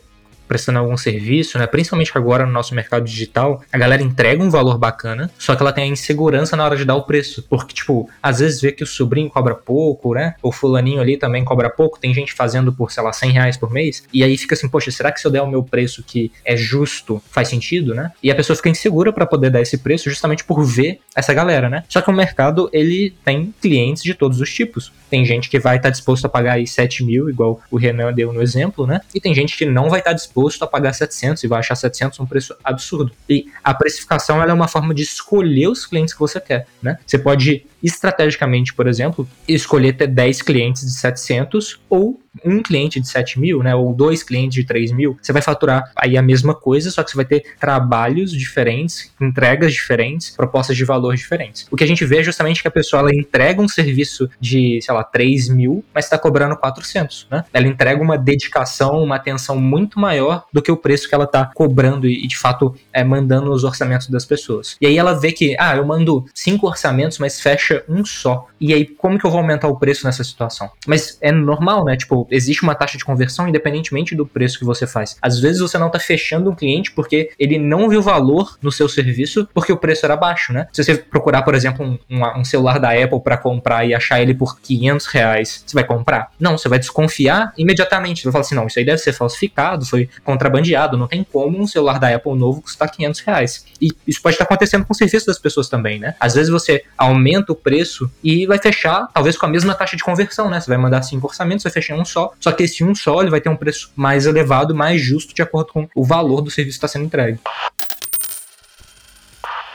prestando 0.47 0.79
algum 0.79 0.97
serviço, 0.97 1.59
né? 1.59 1.67
Principalmente 1.67 2.13
agora 2.15 2.47
no 2.47 2.53
nosso 2.53 2.75
mercado 2.75 3.05
digital, 3.05 3.63
a 3.73 3.79
galera 3.79 4.03
entrega 4.03 4.43
um 4.43 4.51
valor 4.51 4.79
bacana, 4.79 5.31
só 5.39 5.55
que 5.55 5.63
ela 5.63 5.73
tem 5.73 5.85
a 5.85 5.87
insegurança 5.87 6.57
na 6.57 6.65
hora 6.65 6.77
de 6.77 6.85
dar 6.85 6.95
o 6.95 7.03
preço. 7.03 7.45
Porque, 7.49 7.75
tipo, 7.75 8.09
às 8.23 8.39
vezes 8.39 8.61
vê 8.61 8.73
que 8.73 8.83
o 8.83 8.87
sobrinho 8.87 9.31
cobra 9.31 9.55
pouco, 9.55 10.15
né? 10.15 10.35
O 10.43 10.53
fulaninho 10.53 11.01
ali 11.01 11.17
também 11.17 11.45
cobra 11.45 11.71
pouco, 11.71 11.99
tem 11.99 12.13
gente 12.13 12.33
fazendo 12.33 12.73
por, 12.73 12.93
sei 12.93 13.03
lá, 13.03 13.13
100 13.13 13.31
reais 13.31 13.57
por 13.57 13.71
mês, 13.71 14.05
e 14.13 14.23
aí 14.23 14.37
fica 14.37 14.55
assim, 14.55 14.69
poxa, 14.69 14.91
será 14.91 15.11
que 15.11 15.21
se 15.21 15.27
eu 15.27 15.31
der 15.31 15.43
o 15.43 15.47
meu 15.47 15.63
preço 15.63 16.03
que 16.07 16.31
é 16.45 16.57
justo, 16.57 17.23
faz 17.31 17.49
sentido, 17.49 17.95
né? 17.95 18.13
E 18.23 18.31
a 18.31 18.35
pessoa 18.35 18.57
fica 18.57 18.69
insegura 18.69 19.13
para 19.13 19.27
poder 19.27 19.51
dar 19.51 19.61
esse 19.61 19.79
preço 19.79 20.11
justamente 20.11 20.45
por 20.45 20.63
ver 20.65 21.01
essa 21.15 21.33
galera, 21.33 21.69
né? 21.69 21.85
Só 21.89 22.01
que 22.01 22.11
o 22.11 22.13
mercado, 22.13 22.69
ele 22.73 23.15
tem 23.25 23.55
clientes 23.61 24.03
de 24.03 24.15
todos 24.15 24.41
os 24.41 24.53
tipos. 24.53 24.93
Tem 25.11 25.25
gente 25.25 25.49
que 25.49 25.59
vai 25.59 25.77
estar 25.77 25.89
tá 25.89 25.93
disposto 25.93 26.25
a 26.25 26.29
pagar 26.29 26.55
aí 26.55 26.67
7 26.67 27.05
mil, 27.05 27.29
igual 27.29 27.61
o 27.71 27.77
Renan 27.77 28.13
deu 28.13 28.33
no 28.33 28.43
exemplo, 28.43 28.87
né? 28.87 29.01
E 29.15 29.21
tem 29.21 29.35
gente 29.35 29.57
que 29.57 29.65
não 29.65 29.89
vai 29.89 30.01
estar 30.01 30.11
tá 30.11 30.17
disposto 30.17 30.34
disposto 30.35 30.62
a 30.64 30.67
pagar 30.67 30.93
700 30.93 31.45
e 31.45 31.47
vai 31.47 31.61
achar 31.61 31.76
700 31.76 32.19
um 32.19 32.26
preço 32.26 32.55
absurdo. 32.62 33.12
E 33.29 33.47
a 33.62 33.73
precificação 33.73 34.43
é 34.43 34.53
uma 34.53 34.67
forma 34.67 34.93
de 34.93 35.03
escolher 35.03 35.69
os 35.69 35.87
clientes 35.87 36.12
que 36.12 36.21
você 36.21 36.41
quer, 36.41 36.67
né? 36.83 36.99
Você 37.07 37.19
pode 37.19 37.64
estrategicamente, 37.83 38.75
por 38.75 38.87
exemplo, 38.87 39.29
escolher 39.47 39.93
ter 39.95 40.09
10 40.09 40.43
clientes 40.43 40.83
de 40.83 40.93
700 40.93 41.81
ou 41.88 42.21
um 42.45 42.62
cliente 42.62 43.00
de 43.00 43.09
7 43.09 43.38
mil, 43.38 43.62
né, 43.62 43.75
ou 43.75 43.93
dois 43.95 44.23
clientes 44.23 44.55
de 44.55 44.64
3 44.64 44.93
mil, 44.93 45.17
você 45.21 45.33
vai 45.33 45.43
faturar 45.43 45.91
aí 45.97 46.17
a 46.17 46.23
mesma 46.23 46.55
coisa, 46.55 46.91
só 46.91 47.03
que 47.03 47.11
você 47.11 47.17
vai 47.17 47.25
ter 47.25 47.45
trabalhos 47.59 48.33
diferentes, 48.33 49.12
entregas 49.21 49.73
diferentes, 49.73 50.31
propostas 50.31 50.76
de 50.76 50.85
valor 50.85 51.14
diferentes. 51.14 51.67
O 51.71 51.76
que 51.76 51.85
a 51.85 51.87
gente 51.87 52.05
vê 52.05 52.19
é 52.19 52.23
justamente 52.23 52.62
que 52.62 52.69
a 52.69 52.71
pessoa 52.71 53.00
ela 53.00 53.14
entrega 53.14 53.61
um 53.61 53.69
serviço 53.69 54.29
de, 54.41 54.81
sei 54.83 54.95
lá, 54.95 55.05
3 55.05 55.49
mil, 55.49 55.85
mas 55.95 56.05
está 56.07 56.19
cobrando 56.19 56.57
400, 56.57 57.29
né? 57.31 57.45
Ela 57.53 57.67
entrega 57.67 58.03
uma 58.03 58.17
dedicação, 58.17 59.03
uma 59.03 59.17
atenção 59.17 59.61
muito 59.61 59.99
maior 59.99 60.45
do 60.53 60.62
que 60.62 60.71
o 60.71 60.76
preço 60.76 61.09
que 61.09 61.14
ela 61.14 61.25
está 61.25 61.50
cobrando 61.55 62.07
e, 62.07 62.26
de 62.26 62.37
fato, 62.37 62.75
é, 62.93 63.05
mandando 63.05 63.53
os 63.53 63.64
orçamentos 63.64 64.09
das 64.09 64.25
pessoas. 64.25 64.76
E 64.81 64.87
aí 64.87 64.99
ela 64.99 65.12
vê 65.14 65.33
que, 65.33 65.57
ah, 65.59 65.76
eu 65.76 65.85
mando 65.85 66.25
cinco 66.35 66.67
orçamentos, 66.67 67.19
mas 67.19 67.41
fecha 67.41 67.85
um 67.88 68.05
só. 68.05 68.47
E 68.61 68.73
aí, 68.73 68.87
como 68.87 69.19
que 69.19 69.26
eu 69.26 69.31
vou 69.31 69.41
aumentar 69.41 69.69
o 69.69 69.76
preço 69.76 70.07
nessa 70.07 70.25
situação? 70.25 70.71
Mas 70.87 71.19
é 71.21 71.31
normal, 71.31 71.85
né? 71.85 71.97
Tipo, 71.97 72.24
existe 72.31 72.62
uma 72.62 72.75
taxa 72.75 72.99
de 72.99 73.04
conversão 73.04 73.49
independentemente 73.49 74.14
do 74.14 74.26
preço 74.26 74.59
que 74.59 74.64
você 74.64 74.87
faz. 74.87 75.16
Às 75.21 75.40
vezes 75.40 75.61
você 75.61 75.78
não 75.78 75.88
está 75.88 75.99
fechando 75.99 76.50
um 76.50 76.54
cliente 76.54 76.93
porque 76.93 77.31
ele 77.38 77.59
não 77.59 77.88
viu 77.88 78.02
valor 78.02 78.59
no 78.62 78.73
seu 78.73 78.88
serviço 78.88 79.49
porque 79.52 79.73
o 79.73 79.76
preço 79.76 80.04
era 80.04 80.16
baixo, 80.16 80.52
né? 80.52 80.66
Se 80.73 80.83
você 80.83 80.97
procurar, 80.97 81.43
por 81.43 81.54
exemplo, 81.54 81.99
um, 82.11 82.40
um 82.40 82.45
celular 82.45 82.78
da 82.78 82.90
Apple 82.90 83.21
para 83.21 83.37
comprar 83.37 83.85
e 83.85 83.95
achar 83.95 84.21
ele 84.21 84.35
por 84.35 84.59
500 84.61 85.07
reais, 85.07 85.64
você 85.66 85.75
vai 85.75 85.85
comprar? 85.85 86.31
Não, 86.38 86.57
você 86.57 86.69
vai 86.69 86.78
desconfiar 86.78 87.52
imediatamente. 87.57 88.23
Você 88.23 88.25
vai 88.25 88.33
falar 88.33 88.45
assim, 88.45 88.54
não, 88.54 88.66
isso 88.66 88.78
aí 88.78 88.85
deve 88.85 88.99
ser 88.99 89.12
falsificado, 89.12 89.85
foi 89.85 90.09
contrabandeado, 90.23 90.97
não 90.97 91.07
tem 91.07 91.25
como 91.25 91.61
um 91.61 91.66
celular 91.66 91.99
da 91.99 92.14
Apple 92.14 92.35
novo 92.35 92.62
custar 92.62 92.90
500 92.90 93.21
reais. 93.21 93.66
E 93.81 93.88
isso 94.07 94.21
pode 94.23 94.35
estar 94.35 94.45
acontecendo 94.45 94.85
com 94.85 94.93
o 94.93 94.97
serviço 94.97 95.26
das 95.26 95.38
pessoas 95.38 95.69
também, 95.69 95.99
né? 95.99 96.14
Às 96.19 96.35
vezes 96.35 96.50
você 96.50 96.85
aumenta 96.97 97.52
o 97.52 97.57
preço 97.57 98.11
e 98.23 98.47
vai 98.47 98.59
fechar, 98.59 99.09
talvez 99.12 99.37
com 99.37 99.47
a 99.47 99.49
mesma 99.49 99.75
taxa 99.75 99.97
de 99.97 100.02
conversão, 100.02 100.49
né? 100.49 100.61
Você 100.61 100.69
vai 100.69 100.78
mandar 100.78 101.02
cinco 101.02 101.26
orçamentos, 101.26 101.62
vai 101.62 101.73
fechar 101.73 101.97
um 101.97 102.04
só, 102.14 102.33
só 102.38 102.52
que 102.52 102.62
esse 102.62 102.85
um 102.85 102.94
só 102.94 103.21
ele 103.21 103.30
vai 103.30 103.40
ter 103.40 103.49
um 103.49 103.56
preço 103.56 103.90
mais 103.97 104.25
elevado, 104.25 104.75
mais 104.75 105.02
justo, 105.02 105.35
de 105.35 105.42
acordo 105.42 105.73
com 105.73 105.88
o 105.94 106.04
valor 106.04 106.40
do 106.40 106.50
serviço 106.50 106.78
que 106.78 106.87
está 106.87 106.88
sendo 106.88 107.06
entregue. 107.06 107.40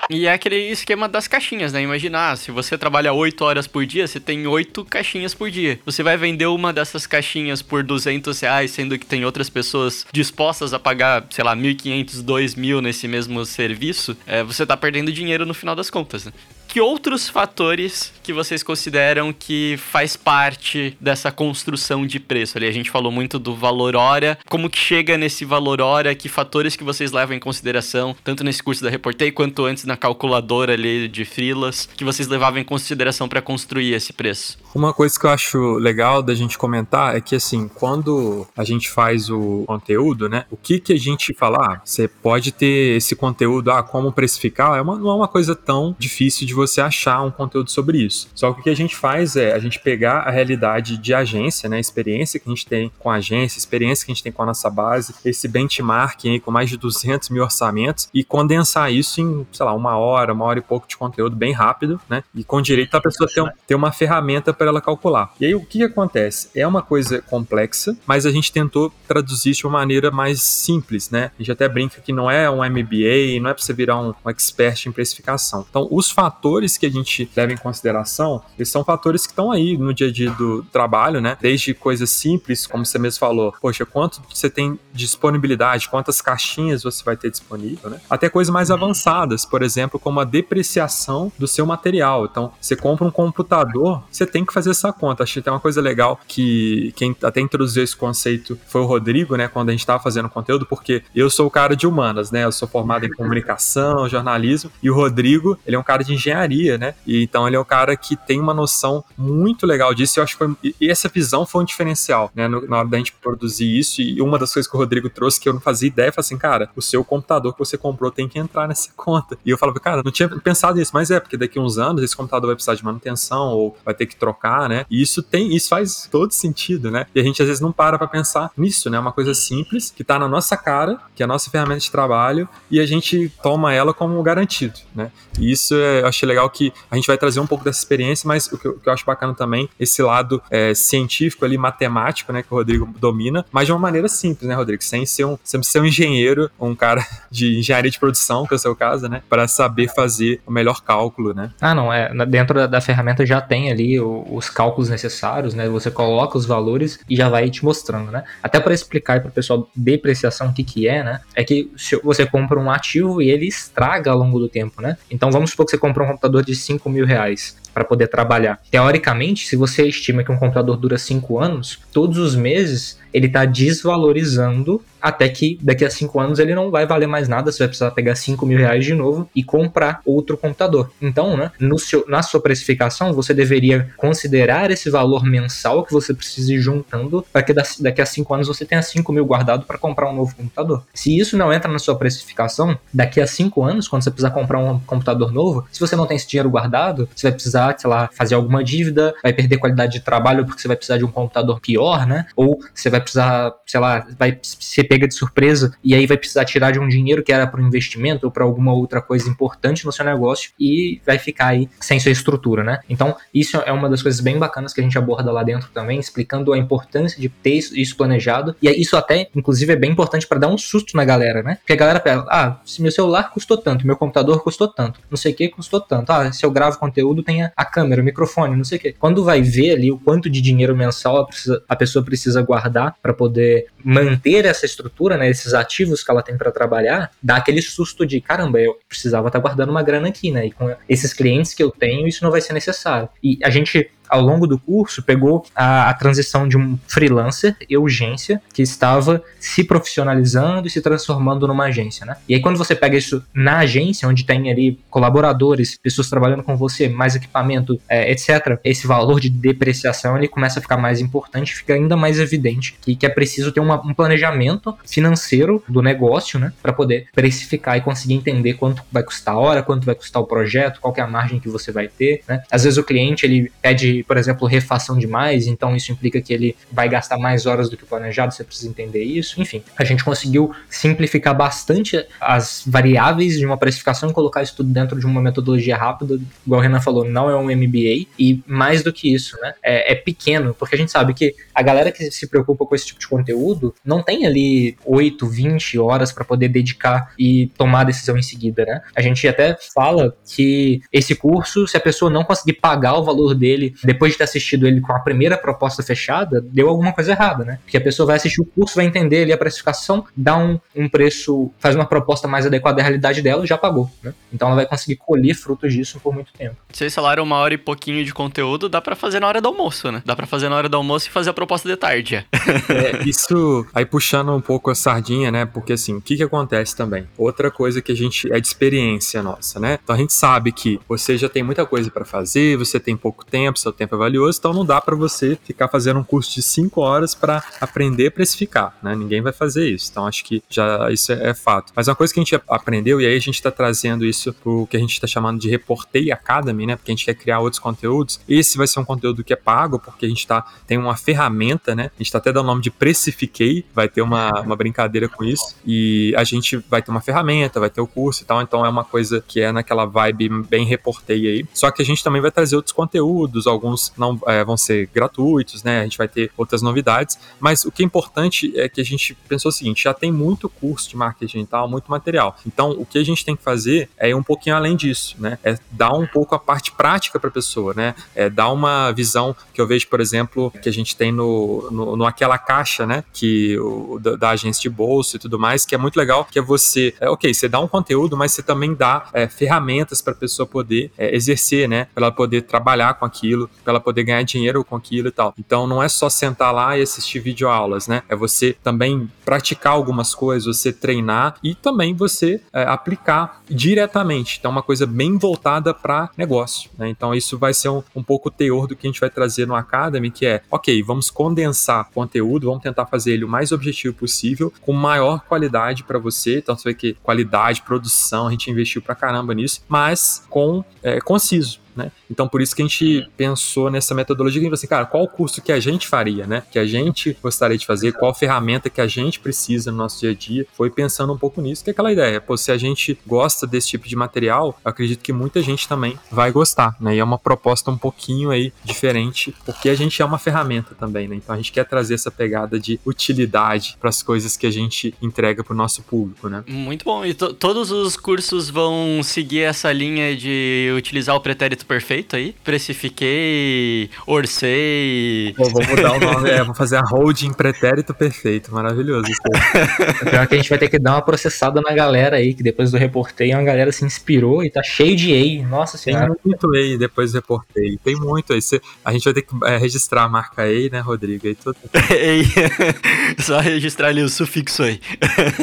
E 0.10 0.25
é 0.25 0.34
aquele 0.34 0.55
esquema 0.55 1.08
das 1.08 1.27
caixinhas, 1.27 1.72
né? 1.72 1.84
Imaginar, 1.84 2.36
se 2.36 2.50
você 2.50 2.75
trabalha 2.75 3.13
8 3.13 3.46
horas 3.46 3.67
por 3.67 3.86
dia, 3.86 4.08
você 4.08 4.19
tem 4.19 4.48
8 4.48 4.84
caixinhas 4.86 5.36
por 5.36 5.51
dia. 5.51 5.79
Você 5.86 6.01
vai 6.01 6.17
vender 6.17 6.48
uma 6.48 6.74
dessas 6.74 7.05
caixinhas 7.05 7.62
por 7.62 7.84
200 7.84 8.39
reais, 8.39 8.72
sendo 8.72 8.98
que 8.98 9.05
tem 9.05 9.24
outras 9.24 9.51
pessoas 9.51 10.08
dispostas 10.12 10.74
a 10.74 10.79
pagar, 10.79 11.27
sei 11.29 11.43
lá, 11.43 11.55
1.500, 11.55 12.24
2.000 12.24 12.81
nesse 12.81 13.08
mesmo 13.08 13.46
serviço, 13.46 14.17
é, 14.25 14.43
você 14.43 14.65
tá 14.65 14.75
perdendo 14.75 15.12
dinheiro 15.12 15.46
no 15.46 15.53
final 15.53 15.75
das 15.75 15.91
contas, 15.91 16.25
né? 16.25 16.34
Que 16.70 16.80
outros 16.80 17.28
fatores 17.28 18.14
que 18.22 18.32
vocês 18.32 18.62
consideram 18.62 19.34
que 19.34 19.76
faz 19.78 20.16
parte 20.16 20.96
dessa 21.02 21.32
construção 21.32 22.06
de 22.06 22.20
preço? 22.20 22.58
Ali 22.58 22.68
a 22.68 22.72
gente 22.72 22.92
falou 22.92 23.12
muito 23.12 23.40
do 23.40 23.56
valor 23.56 23.96
hora, 23.96 24.38
como 24.48 24.70
que 24.70 24.78
chega 24.78 25.18
nesse 25.18 25.44
valor 25.44 25.82
hora, 25.82 26.14
que 26.14 26.30
fatores 26.30 26.76
que 26.76 26.84
vocês 26.84 27.12
levam 27.12 27.36
em 27.36 27.40
consideração, 27.40 28.16
tanto 28.24 28.44
nesse 28.44 28.62
curso 28.62 28.84
da 28.84 28.90
Reportei 28.90 29.32
quanto 29.32 29.66
antes 29.66 29.84
na 29.84 29.98
calculadora 29.98 30.74
ali 30.74 31.08
de 31.08 31.26
frilas, 31.26 31.90
que 31.98 32.04
vocês 32.04 32.28
levavam 32.28 32.60
em 32.60 32.64
consideração 32.64 33.28
para 33.28 33.42
construir 33.42 33.94
esse 33.94 34.14
preço? 34.14 34.60
Uma 34.76 34.94
coisa 34.94 35.20
que 35.20 35.26
eu 35.26 35.32
acho 35.32 35.74
legal 35.78 36.22
da 36.22 36.36
gente 36.36 36.56
comentar 36.56 37.16
é 37.16 37.22
que 37.22 37.36
assim, 37.36 37.68
quando 37.68 38.48
a 38.56 38.64
gente 38.64 38.92
faz 38.92 39.32
o 39.32 39.64
conteúdo, 39.66 40.30
né, 40.30 40.46
o 40.52 40.56
que 40.56 40.80
que 40.80 40.94
a 40.94 41.00
gente 41.00 41.34
fala, 41.34 41.58
ah, 41.58 41.82
você 41.84 42.08
pode 42.08 42.52
ter 42.52 42.96
esse 42.98 43.16
conteúdo, 43.16 43.72
ah, 43.72 43.82
como 43.82 44.12
precificar, 44.12 44.78
é 44.78 44.82
uma, 44.82 45.00
não 45.00 45.10
é 45.10 45.16
uma 45.16 45.28
coisa 45.28 45.56
tão 45.56 45.96
difícil 45.98 46.46
de 46.46 46.59
você 46.68 46.82
achar 46.82 47.22
um 47.22 47.32
conteúdo 47.32 47.70
sobre 47.72 48.00
isso. 48.00 48.30
Só 48.34 48.54
que 48.54 48.60
o 48.60 48.63
que 48.63 48.70
a 48.70 48.75
gente 48.75 48.96
faz 48.96 49.36
é 49.36 49.54
a 49.54 49.60
gente 49.60 49.80
pegar 49.80 50.20
a 50.20 50.32
realidade 50.32 50.98
de 50.98 51.13
agência, 51.13 51.70
né, 51.70 51.78
a 51.78 51.80
experiência 51.80 52.39
que 52.39 52.48
a 52.48 52.51
gente 52.51 52.66
tem 52.66 52.92
com 53.00 53.10
a 53.10 53.16
agência, 53.16 53.58
a 53.58 53.60
experiência 53.60 54.06
que 54.06 54.12
a 54.12 54.16
gente 54.16 54.24
tem 54.24 54.32
com 54.32 54.44
a 54.44 54.46
nossa 54.46 54.70
base, 54.70 55.13
esse 55.24 55.48
benchmarking 55.48 56.32
aí 56.32 56.39
com 56.39 56.51
mais 56.51 56.70
de 56.70 56.78
200 56.78 57.30
mil 57.30 57.44
orçamentos 57.44 58.10
e 58.13 58.24
condensar 58.24 58.92
isso 58.92 59.22
em, 59.22 59.46
sei 59.51 59.66
lá, 59.66 59.74
uma 59.74 59.98
hora, 59.98 60.34
uma 60.34 60.46
hora 60.46 60.60
e 60.60 60.62
pouco 60.62 60.88
de 60.88 60.98
conteúdo 60.98 61.36
bem 61.36 61.54
rápido, 61.54 62.00
né, 62.10 62.24
e 62.34 62.44
com 62.44 62.62
direito 62.62 62.96
a 62.96 63.01
pessoa 63.01 63.30
ter, 63.30 63.44
ter 63.68 63.75
uma 63.75 63.92
ferramenta 63.92 64.54
para 64.54 64.68
ela 64.68 64.82
calcular. 64.82 65.34
E 65.39 65.46
aí 65.46 65.56
o 65.56 65.66
que 65.66 65.84
acontece? 65.84 66.50
É 66.56 66.66
uma 66.66 66.82
coisa 66.82 67.22
complexa, 67.22 67.98
mas 68.06 68.25
a 68.25 68.32
gente 68.32 68.51
tentou 68.51 68.92
traduzir 69.08 69.54
de 69.54 69.66
uma 69.66 69.80
maneira 69.80 70.12
mais 70.12 70.42
simples, 70.42 71.10
né? 71.10 71.32
A 71.38 71.42
gente 71.42 71.51
até 71.51 71.68
brinca 71.68 72.01
que 72.01 72.12
não 72.12 72.30
é 72.30 72.50
um 72.50 72.58
MBA, 72.58 73.39
não 73.42 73.50
é 73.50 73.54
para 73.54 73.63
você 73.63 73.74
virar 73.74 74.00
um, 74.00 74.13
um 74.25 74.30
expert 74.30 74.86
em 74.86 74.92
precificação. 74.92 75.66
Então, 75.70 75.88
os 75.92 76.10
fatores 76.12 76.49
fatores 76.50 76.77
que 76.77 76.86
a 76.86 76.89
gente 76.89 77.29
leva 77.36 77.53
em 77.53 77.58
consideração, 77.58 78.41
eles 78.58 78.70
são 78.70 78.84
fatores 78.84 79.27
que 79.27 79.32
estão 79.32 79.51
aí 79.51 79.77
no 79.77 79.94
dia 79.94 80.08
a 80.08 80.12
dia 80.12 80.32
do 80.32 80.63
trabalho, 80.63 81.22
né? 81.22 81.38
Desde 81.39 81.74
coisas 81.74 82.10
simples, 82.10 82.65
como 82.65 82.86
você 82.86 82.98
mesmo 82.98 83.20
falou, 83.20 83.53
poxa, 83.62 83.86
quanto 83.86 84.22
você 84.27 84.50
tem 84.50 84.79
disponibilidade, 84.91 85.89
quantas 85.89 86.22
caixinhas 86.22 86.84
você 86.84 87.03
vai 87.03 87.15
ter 87.15 87.29
disponível, 87.29 87.89
né? 87.89 88.00
Até 88.10 88.29
coisas 88.29 88.51
mais 88.51 88.72
avançadas, 88.72 89.46
por 89.46 89.62
exemplo, 89.62 90.00
como 90.00 90.20
a 90.20 90.24
depreciação 90.24 91.32
do 91.38 91.48
seu 91.48 91.65
material. 91.65 92.25
Então, 92.25 92.51
você 92.60 92.75
compra 92.75 93.06
um 93.06 93.12
computador, 93.12 94.03
você 94.12 94.25
tem 94.25 94.44
que 94.44 94.53
fazer 94.53 94.72
essa 94.72 94.91
conta. 94.91 95.25
Que 95.25 95.41
tem 95.41 95.53
uma 95.53 95.60
coisa 95.60 95.79
legal 95.79 96.20
que 96.27 96.91
quem 96.96 97.15
até 97.24 97.39
introduziu 97.39 97.84
esse 97.84 97.96
conceito 97.96 98.58
foi 98.68 98.82
o 98.82 98.86
Rodrigo, 98.86 99.36
né? 99.36 99.48
Quando 99.48 99.70
a 99.70 99.72
gente 99.72 99.82
estava 99.82 100.01
fazendo 100.01 100.27
conteúdo, 100.27 100.65
porque 100.65 101.03
eu 101.15 101.29
sou 101.29 101.46
o 101.46 101.51
cara 101.51 101.75
de 101.75 101.86
humanas, 101.86 102.32
né? 102.32 102.44
Eu 102.44 102.51
sou 102.51 102.68
formado 102.68 103.06
em 103.06 103.12
comunicação, 103.12 104.10
jornalismo, 104.10 104.72
e 104.82 104.89
o 104.89 104.96
Rodrigo, 104.96 105.58
ele 105.65 105.75
é 105.75 105.79
um 105.79 105.84
cara 105.84 106.03
de 106.03 106.13
engenharia, 106.13 106.38
né? 106.48 106.96
E 107.05 107.24
então 107.24 107.48
ele 107.48 107.55
é 107.55 107.60
um 107.60 107.65
cara 107.65 107.96
que 107.96 108.15
tem 108.15 108.39
uma 108.39 108.53
noção 108.53 109.03
muito 109.17 109.65
legal 109.65 109.93
disso. 109.93 110.17
E 110.17 110.19
eu 110.19 110.24
acho 110.24 110.38
que 110.38 110.46
foi, 110.46 110.74
e 110.79 110.89
essa 110.89 111.10
visão 111.10 111.46
foi 111.46 111.62
um 111.62 111.65
diferencial, 111.65 112.31
né? 112.34 112.48
No, 112.48 112.67
na 112.67 112.79
hora 112.79 112.88
da 112.88 112.98
gente 112.98 113.13
produzir 113.13 113.77
isso. 113.77 114.01
E 114.01 114.22
uma 114.22 114.38
das 114.38 114.53
coisas 114.53 114.69
que 114.69 114.75
o 114.75 114.79
Rodrigo 114.79 115.10
trouxe 115.10 115.39
que 115.39 115.48
eu 115.48 115.53
não 115.53 115.62
fazia 115.62 115.88
ideia, 115.88 116.12
foi 116.12 116.22
assim, 116.22 116.38
cara, 116.38 116.69
o 116.75 116.81
seu 116.81 117.03
computador 117.03 117.53
que 117.53 117.60
você 117.60 117.77
comprou 117.77 118.12
tem 118.12 118.27
que 118.27 118.39
entrar 118.39 118.67
nessa 118.67 118.89
conta. 118.96 119.38
E 119.46 119.50
eu 119.50 119.58
falava, 119.58 119.79
cara, 119.79 120.01
não 120.03 120.12
tinha 120.12 120.29
pensado 120.29 120.77
nisso, 120.77 120.91
mas 120.93 121.12
é, 121.12 121.19
porque 121.19 121.38
daqui 121.38 121.60
uns 121.60 121.77
anos 121.77 122.03
esse 122.03 122.15
computador 122.15 122.48
vai 122.48 122.55
precisar 122.55 122.75
de 122.75 122.84
manutenção 122.84 123.50
ou 123.50 123.77
vai 123.84 123.93
ter 123.93 124.05
que 124.05 124.15
trocar, 124.15 124.69
né? 124.69 124.86
E 124.89 125.01
isso 125.01 125.22
tem, 125.22 125.55
isso 125.55 125.69
faz 125.69 126.08
todo 126.12 126.31
sentido, 126.31 126.91
né? 126.91 127.05
E 127.13 127.19
a 127.19 127.24
gente 127.24 127.41
às 127.41 127.48
vezes 127.48 127.62
não 127.62 127.72
para 127.72 127.98
pra 127.98 128.08
pensar 128.08 128.51
nisso, 128.58 128.89
né? 128.89 129.00
Uma 129.00 129.12
coisa 129.12 129.34
simples 129.34 129.91
que 129.91 130.03
tá 130.03 130.19
na 130.19 130.27
nossa 130.27 130.55
cara, 130.58 131.00
que 131.15 131.24
é 131.24 131.25
a 131.25 131.27
nossa 131.27 131.50
ferramenta 131.50 131.81
de 131.81 131.91
trabalho, 131.91 132.48
e 132.69 132.79
a 132.79 132.86
gente 132.86 133.31
toma 133.41 133.74
ela 133.74 133.93
como 133.93 134.22
garantido, 134.22 134.79
né? 134.93 135.12
E 135.39 135.51
isso 135.51 135.75
é, 135.75 136.01
eu 136.01 136.08
achei 136.08 136.27
legal 136.29 136.50
que 136.50 136.71
a 136.89 136.95
gente 136.95 137.07
vai 137.07 137.17
trazer 137.17 137.39
um 137.39 137.48
pouco 137.48 137.63
dessa 137.63 137.79
experiência, 137.79 138.27
mas 138.27 138.48
o 138.48 138.57
que 138.57 138.67
eu, 138.67 138.74
que 138.79 138.88
eu 138.88 138.93
acho 138.93 139.05
bacana 139.05 139.33
também, 139.33 139.69
esse 139.79 140.01
lado 140.01 140.41
é, 140.50 140.74
científico 140.74 141.43
ali, 141.43 141.57
matemático, 141.57 142.31
né, 142.31 142.41
que 142.41 142.53
o 142.53 142.57
Rodrigo 142.57 142.88
domina, 143.00 143.45
mas 143.51 143.65
de 143.65 143.71
uma 143.71 143.79
maneira 143.79 144.07
simples, 144.07 144.48
né, 144.48 144.55
Rodrigo? 144.55 144.83
Sem 144.83 145.05
ser 145.05 145.25
um, 145.25 145.38
sem 145.43 145.62
ser 145.63 145.81
um 145.81 145.86
engenheiro, 145.86 146.50
um 146.59 146.75
cara 146.75 147.05
de 147.29 147.59
engenharia 147.59 147.91
de 147.91 148.00
produção, 148.00 148.45
que 148.45 148.53
é 148.53 148.57
o 148.57 148.59
seu 148.59 148.75
caso, 148.75 149.07
né? 149.07 149.21
Para 149.29 149.48
saber 149.48 149.89
fazer 149.89 150.41
o 150.45 150.51
melhor 150.51 150.81
cálculo, 150.81 151.33
né? 151.33 151.51
Ah, 151.59 151.74
não, 151.74 151.91
é. 151.91 152.12
Dentro 152.25 152.55
da, 152.55 152.67
da 152.67 152.81
ferramenta 152.81 153.25
já 153.25 153.41
tem 153.41 153.71
ali 153.71 154.00
o, 154.00 154.25
os 154.29 154.50
cálculos 154.50 154.89
necessários, 154.89 155.53
né? 155.53 155.67
Você 155.69 155.91
coloca 155.91 156.38
os 156.38 156.45
valores 156.45 157.00
e 157.09 157.15
já 157.15 157.29
vai 157.29 157.50
te 157.50 157.63
mostrando, 157.63 158.12
né? 158.12 158.24
Até 158.41 158.59
para 158.59 158.74
explicar 158.74 159.21
para 159.21 159.29
o 159.29 159.31
pessoal 159.31 159.69
depreciação 159.75 160.48
o 160.48 160.53
que, 160.53 160.63
que 160.63 160.88
é, 160.88 161.03
né? 161.03 161.21
É 161.36 161.43
que 161.43 161.71
você 162.03 162.25
compra 162.25 162.59
um 162.59 162.69
ativo 162.69 163.21
e 163.21 163.29
ele 163.29 163.48
estraga 163.48 164.12
ao 164.12 164.17
longo 164.17 164.39
do 164.39 164.50
tempo, 164.50 164.81
né? 164.81 164.98
Então 165.09 165.31
vamos 165.31 165.51
supor 165.51 165.65
que 165.65 165.71
você 165.71 165.77
comprou 165.77 166.07
um 166.07 166.09
computador 166.10 166.44
de 166.44 166.56
5 166.56 166.89
mil 166.89 167.06
reais 167.06 167.56
para 167.79 167.86
poder 167.86 168.07
trabalhar. 168.07 168.59
Teoricamente, 168.69 169.48
se 169.48 169.55
você 169.55 169.88
estima 169.88 170.21
que 170.21 170.31
um 170.31 170.38
computador 170.38 170.75
dura 170.75 170.98
5 170.98 171.39
anos, 171.39 171.79
todos 171.93 172.17
os 172.17 172.36
meses 172.36 173.00
ele 173.13 173.27
está 173.27 173.45
desvalorizando 173.45 174.83
até 175.01 175.29
que 175.29 175.57
daqui 175.62 175.86
a 175.86 175.89
cinco 175.89 176.19
anos 176.19 176.39
ele 176.39 176.53
não 176.53 176.69
vai 176.69 176.86
valer 176.86 177.07
mais 177.07 177.27
nada, 177.27 177.51
você 177.51 177.59
vai 177.59 177.67
precisar 177.69 177.91
pegar 177.91 178.15
5 178.15 178.45
mil 178.45 178.57
reais 178.57 178.83
de 178.83 178.93
novo 178.93 179.29
e 179.36 179.43
comprar 179.43 180.01
outro 180.05 180.38
computador. 180.38 180.91
Então, 181.01 181.38
né, 181.38 181.51
seu, 181.77 182.05
na 182.07 182.21
sua 182.21 182.41
precificação, 182.41 183.13
você 183.13 183.33
deveria 183.33 183.89
considerar 183.95 184.69
esse 184.71 184.89
valor 184.89 185.24
mensal 185.24 185.86
que 185.86 185.93
você 185.93 186.13
precisa 186.13 186.53
ir 186.53 186.59
juntando 186.59 187.25
para 187.31 187.41
que 187.43 187.53
daqui 187.53 188.01
a 188.01 188.05
cinco 188.05 188.33
anos 188.33 188.48
você 188.48 188.65
tenha 188.65 188.81
5 188.81 189.12
mil 189.13 189.25
guardado 189.25 189.65
para 189.65 189.77
comprar 189.77 190.09
um 190.09 190.15
novo 190.15 190.36
computador. 190.36 190.83
Se 190.93 191.17
isso 191.17 191.38
não 191.38 191.53
entra 191.53 191.71
na 191.71 191.79
sua 191.79 191.95
precificação, 191.95 192.77
daqui 192.93 193.21
a 193.21 193.27
cinco 193.27 193.63
anos, 193.63 193.88
quando 193.88 194.03
você 194.03 194.12
precisar 194.12 194.31
comprar 194.31 194.59
um 194.59 194.79
computador 194.79 195.31
novo, 195.31 195.65
se 195.71 195.79
você 195.79 195.95
não 195.95 196.05
tem 196.05 196.17
esse 196.17 196.27
dinheiro 196.27 196.50
guardado, 196.50 197.07
você 197.15 197.27
vai 197.27 197.33
precisar, 197.33 197.69
sei 197.78 197.90
lá, 197.90 198.10
fazer 198.12 198.36
alguma 198.36 198.64
dívida, 198.64 199.14
vai 199.22 199.34
perder 199.34 199.58
qualidade 199.58 199.94
de 199.94 200.00
trabalho 200.00 200.46
porque 200.46 200.62
você 200.62 200.68
vai 200.68 200.78
precisar 200.78 200.98
de 200.98 201.06
um 201.06 201.12
computador 201.12 201.60
pior, 201.60 202.06
né? 202.06 202.26
Ou 202.36 202.60
você 202.74 202.90
vai 202.90 203.02
precisar, 203.02 203.54
sei 203.66 203.80
lá, 203.80 204.06
vai 204.18 204.40
ser 204.42 204.84
pega 204.86 205.08
de 205.08 205.14
surpresa 205.14 205.74
e 205.84 205.94
aí 205.94 206.06
vai 206.06 206.18
precisar 206.18 206.46
tirar 206.46 206.72
de 206.72 206.80
um 206.80 206.88
dinheiro 206.88 207.24
que 207.24 207.32
era 207.32 207.48
para 207.48 207.62
um 207.62 207.68
investimento 207.68 208.26
ou 208.26 208.32
para 208.32 208.44
alguma 208.44 208.74
outra 208.74 209.02
coisa 209.02 209.30
importante 209.30 209.86
no 209.86 209.92
seu 209.92 210.06
negócio 210.06 210.52
e 210.60 211.02
vai 211.06 211.18
ficar 211.18 211.48
aí 211.48 211.70
sem 211.80 212.00
sua 212.00 212.12
estrutura, 212.12 212.64
né? 212.64 212.80
Então, 212.90 213.16
isso 213.34 213.58
é 213.58 213.72
uma 213.72 213.90
das 213.90 214.02
coisas 214.02 214.22
bem 214.22 214.38
bacanas 214.38 214.74
que 214.74 214.82
a 214.82 214.84
gente 214.84 214.98
aborda 214.98 215.32
lá 215.32 215.44
dentro 215.44 215.70
também, 215.74 216.00
explicando 216.00 216.54
a 216.54 216.58
importância 216.58 217.20
de 217.20 217.30
ter 217.30 217.54
isso 217.54 217.96
planejado. 217.96 218.56
E 218.62 218.70
isso 218.70 218.96
até, 218.96 219.30
inclusive, 219.36 219.74
é 219.74 219.76
bem 219.76 219.92
importante 219.92 220.28
para 220.28 220.40
dar 220.40 220.48
um 220.48 220.58
susto 220.58 220.96
na 220.96 221.04
galera, 221.04 221.44
né? 221.44 221.58
Porque 221.62 221.74
a 221.74 221.76
galera 221.76 222.00
pega, 222.00 222.26
ah, 222.30 222.60
se 222.66 222.82
meu 222.82 222.92
celular 222.92 223.32
custou 223.32 223.58
tanto, 223.58 223.86
meu 223.86 223.96
computador 223.96 224.44
custou 224.44 224.68
tanto, 224.68 225.00
não 225.10 225.18
sei 225.18 225.34
o 225.34 225.36
que 225.36 225.50
custou 225.50 225.82
tanto. 225.82 226.12
Ah, 226.12 226.32
se 226.32 226.46
eu 226.46 226.51
gravo 226.51 226.79
conteúdo, 226.79 227.24
tem 227.24 227.44
a 227.44 227.58
câmera, 227.65 228.01
o 228.01 228.05
microfone, 228.05 228.55
não 228.55 228.63
sei 228.63 228.77
o 228.77 228.81
que. 228.81 228.93
Quando 228.93 229.24
vai 229.24 229.41
ver 229.41 229.72
ali 229.72 229.91
o 229.91 229.98
quanto 229.98 230.29
de 230.29 230.41
dinheiro 230.41 230.75
mensal 230.75 231.17
a, 231.17 231.25
precisa, 231.25 231.63
a 231.67 231.75
pessoa 231.75 232.03
precisa 232.03 232.41
guardar 232.41 232.95
para 233.01 233.13
poder 233.13 233.67
manter 233.83 234.45
essa 234.45 234.65
estrutura, 234.65 235.17
né, 235.17 235.29
esses 235.29 235.53
ativos 235.53 236.03
que 236.03 236.11
ela 236.11 236.22
tem 236.22 236.37
para 236.37 236.51
trabalhar, 236.51 237.11
dá 237.22 237.37
aquele 237.37 237.61
susto 237.61 238.05
de 238.05 238.22
caramba, 238.22 238.59
eu 238.59 238.77
precisava 238.87 239.27
estar 239.27 239.39
tá 239.39 239.43
guardando 239.43 239.69
uma 239.69 239.83
grana 239.83 240.07
aqui, 240.07 240.31
né? 240.31 240.48
E 240.48 240.51
com 240.51 240.74
esses 240.87 241.13
clientes 241.13 241.53
que 241.53 241.63
eu 241.63 241.72
tenho, 241.72 242.07
isso 242.07 242.24
não 242.24 242.31
vai 242.31 242.41
ser 242.41 242.53
necessário. 242.53 243.09
E 243.24 243.39
a 243.43 243.50
gente 243.50 243.89
ao 244.09 244.22
longo 244.22 244.48
do 244.48 244.57
curso, 244.57 245.03
pegou 245.03 245.45
a, 245.55 245.89
a 245.89 245.93
transição 245.93 246.48
de 246.48 246.57
um 246.57 246.77
freelancer 246.87 247.55
e 247.69 247.77
urgência 247.77 248.41
que 248.53 248.61
estava 248.61 249.24
se 249.39 249.63
profissionalizando 249.63 250.67
e 250.67 250.69
se 250.72 250.81
transformando 250.81 251.48
numa 251.48 251.65
agência, 251.65 252.05
né? 252.05 252.17
E 252.27 252.33
aí 252.35 252.41
quando 252.41 252.57
você 252.57 252.75
pega 252.75 252.98
isso 252.98 253.24
na 253.33 253.59
agência, 253.59 254.07
onde 254.07 254.25
tem 254.25 254.51
ali 254.51 254.79
colaboradores, 254.89 255.77
pessoas 255.81 256.09
trabalhando 256.09 256.43
com 256.43 256.57
você, 256.57 256.89
mais 256.89 257.15
equipamento, 257.15 257.79
é, 257.87 258.11
etc., 258.11 258.59
esse 258.63 258.87
valor 258.87 259.19
de 259.19 259.29
depreciação 259.29 260.17
ele 260.17 260.27
começa 260.27 260.59
a 260.59 260.61
ficar 260.61 260.77
mais 260.77 261.00
importante, 261.00 261.53
fica 261.53 261.74
ainda 261.74 261.95
mais 261.95 262.19
evidente 262.19 262.77
que, 262.81 262.95
que 262.95 263.05
é 263.05 263.09
preciso 263.09 263.51
ter 263.51 263.59
uma, 263.59 263.75
um 263.85 263.93
planejamento 263.93 264.77
financeiro 264.85 265.63
do 265.67 265.81
negócio, 265.81 266.39
né? 266.39 266.51
Para 266.61 266.74
poder 266.74 267.07
precificar 267.13 267.77
e 267.77 267.81
conseguir 267.81 268.13
entender 268.15 268.53
quanto 268.53 268.83
vai 268.91 269.03
custar 269.03 269.35
a 269.35 269.37
hora, 269.37 269.63
quanto 269.63 269.85
vai 269.85 269.95
custar 269.95 270.22
o 270.22 270.25
projeto, 270.25 270.79
qual 270.79 270.93
é 270.98 271.01
a 271.01 271.07
margem 271.07 271.39
que 271.39 271.50
você 271.50 271.72
vai 271.72 271.87
ter, 271.87 272.22
né? 272.27 272.43
Às 272.51 272.63
vezes 272.63 272.77
o 272.77 272.83
cliente 272.83 273.25
ele 273.25 273.51
pede 273.61 273.99
por 274.03 274.18
exemplo, 274.18 274.48
refação 274.48 274.98
demais, 274.98 275.48
então 275.48 275.75
isso 275.75 275.92
implica 275.92 276.22
que 276.22 276.33
ele 276.33 276.55
vai 276.72 276.90
gastar 276.90 277.18
mais 277.18 277.46
horas 277.46 277.70
do 277.70 277.77
que 277.77 277.83
o 277.83 277.88
planejado, 277.88 278.33
você 278.33 278.44
precisa 278.44 278.70
entender 278.70 279.03
isso. 279.03 279.42
Enfim, 279.42 279.64
a 279.77 279.83
gente 279.83 280.03
conseguiu 280.03 280.51
simplificar 280.70 281.35
bastante 281.35 282.05
as 282.20 282.64
variáveis 282.66 283.38
de 283.38 283.46
uma 283.46 283.57
precificação 283.57 284.09
e 284.09 284.14
colocar 284.14 284.42
isso 284.42 284.55
tudo 284.55 284.70
dentro 284.70 285.00
de 285.00 285.05
uma 285.05 285.22
metodologia 285.22 285.77
rápida, 285.77 286.20
igual 286.46 286.59
o 286.59 286.64
Renan 286.64 286.81
falou, 286.81 287.05
não 287.05 287.29
é 287.29 287.35
um 287.35 287.46
MBA, 287.46 288.07
e 288.18 288.42
mais 288.46 288.83
do 288.83 288.92
que 288.92 289.14
isso, 289.14 289.38
né? 289.42 289.53
É, 289.64 289.94
é 289.94 289.96
pequeno, 289.96 290.53
porque 290.53 290.75
a 290.75 290.77
gente 290.77 290.92
sabe 290.92 291.14
que 291.14 291.35
a 291.53 291.62
galera 291.62 291.92
que 291.92 292.09
se 292.12 292.27
preocupa 292.27 292.66
com 292.66 292.75
esse 292.75 292.88
tipo 292.88 293.00
de 293.00 293.07
conteúdo 293.07 293.74
não 293.83 294.01
tem 294.01 294.25
ali 294.25 294.77
8, 294.85 295.27
20 295.27 295.79
horas 295.79 296.12
para 296.12 296.25
poder 296.25 296.50
dedicar 296.50 297.14
e 297.18 297.48
tomar 297.57 297.81
a 297.81 297.85
decisão 297.85 298.18
em 298.18 298.22
seguida, 298.22 298.66
né? 298.66 298.81
A 298.96 299.01
gente 299.01 299.27
até 299.27 299.57
fala 299.74 300.16
que 300.25 300.81
esse 300.92 301.16
curso, 301.16 301.68
se 301.68 301.77
a 301.77 301.79
pessoa 301.79 302.12
não 302.12 302.24
conseguir 302.24 302.53
pagar 302.53 302.98
o 302.98 303.03
valor 303.03 303.35
dele 303.35 303.74
depois 303.90 304.12
de 304.12 304.20
ter 304.20 304.25
assistido 304.25 304.68
ele 304.68 304.82
com 304.82 304.94
a 304.94 305.00
primeira 305.00 305.36
proposta 305.36 305.82
fechada, 305.82 306.40
deu 306.40 306.70
alguma 306.70 306.94
coisa 306.94 307.12
errada, 307.12 307.44
né? 307.44 307.60
Porque 307.64 307.75
a 307.75 307.82
pessoa 307.82 308.06
vai 308.06 308.18
assistir 308.18 308.40
o 308.40 308.46
curso, 308.46 308.75
vai 308.75 308.86
entender 308.86 309.24
ali 309.24 309.34
a 309.34 309.38
precificação, 309.38 310.06
dá 310.16 310.38
um, 310.38 310.60
um 310.75 310.88
preço, 310.88 311.52
faz 311.58 311.75
uma 311.75 311.86
proposta 311.86 312.28
mais 312.28 312.46
adequada 312.46 312.82
à 312.82 312.84
realidade 312.84 313.20
dela 313.24 313.44
e 313.44 313.48
já 313.48 313.58
pagou, 313.58 313.90
né? 314.04 314.14
Então 314.32 314.48
ela 314.50 314.58
vai 314.58 314.68
conseguir 314.68 314.98
colher 314.98 315.34
frutos 315.34 315.74
disso 315.74 316.00
por 316.00 316.14
muito 316.14 316.32
tempo. 316.34 316.56
Vocês 316.72 316.94
falaram 316.94 317.24
uma 317.24 317.38
hora 317.38 317.56
e 317.56 317.58
pouquinho 317.58 318.06
de 318.06 318.14
conteúdo, 318.14 318.70
dá 318.70 318.80
para 318.80 318.96
fazer 318.96 319.20
na 319.20 319.28
hora 319.28 319.42
do 319.42 319.48
almoço, 319.48 319.92
né? 319.92 320.04
Dá 320.06 320.16
para 320.16 320.28
fazer 320.28 320.50
na 320.50 320.56
hora 320.56 320.70
do 320.70 320.78
almoço 320.78 321.08
e 321.08 321.10
fazer 321.10 321.32
a 321.32 321.34
proposta 321.34 321.68
de 321.68 321.75
tarde. 321.75 322.16
É. 322.16 322.25
é, 322.70 323.04
isso 323.10 323.66
aí 323.74 323.86
puxando 323.86 324.32
um 324.36 324.42
pouco 324.42 324.70
a 324.70 324.75
sardinha, 324.75 325.32
né? 325.32 325.48
Porque 325.48 325.74
assim, 325.74 325.96
o 325.96 326.02
que 326.02 326.16
que 326.16 326.24
acontece 326.24 326.75
também? 326.75 327.08
Outra 327.18 327.50
coisa 327.50 327.82
que 327.82 327.92
a 327.92 327.96
gente 327.96 328.32
é 328.32 328.40
de 328.40 328.48
experiência 328.48 329.24
nossa, 329.24 329.60
né? 329.60 329.80
Então 329.84 329.96
a 329.96 330.00
gente 330.00 330.14
sabe 330.14 330.52
que 330.52 330.80
você 330.88 331.18
já 331.18 331.28
tem 331.28 331.42
muita 331.42 331.66
coisa 331.66 331.90
para 331.90 332.06
fazer, 332.06 332.56
você 332.56 332.80
tem 332.80 332.96
pouco 332.96 333.25
tempo, 333.25 333.58
seu 333.58 333.72
tempo 333.79 333.96
é 333.96 333.98
valioso, 333.98 334.37
então 334.37 334.53
não 334.53 334.65
dá 334.65 334.79
para 334.79 334.96
você 334.96 335.37
ficar 335.44 335.68
fazendo 335.68 336.00
um 336.00 336.03
curso 336.03 336.33
de 336.33 336.44
5 336.44 336.79
horas 336.81 337.15
para 337.15 337.44
aprender 337.59 338.07
a 338.07 338.11
precificar, 338.11 338.77
né? 338.83 338.96
Ninguém 338.96 339.22
vai 339.22 339.33
fazer 339.33 339.68
isso. 339.70 339.89
Então 339.92 340.05
acho 340.05 340.24
que 340.24 340.44
já 340.50 340.92
isso 340.92 341.11
é, 341.11 341.29
é 341.29 341.33
fato. 341.33 341.72
Mas 341.75 341.87
uma 341.87 341.96
coisa 341.96 342.13
que 342.13 342.20
a 342.20 342.24
gente 342.24 342.39
aprendeu, 342.48 343.00
e 343.01 343.05
aí 343.05 343.15
a 343.15 343.20
gente 343.20 343.35
está 343.35 343.50
trazendo 343.50 344.05
isso 344.05 344.33
pro 344.33 344.68
que 344.68 344.77
a 344.77 344.79
gente 344.79 344.94
está 344.94 345.07
chamando 345.07 345.39
de 345.39 345.50
Reportei 345.50 346.11
Academy, 346.11 346.65
né? 346.65 346.75
Porque 346.75 346.92
a 346.92 346.96
gente 346.96 347.05
quer 347.05 347.15
criar 347.15 347.39
outros 347.39 347.59
conteúdos. 347.59 348.20
Esse 348.27 348.57
vai 348.57 348.68
ser 348.68 348.79
um 348.79 348.85
conteúdo 348.85 349.24
que 349.24 349.33
é 349.33 349.35
pago, 349.35 349.79
porque 349.79 350.05
a 350.05 350.09
gente 350.09 350.27
tá, 350.27 350.46
tem 350.68 350.77
uma 350.77 350.96
ferramenta, 350.96 351.74
né? 351.74 351.92
A 351.96 352.03
gente 352.03 352.11
tá 352.11 352.18
até 352.18 352.31
dando 352.31 352.46
o 352.46 352.48
nome 352.48 352.61
de 352.61 352.70
Precifiquei, 352.70 353.65
vai 353.74 353.87
ter 353.87 354.01
uma, 354.01 354.42
uma 354.42 354.55
brincadeira 354.55 355.07
com 355.07 355.24
isso. 355.24 355.55
E 355.65 356.13
a 356.18 356.24
gente 356.24 356.57
vai 356.70 356.81
ter 356.81 356.92
uma 356.92 357.01
ferramenta, 357.01 357.59
vai 357.59 357.70
ter 357.70 357.81
o 357.81 357.87
curso 357.87 358.24
e 358.24 358.25
tal. 358.25 358.42
Então 358.42 358.65
é 358.65 358.70
uma 358.70 358.83
coisa 358.83 359.24
que 359.25 359.39
é 359.39 359.51
naquela 359.51 359.85
vibe 359.85 360.29
bem 360.50 360.65
reportei 360.65 361.27
aí. 361.27 361.46
Só 361.53 361.72
que 361.72 361.81
a 361.81 361.85
gente 361.85 362.03
também 362.03 362.22
vai 362.22 362.31
trazer 362.31 362.55
outros 362.55 362.74
conteúdos, 362.74 363.48
alguns 363.48 363.69
alguns 363.70 363.94
não 363.98 364.20
é, 364.25 364.44
vão 364.44 364.58
ser 364.58 364.90
gratuitos, 364.94 365.64
né? 365.64 365.82
A 365.82 365.84
gente 365.84 365.98
vai 365.98 366.08
ter 366.08 366.32
outras 366.36 366.62
novidades, 366.62 367.18
mas 367.40 367.64
o 367.66 367.72
que 367.72 367.84
é 367.84 367.86
importante 367.86 368.51
é 368.58 368.68
que 368.68 368.82
a 368.82 368.84
gente 368.84 369.16
pensou 369.27 369.50
o 369.50 369.51
seguinte: 369.51 369.84
já 369.84 369.94
tem 369.94 370.12
muito 370.12 370.50
curso 370.50 370.90
de 370.90 370.98
marketing 370.98 371.40
digital, 371.40 371.70
muito 371.70 371.90
material. 371.90 372.36
Então, 372.46 372.72
o 372.72 372.86
que 372.86 372.98
a 372.98 373.03
gente 373.03 373.24
tem 373.24 373.36
que 373.36 373.44
fazer 373.44 373.90
é 373.98 374.10
ir 374.10 374.16
um 374.16 374.24
pouquinho 374.24 374.55
além 374.55 374.75
disso, 374.75 375.16
né? 375.20 375.38
É 375.44 375.58
dar 375.72 375.94
um 375.94 376.08
pouco 376.08 376.36
a 376.36 376.40
parte 376.40 376.72
prática 376.72 377.20
para 377.20 377.29
a 377.29 377.34
pessoa, 377.34 377.74
né? 377.74 377.96
É 378.16 378.29
dar 378.29 378.50
uma 378.50 378.92
visão 378.92 379.36
que 379.53 379.62
eu 379.62 379.68
vejo, 379.68 379.88
por 379.88 380.01
exemplo, 380.01 380.51
que 380.62 380.70
a 380.70 380.74
gente 380.74 380.96
tem 380.96 381.12
no, 381.12 381.70
no, 381.72 381.96
no 381.96 382.05
aquela 382.05 382.38
caixa, 382.38 382.86
né? 382.86 383.03
Que 383.14 383.58
o, 383.60 384.00
da, 384.00 384.16
da, 384.16 384.29
agência 384.29 384.62
de 384.62 384.70
bolsa 384.70 385.18
e 385.18 385.20
tudo 385.20 385.38
mais, 385.38 385.66
que 385.66 385.75
é 385.75 385.77
muito 385.77 385.98
legal, 385.98 386.25
que 386.25 386.40
é 386.40 386.42
você, 386.42 386.94
é, 387.00 387.10
ok, 387.10 387.34
você 387.34 387.48
dá 387.48 387.60
um 387.60 387.68
conteúdo, 387.68 388.16
mas 388.16 388.32
você 388.32 388.42
também 388.42 388.74
dá 388.74 389.08
é, 389.14 389.27
ferramentas 389.27 390.01
para 390.01 390.14
a 390.14 390.16
pessoa 390.16 390.46
poder 390.46 390.92
é, 390.98 391.16
exercer, 391.16 391.68
né? 391.68 391.88
Para 391.94 392.05
ela 392.05 392.12
poder 392.12 392.44
trabalhar 392.44 392.94
com 392.96 393.05
aquilo, 393.05 393.49
para 393.64 393.74
ela 393.74 393.79
poder 393.79 394.03
ganhar 394.03 394.24
dinheiro 394.24 394.64
com 394.64 394.75
aquilo 394.75 395.09
e 395.09 395.12
tal. 395.12 395.33
Então, 395.38 395.68
não 395.68 395.81
é 395.81 395.90
só 395.90 396.09
sentar 396.09 396.53
lá 396.53 396.77
e 396.77 396.81
assistir 396.81 397.20
videoaulas, 397.20 397.88
né? 397.88 398.03
É 398.09 398.16
você 398.16 398.55
também 398.64 399.09
praticar 399.24 399.74
algumas 399.74 400.16
coisas, 400.16 400.57
você 400.57 400.74
treinar 400.74 401.35
e 401.44 401.53
também 401.53 401.94
você 401.94 402.42
é, 402.51 402.64
aplicar 402.64 403.42
diretamente. 403.50 404.38
Então, 404.40 404.50
é 404.50 404.53
uma 404.53 404.64
coisa 404.64 404.85
bem 404.85 405.18
voltada 405.18 405.74
para 405.74 406.09
negócio, 406.18 406.70
né? 406.77 406.90
Então, 406.90 407.14
isso 407.14 407.38
vai 407.38 407.53
ser 407.53 407.70
um, 407.70 407.83
um 407.96 408.03
pouco 408.03 408.29
o 408.29 408.31
teor 408.31 408.68
do 408.68 408.75
que 408.75 408.88
a 408.88 408.90
gente 408.90 409.00
vai 409.00 409.09
trazer 409.09 409.46
no 409.46 409.55
Academy, 409.55 410.09
que 410.09 410.25
é, 410.25 410.42
ok, 410.50 410.81
vamos 410.83 411.09
condensar 411.09 411.90
conteúdo, 411.94 412.48
vamos 412.48 412.64
tentar 412.64 412.85
fazer 412.85 413.14
ele 413.14 413.25
o 413.25 413.29
mais 413.29 413.51
objetivo 413.51 413.94
possível, 413.94 414.51
com 414.62 414.74
maior 414.74 415.22
qualidade 415.22 415.83
para 415.83 416.00
você. 416.00 416.40
Então, 416.40 416.55
você 416.55 416.70
vê 416.70 416.74
que 416.74 416.94
qualidade, 417.03 417.62
produção, 417.62 418.27
a 418.27 418.31
gente 418.31 418.50
investiu 418.50 418.81
pra 418.81 418.96
caramba 418.96 419.33
nisso, 419.33 419.62
mas 419.68 420.25
com 420.29 420.64
é, 420.81 421.00
conciso. 421.00 421.59
Né? 421.75 421.92
Então, 422.10 422.27
por 422.27 422.42
isso 422.42 422.55
que 422.55 422.62
a 422.62 422.66
gente 422.66 423.10
pensou 423.16 423.70
nessa 423.70 423.94
metodologia 423.94 424.42
e 424.42 424.53
assim, 424.53 424.68
cara, 424.68 424.86
qual 424.86 425.03
o 425.03 425.08
curso 425.08 425.42
que 425.42 425.51
a 425.51 425.60
gente 425.60 425.88
faria, 425.88 426.25
né? 426.25 426.44
Que 426.51 426.60
a 426.60 426.66
gente 426.66 427.18
gostaria 427.22 427.58
de 427.58 427.66
fazer, 427.66 427.94
qual 427.94 428.14
ferramenta 428.14 428.70
que 428.70 428.82
a 428.82 428.88
gente 428.88 429.20
precisa 429.20 429.72
no 429.72 429.77
nosso 429.77 430.00
dia 430.00 430.12
a 430.12 430.14
dia. 430.14 430.46
Foi 430.53 430.70
pensando 430.70 431.14
um 431.14 431.18
pouco 431.18 431.42
nisso, 431.42 431.64
que 431.64 431.70
é 431.70 431.74
aquela 431.74 431.92
ideia. 431.92 432.20
Pô, 432.20 432.36
se 432.38 432.51
a 432.51 432.58
gente 432.58 432.98
gosta 433.05 433.46
desse 433.46 433.70
tipo 433.70 433.88
de 433.88 433.96
material, 433.96 434.60
eu 434.64 434.70
acredito 434.70 435.01
que 435.01 435.14
muita 435.14 435.42
gente 435.42 435.68
também 435.68 435.98
vai 436.12 436.32
gostar, 436.32 436.75
né? 436.79 436.96
E 436.96 437.00
é 437.00 437.03
uma 437.03 437.18
proposta 437.18 437.72
um 437.72 437.77
pouquinho 437.77 438.32
aí 438.32 438.51
diferente, 438.64 439.34
porque 439.46 439.70
a 439.70 439.75
gente 439.75 440.01
é 440.01 440.05
uma 440.05 440.18
ferramenta 440.18 440.75
também, 440.75 441.08
né? 441.08 441.16
Então 441.16 441.34
a 441.34 441.38
gente 441.38 441.51
quer 441.51 441.66
trazer 441.66 441.94
essa 441.94 442.12
pegada 442.12 442.60
de 442.60 442.79
utilidade 442.86 443.77
para 443.79 443.90
as 443.90 444.01
coisas 444.01 444.36
que 444.36 444.48
a 444.48 444.51
gente 444.51 444.94
entrega 445.01 445.44
para 445.44 445.53
o 445.53 445.58
nosso 445.58 445.82
público, 445.84 446.29
né? 446.29 446.44
Muito 446.48 446.86
bom. 446.86 447.05
E 447.05 447.14
todos 447.14 447.72
os 447.72 447.96
cursos 447.96 448.50
vão 448.50 449.01
seguir 449.03 449.42
essa 449.42 449.72
linha 449.72 450.16
de 450.16 450.72
utilizar 450.75 451.16
o 451.16 451.22
pretérito 451.22 451.66
perfeito 451.70 452.16
aí. 452.16 452.36
Precifiquei, 452.44 453.92
orcei. 454.08 455.36
Pô, 455.38 455.48
vou 455.51 455.64
mudar 455.68 455.94
o 455.94 456.00
nome, 456.00 456.27
é, 456.27 456.44
vou 456.44 456.55
fazer 456.55 456.77
a 456.77 456.82
holding 456.82 457.32
pretérito 457.32 457.94
perfeito. 457.94 458.51
Maravilhoso 458.51 459.05
isso 459.08 459.22
aí. 459.32 460.10
Pior 460.10 460.27
que 460.27 460.34
a 460.34 460.38
gente 460.38 460.50
vai 460.50 460.58
ter 460.58 460.68
que 460.68 460.79
dar 460.79 460.96
uma 460.96 461.01
processada 461.03 461.62
na 461.62 461.72
galera 461.72 462.18
aí, 462.18 462.34
que 462.34 462.42
depois 462.42 462.72
do 462.72 462.77
reportei, 462.77 463.32
uma 463.32 463.44
galera 463.44 463.72
se 463.72 463.86
inspirou 463.86 464.44
e 464.44 464.50
tá 464.50 464.64
cheio 464.64 464.96
de 464.96 465.12
EI. 465.12 465.44
Nossa 465.44 465.77
senhora. 465.77 466.08
Tem 466.08 466.18
muito 466.25 466.55
EI 466.55 466.75
depois 466.75 467.12
do 467.12 467.16
reportei. 467.16 467.77
Tem 467.84 467.96
muito 467.96 468.34
EI. 468.34 468.40
A 468.84 468.92
gente 468.92 469.03
vai 469.03 469.14
ter 469.14 469.22
que 469.22 469.36
é, 469.46 469.58
registrar 469.58 470.05
a 470.05 470.10
marca 470.10 470.48
EI, 470.48 470.72
né, 470.72 470.79
Rodrigo? 470.79 471.27
EI 471.27 471.36
tudo. 471.36 471.55
EI. 471.94 472.25
Só 473.22 473.40
registrar 473.40 473.90
ali 473.90 474.01
o 474.01 474.10
sufixo 474.10 474.64
aí. 474.64 474.79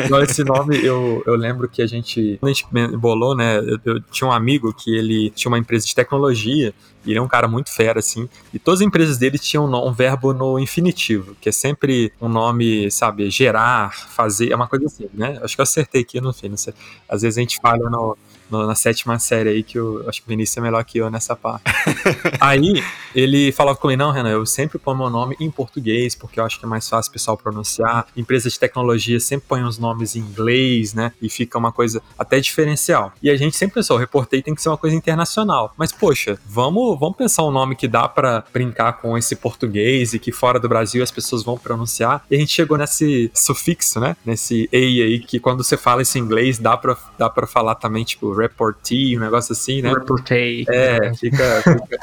Igual 0.04 0.22
esse 0.24 0.42
nome, 0.42 0.84
eu, 0.84 1.22
eu 1.24 1.36
lembro 1.36 1.68
que 1.68 1.80
a 1.80 1.86
gente, 1.86 2.36
quando 2.40 2.50
a 2.50 2.52
gente 2.52 2.96
bolou, 2.96 3.36
né, 3.36 3.58
eu, 3.58 3.78
eu 3.84 4.00
tinha 4.10 4.26
um 4.26 4.32
amigo 4.32 4.74
que 4.74 4.96
ele 4.96 5.30
tinha 5.30 5.48
uma 5.48 5.58
empresa 5.58 5.86
de 5.86 5.94
tecnologia 5.94 6.05
tecnologia, 6.06 6.72
ele 7.06 7.18
é 7.18 7.22
um 7.22 7.28
cara 7.28 7.46
muito 7.46 7.72
fera, 7.72 7.98
assim. 7.98 8.28
E 8.52 8.58
todas 8.58 8.80
as 8.80 8.86
empresas 8.86 9.18
dele 9.18 9.38
tinham 9.38 9.66
um, 9.66 9.92
verbo 9.92 10.32
no 10.32 10.58
infinitivo, 10.58 11.36
que 11.40 11.48
é 11.48 11.52
sempre 11.52 12.12
um 12.20 12.28
nome, 12.28 12.90
sabe, 12.90 13.30
gerar, 13.30 13.92
fazer, 13.92 14.50
é 14.50 14.56
uma 14.56 14.66
coisa 14.66 14.86
assim, 14.86 15.08
né? 15.12 15.38
Acho 15.42 15.54
que 15.54 15.60
eu 15.60 15.64
acertei 15.64 16.02
aqui 16.02 16.20
no 16.20 16.32
fim, 16.32 16.48
não 16.48 16.56
sei. 16.56 16.74
Às 17.08 17.22
vezes 17.22 17.38
a 17.38 17.40
gente 17.40 17.58
falha 17.60 17.88
no, 17.90 17.90
no, 17.90 18.16
na 18.50 18.74
sétima 18.74 19.18
série 19.18 19.48
aí, 19.48 19.62
que 19.62 19.78
eu 19.78 20.04
acho 20.08 20.20
que 20.20 20.28
o 20.28 20.30
Vinícius 20.30 20.56
é 20.58 20.60
melhor 20.60 20.84
que 20.84 20.98
eu 20.98 21.10
nessa 21.10 21.34
parte. 21.34 21.64
aí 22.40 22.82
ele 23.14 23.52
falava 23.52 23.78
comigo, 23.78 23.98
não, 23.98 24.10
Renan, 24.10 24.30
eu 24.30 24.44
sempre 24.46 24.78
ponho 24.78 24.98
meu 24.98 25.10
nome 25.10 25.36
em 25.40 25.50
português, 25.50 26.14
porque 26.14 26.38
eu 26.38 26.44
acho 26.44 26.58
que 26.58 26.64
é 26.64 26.68
mais 26.68 26.88
fácil 26.88 27.10
o 27.10 27.12
pessoal 27.12 27.36
pronunciar. 27.36 28.06
Empresas 28.16 28.52
de 28.52 28.58
tecnologia 28.58 29.18
sempre 29.20 29.46
põem 29.48 29.64
os 29.64 29.78
nomes 29.78 30.16
em 30.16 30.20
inglês, 30.20 30.94
né? 30.94 31.12
E 31.20 31.28
fica 31.28 31.58
uma 31.58 31.72
coisa 31.72 32.02
até 32.18 32.38
diferencial. 32.40 33.12
E 33.22 33.30
a 33.30 33.36
gente 33.36 33.56
sempre 33.56 33.74
pensou, 33.74 33.96
reportei 33.96 34.42
tem 34.42 34.54
que 34.54 34.62
ser 34.62 34.68
uma 34.68 34.76
coisa 34.76 34.94
internacional. 34.94 35.74
Mas, 35.76 35.92
poxa, 35.92 36.38
vamos, 36.46 36.98
vamos 36.98 37.16
pensar 37.16 37.44
um 37.44 37.50
nome 37.50 37.74
que 37.74 37.88
dá 37.88 38.08
para 38.08 38.44
brincar 38.52 38.94
com 38.94 39.16
esse 39.16 39.34
português 39.36 40.12
e 40.14 40.18
que 40.18 40.30
fora 40.30 40.60
do 40.60 40.68
Brasil 40.68 41.02
as 41.02 41.10
pessoas 41.10 41.42
vão 41.42 41.56
pronunciar. 41.56 42.24
E 42.30 42.36
a 42.36 42.38
gente 42.38 42.52
chegou 42.52 42.76
nesse 42.76 43.30
sufixo, 43.34 43.98
né? 43.98 44.16
Nesse 44.24 44.68
EI 44.70 45.02
aí, 45.02 45.20
que 45.20 45.40
quando 45.40 45.64
você 45.64 45.76
fala 45.76 46.02
esse 46.02 46.18
inglês, 46.18 46.58
dá 46.58 46.76
pra, 46.76 46.96
dá 47.18 47.30
pra 47.30 47.46
falar 47.46 47.76
também, 47.76 48.04
tipo, 48.04 48.32
reportee, 48.36 49.16
um 49.16 49.20
negócio 49.20 49.52
assim, 49.52 49.82
né? 49.82 49.90
Reportei. 49.90 50.64
É, 50.68 51.14
fica, 51.14 51.62
fica 51.62 51.98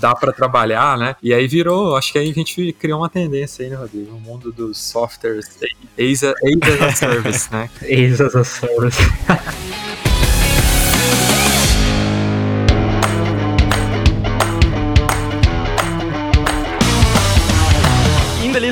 dá 0.00 0.14
para 0.14 0.32
trabalhar, 0.32 0.96
né? 0.96 1.14
E 1.22 1.34
aí 1.34 1.46
virou, 1.46 1.96
acho 1.96 2.12
que 2.12 2.18
aí 2.18 2.30
a 2.30 2.34
gente 2.34 2.72
criou 2.72 3.00
uma 3.00 3.08
tendência 3.08 3.64
aí, 3.64 3.70
né, 3.70 3.76
Rodrigo? 3.76 4.16
O 4.16 4.20
mundo 4.20 4.50
dos 4.50 4.78
softwares, 4.78 5.58
AIS 5.98 6.24
as 6.24 6.34
a 6.82 6.92
Service, 6.92 7.52
né? 7.52 7.70
AIS 7.82 8.20
as 8.20 8.34
a 8.34 8.44
Service. 8.44 8.98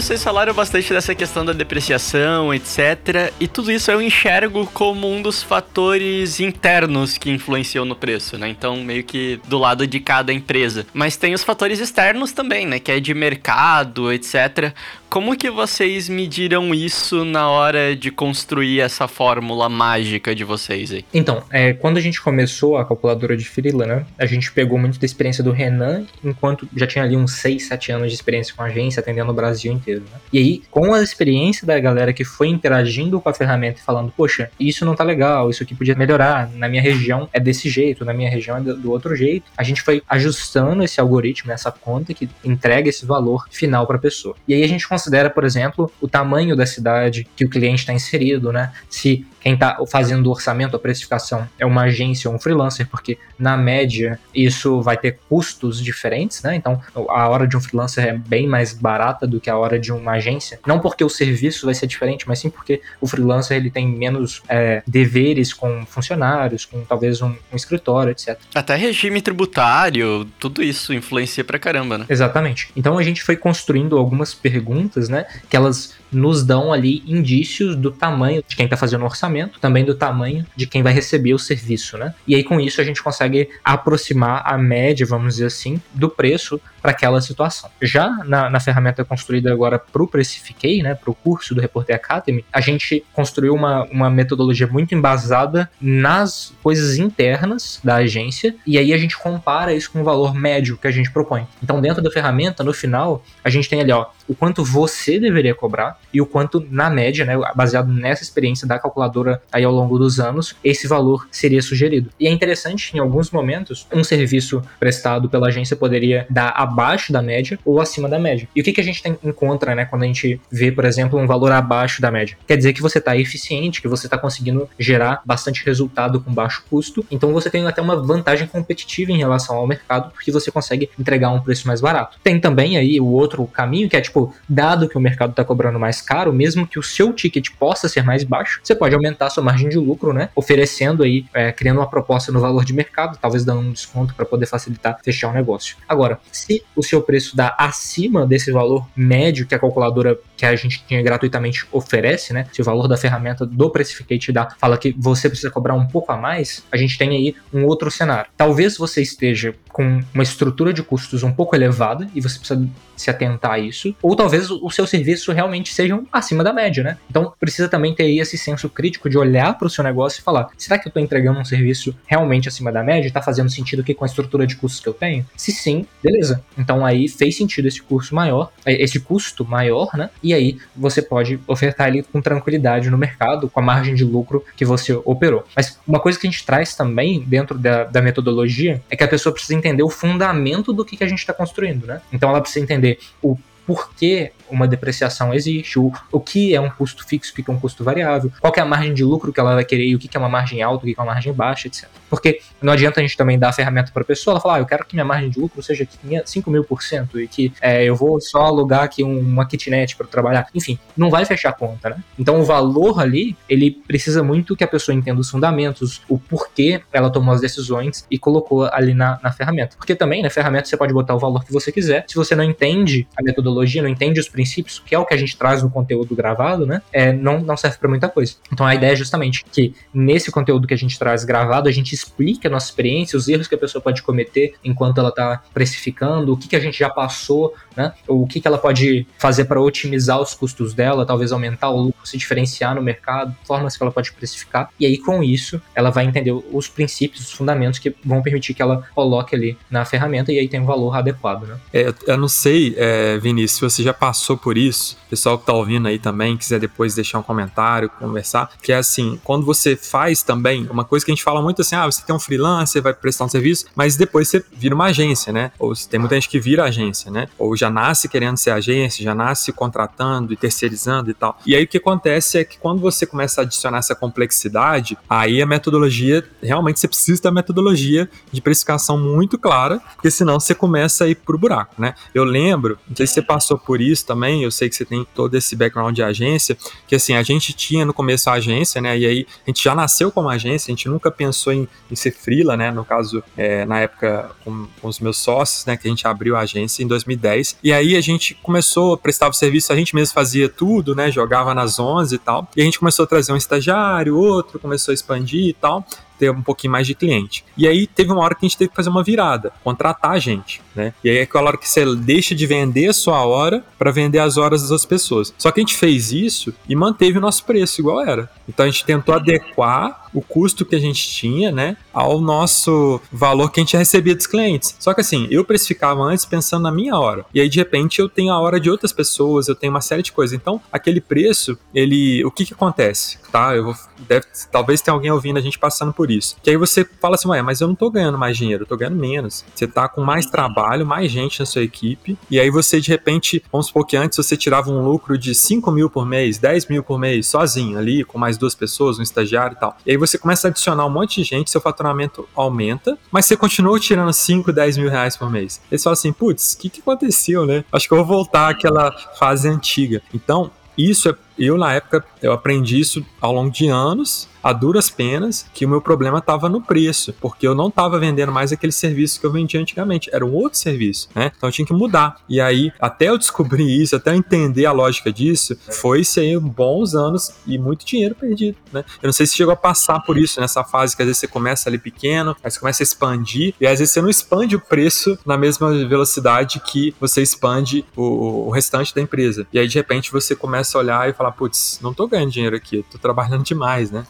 vocês 0.08 0.24
falaram 0.24 0.54
bastante 0.54 0.90
dessa 0.90 1.14
questão 1.14 1.44
da 1.44 1.52
depreciação, 1.52 2.54
etc. 2.54 3.30
E 3.38 3.46
tudo 3.46 3.70
isso 3.70 3.90
eu 3.90 4.00
enxergo 4.00 4.66
como 4.72 5.06
um 5.06 5.20
dos 5.20 5.42
fatores 5.42 6.40
internos 6.40 7.18
que 7.18 7.28
influenciam 7.28 7.84
no 7.84 7.94
preço, 7.94 8.38
né? 8.38 8.48
Então, 8.48 8.76
meio 8.76 9.04
que 9.04 9.38
do 9.46 9.58
lado 9.58 9.86
de 9.86 10.00
cada 10.00 10.32
empresa. 10.32 10.86
Mas 10.94 11.18
tem 11.18 11.34
os 11.34 11.44
fatores 11.44 11.78
externos 11.78 12.32
também, 12.32 12.64
né? 12.64 12.78
Que 12.78 12.92
é 12.92 13.00
de 13.00 13.12
mercado, 13.12 14.10
etc. 14.10 14.72
Como 15.10 15.34
que 15.38 15.50
vocês 15.50 16.06
mediram 16.06 16.74
isso 16.74 17.24
na 17.24 17.48
hora 17.48 17.96
de 17.96 18.10
construir 18.10 18.80
essa 18.80 19.08
fórmula 19.08 19.66
mágica 19.66 20.34
de 20.34 20.44
vocês 20.44 20.92
aí? 20.92 21.02
Então, 21.14 21.42
é, 21.50 21.72
quando 21.72 21.96
a 21.96 22.00
gente 22.00 22.20
começou 22.20 22.76
a 22.76 22.84
calculadora 22.84 23.34
de 23.34 23.48
Freela, 23.48 23.86
né, 23.86 24.06
a 24.18 24.26
gente 24.26 24.52
pegou 24.52 24.78
muito 24.78 25.00
da 25.00 25.06
experiência 25.06 25.42
do 25.42 25.50
Renan, 25.50 26.04
enquanto 26.22 26.68
já 26.76 26.86
tinha 26.86 27.04
ali 27.04 27.16
uns 27.16 27.32
6, 27.36 27.68
7 27.68 27.92
anos 27.92 28.08
de 28.08 28.14
experiência 28.14 28.54
com 28.54 28.62
a 28.62 28.66
agência, 28.66 29.00
atendendo 29.00 29.30
o 29.30 29.34
Brasil 29.34 29.72
inteiro. 29.72 30.02
Né? 30.02 30.20
E 30.30 30.38
aí, 30.38 30.62
com 30.70 30.92
a 30.92 31.02
experiência 31.02 31.66
da 31.66 31.80
galera 31.80 32.12
que 32.12 32.22
foi 32.22 32.48
interagindo 32.48 33.18
com 33.18 33.30
a 33.30 33.34
ferramenta 33.34 33.80
e 33.80 33.82
falando, 33.82 34.12
poxa, 34.14 34.50
isso 34.60 34.84
não 34.84 34.94
tá 34.94 35.04
legal, 35.04 35.48
isso 35.48 35.62
aqui 35.62 35.74
podia 35.74 35.94
melhorar, 35.94 36.50
na 36.54 36.68
minha 36.68 36.82
região 36.82 37.30
é 37.32 37.40
desse 37.40 37.70
jeito, 37.70 38.04
na 38.04 38.12
minha 38.12 38.28
região 38.28 38.58
é 38.58 38.60
do 38.60 38.90
outro 38.90 39.16
jeito, 39.16 39.46
a 39.56 39.62
gente 39.62 39.80
foi 39.80 40.02
ajustando 40.06 40.82
esse 40.82 41.00
algoritmo, 41.00 41.50
essa 41.50 41.72
conta 41.72 42.12
que 42.12 42.28
entrega 42.44 42.90
esse 42.90 43.06
valor 43.06 43.46
final 43.50 43.86
para 43.86 43.96
a 43.96 44.00
pessoa. 44.00 44.36
E 44.46 44.52
aí 44.52 44.62
a 44.62 44.68
gente 44.68 44.86
considera, 44.98 45.30
por 45.30 45.44
exemplo, 45.44 45.90
o 46.00 46.08
tamanho 46.08 46.56
da 46.56 46.66
cidade 46.66 47.26
que 47.36 47.44
o 47.44 47.48
cliente 47.48 47.80
está 47.80 47.92
inserido, 47.92 48.52
né? 48.52 48.72
Se 48.90 49.24
quem 49.48 49.54
está 49.54 49.78
fazendo 49.90 50.26
o 50.26 50.30
orçamento, 50.30 50.76
a 50.76 50.78
precificação, 50.78 51.48
é 51.58 51.64
uma 51.64 51.84
agência 51.84 52.28
ou 52.28 52.36
um 52.36 52.38
freelancer, 52.38 52.86
porque 52.86 53.16
na 53.38 53.56
média 53.56 54.20
isso 54.34 54.82
vai 54.82 54.94
ter 54.94 55.18
custos 55.26 55.82
diferentes, 55.82 56.42
né? 56.42 56.54
Então 56.54 56.78
a 57.08 57.28
hora 57.28 57.48
de 57.48 57.56
um 57.56 57.60
freelancer 57.60 58.04
é 58.04 58.12
bem 58.12 58.46
mais 58.46 58.74
barata 58.74 59.26
do 59.26 59.40
que 59.40 59.48
a 59.48 59.56
hora 59.56 59.78
de 59.78 59.90
uma 59.90 60.12
agência. 60.12 60.60
Não 60.66 60.78
porque 60.78 61.02
o 61.02 61.08
serviço 61.08 61.64
vai 61.64 61.74
ser 61.74 61.86
diferente, 61.86 62.28
mas 62.28 62.40
sim 62.40 62.50
porque 62.50 62.82
o 63.00 63.06
freelancer 63.06 63.56
ele 63.56 63.70
tem 63.70 63.88
menos 63.88 64.42
é, 64.50 64.82
deveres 64.86 65.54
com 65.54 65.86
funcionários, 65.86 66.66
com 66.66 66.84
talvez 66.84 67.22
um, 67.22 67.30
um, 67.30 67.56
escritório, 67.56 68.10
etc. 68.10 68.38
Até 68.54 68.76
regime 68.76 69.22
tributário, 69.22 70.26
tudo 70.38 70.62
isso 70.62 70.92
influencia 70.92 71.42
pra 71.42 71.58
caramba, 71.58 71.96
né? 71.96 72.04
Exatamente. 72.10 72.68
Então 72.76 72.98
a 72.98 73.02
gente 73.02 73.22
foi 73.22 73.36
construindo 73.36 73.96
algumas 73.96 74.34
perguntas, 74.34 75.08
né? 75.08 75.24
Que 75.48 75.56
elas 75.56 75.96
nos 76.10 76.44
dão 76.44 76.72
ali 76.72 77.02
indícios 77.06 77.76
do 77.76 77.90
tamanho 77.90 78.42
de 78.46 78.56
quem 78.56 78.64
está 78.64 78.76
fazendo 78.76 79.02
o 79.02 79.04
orçamento, 79.04 79.37
também 79.60 79.84
do 79.84 79.94
tamanho 79.94 80.44
de 80.56 80.66
quem 80.66 80.82
vai 80.82 80.92
receber 80.92 81.34
o 81.34 81.38
serviço, 81.38 81.96
né? 81.96 82.14
E 82.26 82.34
aí 82.34 82.42
com 82.42 82.60
isso 82.60 82.80
a 82.80 82.84
gente 82.84 83.02
consegue 83.02 83.48
aproximar 83.64 84.42
a 84.44 84.56
média, 84.58 85.06
vamos 85.06 85.34
dizer 85.34 85.46
assim, 85.46 85.80
do 85.94 86.08
preço 86.08 86.60
para 86.80 86.92
aquela 86.92 87.20
situação. 87.20 87.70
Já 87.82 88.08
na, 88.24 88.48
na 88.48 88.60
ferramenta 88.60 89.04
construída 89.04 89.52
agora 89.52 89.78
para 89.78 90.02
o 90.02 90.08
Precifiquei, 90.08 90.82
né, 90.82 90.94
para 90.94 91.10
o 91.10 91.14
curso 91.14 91.54
do 91.54 91.60
Reporter 91.60 91.96
Academy, 91.96 92.44
a 92.52 92.60
gente 92.60 93.04
construiu 93.12 93.54
uma, 93.54 93.84
uma 93.84 94.10
metodologia 94.10 94.66
muito 94.66 94.94
embasada 94.94 95.70
nas 95.80 96.52
coisas 96.62 96.98
internas 96.98 97.80
da 97.82 97.96
agência 97.96 98.54
e 98.66 98.78
aí 98.78 98.92
a 98.92 98.98
gente 98.98 99.16
compara 99.16 99.74
isso 99.74 99.90
com 99.90 100.00
o 100.00 100.04
valor 100.04 100.34
médio 100.34 100.76
que 100.76 100.86
a 100.86 100.90
gente 100.90 101.10
propõe. 101.10 101.46
Então 101.62 101.80
dentro 101.80 102.02
da 102.02 102.10
ferramenta, 102.10 102.62
no 102.62 102.72
final, 102.72 103.22
a 103.42 103.50
gente 103.50 103.68
tem 103.68 103.80
ali 103.80 103.92
ó, 103.92 104.06
o 104.26 104.34
quanto 104.34 104.64
você 104.64 105.18
deveria 105.18 105.54
cobrar 105.54 105.98
e 106.12 106.20
o 106.20 106.26
quanto 106.26 106.64
na 106.70 106.88
média, 106.88 107.24
né, 107.24 107.34
baseado 107.54 107.92
nessa 107.92 108.22
experiência 108.22 108.66
da 108.66 108.78
calculadora 108.78 109.17
calculadora 109.18 109.42
aí 109.52 109.64
ao 109.64 109.72
longo 109.72 109.98
dos 109.98 110.20
anos, 110.20 110.54
esse 110.62 110.86
valor 110.86 111.26
seria 111.30 111.60
sugerido. 111.60 112.10
E 112.18 112.26
é 112.26 112.30
interessante, 112.30 112.96
em 112.96 113.00
alguns 113.00 113.30
momentos, 113.30 113.86
um 113.92 114.04
serviço 114.04 114.62
prestado 114.78 115.28
pela 115.28 115.48
agência 115.48 115.76
poderia 115.76 116.26
dar 116.30 116.50
abaixo 116.50 117.12
da 117.12 117.22
média 117.22 117.58
ou 117.64 117.80
acima 117.80 118.08
da 118.08 118.18
média. 118.18 118.48
E 118.54 118.60
o 118.60 118.64
que, 118.64 118.72
que 118.72 118.80
a 118.80 118.84
gente 118.84 119.02
tem, 119.02 119.18
encontra, 119.24 119.74
né, 119.74 119.84
quando 119.84 120.02
a 120.02 120.06
gente 120.06 120.40
vê, 120.50 120.70
por 120.70 120.84
exemplo, 120.84 121.18
um 121.18 121.26
valor 121.26 121.52
abaixo 121.52 122.00
da 122.00 122.10
média? 122.10 122.36
Quer 122.46 122.56
dizer 122.56 122.72
que 122.72 122.82
você 122.82 122.98
está 122.98 123.16
eficiente, 123.16 123.82
que 123.82 123.88
você 123.88 124.06
está 124.06 124.16
conseguindo 124.16 124.68
gerar 124.78 125.22
bastante 125.24 125.64
resultado 125.64 126.20
com 126.20 126.32
baixo 126.32 126.64
custo, 126.68 127.04
então 127.10 127.32
você 127.32 127.50
tem 127.50 127.66
até 127.66 127.82
uma 127.82 127.96
vantagem 127.96 128.46
competitiva 128.46 129.12
em 129.12 129.18
relação 129.18 129.56
ao 129.56 129.66
mercado, 129.66 130.10
porque 130.12 130.30
você 130.30 130.50
consegue 130.50 130.90
entregar 130.98 131.30
um 131.30 131.40
preço 131.40 131.66
mais 131.66 131.80
barato. 131.80 132.18
Tem 132.22 132.38
também 132.38 132.76
aí 132.76 133.00
o 133.00 133.06
outro 133.06 133.46
caminho, 133.46 133.88
que 133.88 133.96
é 133.96 134.00
tipo, 134.00 134.34
dado 134.48 134.88
que 134.88 134.96
o 134.96 135.00
mercado 135.00 135.30
está 135.30 135.44
cobrando 135.44 135.78
mais 135.78 136.00
caro, 136.00 136.32
mesmo 136.32 136.66
que 136.66 136.78
o 136.78 136.82
seu 136.82 137.12
ticket 137.12 137.48
possa 137.58 137.88
ser 137.88 138.02
mais 138.02 138.24
baixo, 138.24 138.60
você 138.62 138.74
pode 138.74 138.94
aumentar 138.94 139.07
a 139.18 139.30
sua 139.30 139.42
margem 139.42 139.68
de 139.68 139.78
lucro, 139.78 140.12
né? 140.12 140.30
Oferecendo 140.34 141.02
aí, 141.02 141.24
é, 141.32 141.52
criando 141.52 141.78
uma 141.78 141.88
proposta 141.88 142.32
no 142.32 142.40
valor 142.40 142.64
de 142.64 142.72
mercado, 142.72 143.18
talvez 143.20 143.44
dando 143.44 143.60
um 143.60 143.72
desconto 143.72 144.14
para 144.14 144.24
poder 144.24 144.46
facilitar 144.46 144.98
fechar 145.02 145.30
o 145.30 145.32
negócio. 145.32 145.76
Agora, 145.88 146.18
se 146.32 146.62
o 146.74 146.82
seu 146.82 147.02
preço 147.02 147.36
dá 147.36 147.54
acima 147.58 148.26
desse 148.26 148.50
valor 148.50 148.86
médio 148.96 149.46
que 149.46 149.54
a 149.54 149.58
calculadora 149.58 150.18
que 150.36 150.46
a 150.46 150.54
gente 150.54 150.84
tinha 150.86 151.02
gratuitamente 151.02 151.66
oferece, 151.72 152.32
né? 152.32 152.46
Se 152.52 152.60
o 152.60 152.64
valor 152.64 152.86
da 152.86 152.96
ferramenta 152.96 153.44
do 153.44 153.70
Precificate 153.70 154.32
dá, 154.32 154.48
fala 154.58 154.78
que 154.78 154.94
você 154.96 155.28
precisa 155.28 155.50
cobrar 155.50 155.74
um 155.74 155.86
pouco 155.86 156.12
a 156.12 156.16
mais, 156.16 156.64
a 156.70 156.76
gente 156.76 156.96
tem 156.96 157.10
aí 157.10 157.34
um 157.52 157.64
outro 157.64 157.90
cenário. 157.90 158.30
Talvez 158.36 158.76
você 158.76 159.02
esteja 159.02 159.54
com 159.78 160.00
uma 160.12 160.24
estrutura 160.24 160.72
de 160.72 160.82
custos 160.82 161.22
um 161.22 161.30
pouco 161.30 161.54
elevada 161.54 162.10
e 162.12 162.20
você 162.20 162.36
precisa 162.36 162.68
se 162.96 163.08
atentar 163.08 163.52
a 163.52 163.58
isso, 163.60 163.94
ou 164.02 164.16
talvez 164.16 164.50
o 164.50 164.68
seu 164.70 164.88
serviço 164.88 165.30
realmente 165.30 165.72
seja 165.72 166.00
acima 166.12 166.42
da 166.42 166.52
média, 166.52 166.82
né? 166.82 166.98
Então 167.08 167.32
precisa 167.38 167.68
também 167.68 167.94
ter 167.94 168.10
esse 168.10 168.36
senso 168.36 168.68
crítico 168.68 169.08
de 169.08 169.16
olhar 169.16 169.56
para 169.56 169.68
o 169.68 169.70
seu 169.70 169.84
negócio 169.84 170.18
e 170.18 170.22
falar: 170.22 170.48
será 170.58 170.76
que 170.76 170.88
eu 170.88 170.90
estou 170.90 171.00
entregando 171.00 171.38
um 171.38 171.44
serviço 171.44 171.94
realmente 172.06 172.48
acima 172.48 172.72
da 172.72 172.82
média? 172.82 173.06
Está 173.06 173.22
fazendo 173.22 173.48
sentido 173.48 173.82
aqui 173.82 173.94
com 173.94 174.04
a 174.04 174.08
estrutura 174.08 174.44
de 174.48 174.56
custos 174.56 174.80
que 174.80 174.88
eu 174.88 174.92
tenho? 174.92 175.24
Se 175.36 175.52
sim, 175.52 175.86
beleza. 176.02 176.42
Então 176.58 176.84
aí 176.84 177.08
fez 177.08 177.36
sentido 177.36 177.68
esse 177.68 177.80
curso 177.80 178.16
maior, 178.16 178.50
eh, 178.66 178.82
esse 178.82 178.98
custo 178.98 179.44
maior, 179.44 179.90
né? 179.94 180.10
E 180.20 180.34
aí 180.34 180.58
você 180.74 181.00
pode 181.00 181.38
ofertar 181.46 181.86
ele 181.86 182.02
com 182.02 182.20
tranquilidade 182.20 182.90
no 182.90 182.98
mercado, 182.98 183.48
com 183.48 183.60
a 183.60 183.62
margem 183.62 183.94
de 183.94 184.02
lucro 184.02 184.44
que 184.56 184.64
você 184.64 184.92
operou. 185.04 185.46
Mas 185.54 185.78
uma 185.86 186.00
coisa 186.00 186.18
que 186.18 186.26
a 186.26 186.30
gente 186.30 186.44
traz 186.44 186.74
também 186.74 187.20
dentro 187.20 187.56
da, 187.56 187.84
da 187.84 188.02
metodologia 188.02 188.82
é 188.90 188.96
que 188.96 189.04
a 189.04 189.08
pessoa 189.08 189.32
precisa 189.32 189.54
entender 189.54 189.67
o 189.82 189.90
fundamento 189.90 190.72
do 190.72 190.84
que, 190.84 190.96
que 190.96 191.04
a 191.04 191.08
gente 191.08 191.18
está 191.18 191.32
construindo, 191.32 191.86
né? 191.86 192.00
Então 192.12 192.28
ela 192.28 192.40
precisa 192.40 192.64
entender 192.64 192.98
o 193.22 193.36
porquê 193.68 194.32
uma 194.50 194.66
depreciação 194.66 195.34
existe, 195.34 195.78
o, 195.78 195.92
o 196.10 196.18
que 196.18 196.54
é 196.54 196.60
um 196.60 196.70
custo 196.70 197.06
fixo, 197.06 197.32
o 197.32 197.34
que 197.34 197.50
é 197.50 197.52
um 197.52 197.60
custo 197.60 197.84
variável, 197.84 198.32
qual 198.40 198.50
é 198.56 198.60
a 198.60 198.64
margem 198.64 198.94
de 198.94 199.04
lucro 199.04 199.30
que 199.30 199.38
ela 199.38 199.54
vai 199.54 199.64
querer, 199.64 199.94
o 199.94 199.98
que 199.98 200.08
é 200.16 200.18
uma 200.18 200.28
margem 200.28 200.62
alta, 200.62 200.84
o 200.84 200.86
que 200.86 200.94
é 200.98 201.02
uma 201.02 201.12
margem 201.12 201.34
baixa, 201.34 201.68
etc. 201.68 201.86
Porque 202.08 202.40
não 202.62 202.72
adianta 202.72 203.00
a 203.00 203.02
gente 203.02 203.14
também 203.14 203.38
dar 203.38 203.50
a 203.50 203.52
ferramenta 203.52 203.92
para 203.92 204.02
a 204.02 204.06
pessoa, 204.06 204.32
ela 204.32 204.40
falar, 204.40 204.54
ah, 204.54 204.58
eu 204.60 204.64
quero 204.64 204.86
que 204.86 204.94
minha 204.94 205.04
margem 205.04 205.28
de 205.28 205.38
lucro 205.38 205.62
seja 205.62 205.86
5 206.24 206.50
mil 206.50 206.64
por 206.64 206.82
cento 206.82 207.20
e 207.20 207.28
que 207.28 207.52
é, 207.60 207.84
eu 207.84 207.94
vou 207.94 208.18
só 208.22 208.40
alugar 208.40 208.84
aqui 208.84 209.04
uma 209.04 209.46
kitnet 209.46 209.94
para 209.96 210.06
trabalhar. 210.06 210.46
Enfim, 210.54 210.78
não 210.96 211.10
vai 211.10 211.26
fechar 211.26 211.50
a 211.50 211.52
conta, 211.52 211.90
né? 211.90 212.02
Então 212.18 212.40
o 212.40 212.44
valor 212.44 213.00
ali, 213.00 213.36
ele 213.48 213.70
precisa 213.70 214.22
muito 214.22 214.56
que 214.56 214.64
a 214.64 214.68
pessoa 214.68 214.94
entenda 214.94 215.20
os 215.20 215.28
fundamentos, 215.28 216.00
o 216.08 216.18
porquê 216.18 216.80
ela 216.90 217.10
tomou 217.10 217.34
as 217.34 217.42
decisões 217.42 218.06
e 218.10 218.18
colocou 218.18 218.64
ali 218.72 218.94
na, 218.94 219.20
na 219.22 219.30
ferramenta. 219.30 219.76
Porque 219.76 219.94
também 219.94 220.22
na 220.22 220.30
ferramenta 220.30 220.66
você 220.66 220.76
pode 220.76 220.94
botar 220.94 221.14
o 221.14 221.18
valor 221.18 221.44
que 221.44 221.52
você 221.52 221.70
quiser. 221.70 222.06
Se 222.08 222.14
você 222.14 222.34
não 222.34 222.44
entende 222.44 223.06
a 223.14 223.22
metodologia, 223.22 223.57
não 223.82 223.88
entende 223.88 224.20
os 224.20 224.28
princípios, 224.28 224.82
que 224.84 224.94
é 224.94 224.98
o 224.98 225.04
que 225.04 225.14
a 225.14 225.16
gente 225.16 225.36
traz 225.36 225.62
no 225.62 225.70
conteúdo 225.70 226.14
gravado, 226.14 226.66
né? 226.66 226.82
É, 226.92 227.12
não, 227.12 227.40
não 227.40 227.56
serve 227.56 227.78
para 227.78 227.88
muita 227.88 228.08
coisa. 228.08 228.34
Então 228.52 228.66
a 228.66 228.74
ideia 228.74 228.92
é 228.92 228.96
justamente 228.96 229.44
que 229.50 229.74
nesse 229.92 230.30
conteúdo 230.30 230.66
que 230.66 230.74
a 230.74 230.78
gente 230.78 230.98
traz 230.98 231.24
gravado, 231.24 231.68
a 231.68 231.72
gente 231.72 231.94
explique 231.94 232.46
a 232.46 232.50
nossa 232.50 232.66
experiência, 232.66 233.16
os 233.16 233.28
erros 233.28 233.46
que 233.46 233.54
a 233.54 233.58
pessoa 233.58 233.82
pode 233.82 234.02
cometer 234.02 234.54
enquanto 234.64 234.98
ela 234.98 235.08
está 235.10 235.42
precificando, 235.52 236.32
o 236.32 236.36
que, 236.36 236.48
que 236.48 236.56
a 236.56 236.60
gente 236.60 236.78
já 236.78 236.90
passou, 236.90 237.54
né? 237.76 237.92
O 238.06 238.26
que, 238.26 238.40
que 238.40 238.48
ela 238.48 238.58
pode 238.58 239.06
fazer 239.18 239.44
para 239.44 239.60
otimizar 239.60 240.20
os 240.20 240.34
custos 240.34 240.74
dela, 240.74 241.06
talvez 241.06 241.32
aumentar 241.32 241.70
o 241.70 241.80
lucro, 241.80 242.06
se 242.06 242.16
diferenciar 242.16 242.74
no 242.74 242.82
mercado, 242.82 243.34
formas 243.44 243.76
que 243.76 243.82
ela 243.82 243.92
pode 243.92 244.12
precificar. 244.12 244.70
E 244.78 244.86
aí, 244.86 244.98
com 244.98 245.22
isso, 245.22 245.60
ela 245.74 245.90
vai 245.90 246.04
entender 246.04 246.32
os 246.32 246.68
princípios, 246.68 247.26
os 247.26 247.32
fundamentos 247.32 247.78
que 247.78 247.94
vão 248.04 248.22
permitir 248.22 248.54
que 248.54 248.62
ela 248.62 248.82
coloque 248.94 249.34
ali 249.34 249.56
na 249.70 249.84
ferramenta 249.84 250.32
e 250.32 250.38
aí 250.38 250.48
tem 250.48 250.60
um 250.60 250.66
valor 250.66 250.96
adequado, 250.96 251.46
né? 251.46 251.56
É, 251.72 251.92
eu 252.06 252.16
não 252.16 252.28
sei, 252.28 252.74
é, 252.76 253.18
Vinícius, 253.18 253.47
se 253.48 253.60
você 253.60 253.82
já 253.82 253.92
passou 253.92 254.36
por 254.36 254.56
isso, 254.56 254.96
pessoal 255.08 255.38
que 255.38 255.46
tá 255.46 255.52
ouvindo 255.52 255.88
aí 255.88 255.98
também, 255.98 256.36
quiser 256.36 256.60
depois 256.60 256.94
deixar 256.94 257.18
um 257.18 257.22
comentário, 257.22 257.88
conversar, 257.88 258.50
que 258.62 258.72
é 258.72 258.76
assim, 258.76 259.20
quando 259.24 259.44
você 259.44 259.76
faz 259.76 260.22
também, 260.22 260.66
uma 260.70 260.84
coisa 260.84 261.04
que 261.04 261.10
a 261.10 261.14
gente 261.14 261.24
fala 261.24 261.42
muito 261.42 261.62
assim, 261.62 261.74
ah, 261.74 261.86
você 261.86 262.02
tem 262.02 262.14
um 262.14 262.18
freelancer, 262.18 262.82
vai 262.82 262.94
prestar 262.94 263.24
um 263.24 263.28
serviço, 263.28 263.66
mas 263.74 263.96
depois 263.96 264.28
você 264.28 264.44
vira 264.52 264.74
uma 264.74 264.86
agência, 264.86 265.32
né? 265.32 265.50
Ou 265.58 265.74
tem 265.74 265.98
muita 265.98 266.14
gente 266.14 266.28
que 266.28 266.38
vira 266.38 266.64
agência, 266.64 267.10
né? 267.10 267.28
Ou 267.38 267.56
já 267.56 267.70
nasce 267.70 268.08
querendo 268.08 268.36
ser 268.36 268.50
agência, 268.50 269.02
já 269.02 269.14
nasce 269.14 269.52
contratando 269.52 270.32
e 270.32 270.36
terceirizando 270.36 271.10
e 271.10 271.14
tal. 271.14 271.38
E 271.46 271.54
aí 271.54 271.64
o 271.64 271.68
que 271.68 271.78
acontece 271.78 272.38
é 272.38 272.44
que 272.44 272.58
quando 272.58 272.80
você 272.80 273.06
começa 273.06 273.40
a 273.40 273.44
adicionar 273.44 273.78
essa 273.78 273.94
complexidade, 273.94 274.96
aí 275.08 275.40
a 275.40 275.46
metodologia, 275.46 276.24
realmente 276.42 276.80
você 276.80 276.88
precisa 276.88 277.22
da 277.22 277.30
metodologia 277.30 278.08
de 278.30 278.40
precificação 278.40 278.98
muito 278.98 279.38
clara, 279.38 279.80
porque 279.94 280.10
senão 280.10 280.38
você 280.38 280.54
começa 280.54 281.04
a 281.04 281.08
ir 281.08 281.14
pro 281.14 281.38
buraco, 281.38 281.74
né? 281.78 281.94
Eu 282.14 282.24
lembro, 282.24 282.78
não 282.88 282.96
sei 282.96 283.06
se 283.06 283.14
você 283.14 283.22
passou 283.38 283.56
por 283.56 283.80
isso 283.80 284.04
também, 284.04 284.42
eu 284.42 284.50
sei 284.50 284.68
que 284.68 284.74
você 284.74 284.84
tem 284.84 285.06
todo 285.14 285.36
esse 285.36 285.54
background 285.54 285.94
de 285.94 286.02
agência, 286.02 286.58
que 286.88 286.96
assim, 286.96 287.14
a 287.14 287.22
gente 287.22 287.52
tinha 287.52 287.86
no 287.86 287.94
começo 287.94 288.28
a 288.28 288.32
agência, 288.32 288.80
né? 288.80 288.98
E 288.98 289.06
aí 289.06 289.26
a 289.46 289.50
gente 289.50 289.62
já 289.62 289.76
nasceu 289.76 290.10
como 290.10 290.28
agência, 290.28 290.72
a 290.72 290.74
gente 290.74 290.88
nunca 290.88 291.08
pensou 291.08 291.52
em, 291.52 291.68
em 291.88 291.94
ser 291.94 292.10
freela, 292.10 292.56
né? 292.56 292.72
No 292.72 292.84
caso, 292.84 293.22
é, 293.36 293.64
na 293.64 293.78
época 293.78 294.32
com, 294.44 294.66
com, 294.80 294.88
os 294.88 294.98
meus 294.98 295.18
sócios, 295.18 295.64
né? 295.66 295.76
Que 295.76 295.86
a 295.86 295.90
gente 295.90 296.06
abriu 296.06 296.34
a 296.34 296.40
agência 296.40 296.82
em 296.82 296.88
2010. 296.88 297.58
E 297.62 297.72
aí 297.72 297.96
a 297.96 298.00
gente 298.00 298.34
começou, 298.34 298.98
prestava 298.98 299.32
serviço, 299.32 299.72
a 299.72 299.76
gente 299.76 299.94
mesmo 299.94 300.12
fazia 300.12 300.48
tudo, 300.48 300.96
né? 300.96 301.12
Jogava 301.12 301.54
nas 301.54 301.78
11 301.78 302.16
e 302.16 302.18
tal. 302.18 302.48
E 302.56 302.60
a 302.60 302.64
gente 302.64 302.80
começou 302.80 303.04
a 303.04 303.06
trazer 303.06 303.32
um 303.32 303.36
estagiário, 303.36 304.16
outro 304.16 304.58
começou 304.58 304.90
a 304.90 304.94
expandir 304.94 305.46
e 305.46 305.52
tal 305.52 305.86
ter 306.18 306.30
um 306.30 306.42
pouquinho 306.42 306.72
mais 306.72 306.86
de 306.86 306.94
cliente. 306.94 307.44
E 307.56 307.66
aí 307.66 307.86
teve 307.86 308.12
uma 308.12 308.22
hora 308.22 308.34
que 308.34 308.44
a 308.44 308.48
gente 308.48 308.58
teve 308.58 308.70
que 308.70 308.76
fazer 308.76 308.90
uma 308.90 309.02
virada, 309.02 309.52
contratar 309.62 310.12
a 310.12 310.18
gente, 310.18 310.60
né? 310.74 310.92
E 311.02 311.10
aí 311.10 311.18
é 311.18 311.22
aquela 311.22 311.48
hora 311.48 311.58
que 311.58 311.68
você 311.68 311.84
deixa 311.96 312.34
de 312.34 312.46
vender 312.46 312.88
a 312.88 312.92
sua 312.92 313.24
hora 313.24 313.64
para 313.78 313.90
vender 313.90 314.18
as 314.18 314.36
horas 314.36 314.62
das 314.62 314.70
outras 314.70 314.86
pessoas. 314.86 315.34
Só 315.38 315.50
que 315.50 315.60
a 315.60 315.62
gente 315.62 315.76
fez 315.76 316.12
isso 316.12 316.54
e 316.68 316.74
manteve 316.74 317.18
o 317.18 317.20
nosso 317.20 317.44
preço 317.44 317.80
igual 317.80 318.00
era. 318.00 318.30
Então 318.48 318.64
a 318.64 318.68
gente 318.68 318.84
tentou 318.84 319.14
adequar 319.14 320.07
o 320.12 320.20
custo 320.20 320.64
que 320.64 320.76
a 320.76 320.78
gente 320.78 321.08
tinha, 321.08 321.50
né, 321.50 321.76
ao 321.92 322.20
nosso 322.20 323.00
valor 323.12 323.50
que 323.50 323.60
a 323.60 323.62
gente 323.62 323.76
recebia 323.76 324.14
dos 324.14 324.26
clientes. 324.26 324.76
Só 324.78 324.94
que 324.94 325.00
assim, 325.00 325.26
eu 325.30 325.44
precificava 325.44 326.02
antes 326.02 326.24
pensando 326.24 326.62
na 326.62 326.72
minha 326.72 326.98
hora. 326.98 327.24
E 327.34 327.40
aí 327.40 327.48
de 327.48 327.58
repente 327.58 328.00
eu 328.00 328.08
tenho 328.08 328.32
a 328.32 328.40
hora 328.40 328.60
de 328.60 328.70
outras 328.70 328.92
pessoas, 328.92 329.48
eu 329.48 329.54
tenho 329.54 329.72
uma 329.72 329.80
série 329.80 330.02
de 330.02 330.12
coisas. 330.12 330.34
Então, 330.34 330.60
aquele 330.72 331.00
preço, 331.00 331.58
ele, 331.74 332.24
o 332.24 332.30
que 332.30 332.44
que 332.44 332.54
acontece, 332.54 333.18
tá? 333.30 333.54
Eu 333.54 333.64
vou 333.64 333.74
deve, 334.06 334.26
talvez 334.50 334.80
tenha 334.80 334.94
alguém 334.94 335.10
ouvindo 335.10 335.38
a 335.38 335.40
gente 335.40 335.58
passando 335.58 335.92
por 335.92 336.10
isso. 336.10 336.36
Que 336.42 336.50
aí 336.50 336.56
você 336.56 336.84
fala 337.00 337.14
assim, 337.14 337.28
ué, 337.28 337.42
mas 337.42 337.60
eu 337.60 337.68
não 337.68 337.74
tô 337.74 337.90
ganhando 337.90 338.18
mais 338.18 338.36
dinheiro, 338.36 338.62
eu 338.62 338.66
tô 338.66 338.76
ganhando 338.76 338.96
menos. 338.96 339.44
Você 339.54 339.66
tá 339.66 339.88
com 339.88 340.02
mais 340.02 340.26
trabalho, 340.26 340.86
mais 340.86 341.10
gente 341.10 341.40
na 341.40 341.46
sua 341.46 341.62
equipe, 341.62 342.18
e 342.30 342.38
aí 342.38 342.50
você 342.50 342.80
de 342.80 342.90
repente, 342.90 343.42
vamos 343.50 343.66
supor 343.68 343.86
que 343.86 343.96
antes 343.96 344.16
você 344.16 344.36
tirava 344.36 344.70
um 344.70 344.84
lucro 344.84 345.16
de 345.18 345.34
5 345.34 345.70
mil 345.70 345.90
por 345.90 346.06
mês, 346.06 346.38
10 346.38 346.66
mil 346.68 346.82
por 346.82 346.98
mês, 346.98 347.26
sozinho 347.26 347.78
ali, 347.78 348.04
com 348.04 348.18
mais 348.18 348.36
duas 348.36 348.54
pessoas, 348.54 348.98
um 348.98 349.02
estagiário 349.02 349.56
e 349.56 349.60
tal. 349.60 349.76
E 349.84 349.90
aí 349.90 349.96
você 349.98 350.18
começa 350.18 350.48
a 350.48 350.50
adicionar 350.50 350.86
um 350.86 350.90
monte 350.90 351.22
de 351.22 351.28
gente, 351.28 351.50
seu 351.50 351.60
faturamento 351.60 352.28
aumenta, 352.34 352.98
mas 353.10 353.26
você 353.26 353.36
continua 353.36 353.78
tirando 353.78 354.12
5, 354.12 354.52
10 354.52 354.78
mil 354.78 354.90
reais 354.90 355.16
por 355.16 355.30
mês. 355.30 355.60
Eles 355.70 355.82
falam 355.82 355.94
assim, 355.94 356.12
putz, 356.12 356.54
o 356.54 356.58
que, 356.58 356.70
que 356.70 356.80
aconteceu, 356.80 357.46
né? 357.46 357.64
Acho 357.72 357.88
que 357.88 357.94
eu 357.94 357.98
vou 357.98 358.06
voltar 358.06 358.48
àquela 358.48 358.92
fase 359.18 359.48
antiga. 359.48 360.02
Então, 360.14 360.50
isso 360.76 361.08
é, 361.08 361.14
eu 361.36 361.58
na 361.58 361.72
época 361.72 362.04
eu 362.22 362.32
aprendi 362.32 362.78
isso 362.78 363.04
ao 363.20 363.32
longo 363.32 363.50
de 363.50 363.66
anos 363.66 364.28
a 364.48 364.52
duras 364.54 364.88
penas 364.88 365.44
que 365.52 365.66
o 365.66 365.68
meu 365.68 365.82
problema 365.82 366.20
estava 366.20 366.48
no 366.48 366.62
preço, 366.62 367.12
porque 367.20 367.46
eu 367.46 367.54
não 367.54 367.68
estava 367.68 367.98
vendendo 367.98 368.32
mais 368.32 368.50
aquele 368.50 368.72
serviço 368.72 369.20
que 369.20 369.26
eu 369.26 369.30
vendia 369.30 369.60
antigamente, 369.60 370.08
era 370.10 370.24
um 370.24 370.32
outro 370.32 370.58
serviço, 370.58 371.10
né? 371.14 371.30
Então 371.36 371.50
eu 371.50 371.52
tinha 371.52 371.66
que 371.66 371.72
mudar. 371.74 372.16
E 372.26 372.40
aí, 372.40 372.72
até 372.80 373.10
eu 373.10 373.18
descobrir 373.18 373.68
isso, 373.82 373.94
até 373.94 374.10
eu 374.10 374.14
entender 374.14 374.64
a 374.64 374.72
lógica 374.72 375.12
disso, 375.12 375.54
foi 375.70 376.02
ser 376.02 376.40
bons 376.40 376.94
anos 376.94 377.34
e 377.46 377.58
muito 377.58 377.84
dinheiro 377.84 378.14
perdido, 378.14 378.56
né? 378.72 378.84
Eu 379.02 379.08
não 379.08 379.12
sei 379.12 379.26
se 379.26 379.36
chegou 379.36 379.52
a 379.52 379.56
passar 379.56 380.00
por 380.00 380.16
isso 380.16 380.40
nessa 380.40 380.64
fase 380.64 380.96
que 380.96 381.02
às 381.02 381.06
vezes 381.06 381.20
você 381.20 381.28
começa 381.28 381.68
ali 381.68 381.76
pequeno, 381.76 382.34
aí 382.42 382.50
você 382.50 382.58
começa 382.58 382.82
a 382.82 382.84
expandir, 382.84 383.54
e 383.60 383.66
às 383.66 383.80
vezes 383.80 383.92
você 383.92 384.00
não 384.00 384.08
expande 384.08 384.56
o 384.56 384.60
preço 384.60 385.18
na 385.26 385.36
mesma 385.36 385.70
velocidade 385.86 386.58
que 386.60 386.94
você 386.98 387.20
expande 387.20 387.84
o, 387.94 388.46
o 388.46 388.50
restante 388.50 388.94
da 388.94 389.02
empresa. 389.02 389.46
E 389.52 389.58
aí, 389.58 389.68
de 389.68 389.74
repente, 389.74 390.10
você 390.10 390.34
começa 390.34 390.78
a 390.78 390.80
olhar 390.80 391.06
e 391.06 391.12
falar, 391.12 391.32
putz, 391.32 391.78
não 391.82 391.92
tô 391.92 392.08
ganhando 392.08 392.30
dinheiro 392.30 392.56
aqui, 392.56 392.82
tô 392.90 392.96
trabalhando 392.96 393.44
demais, 393.44 393.90
né? 393.90 394.06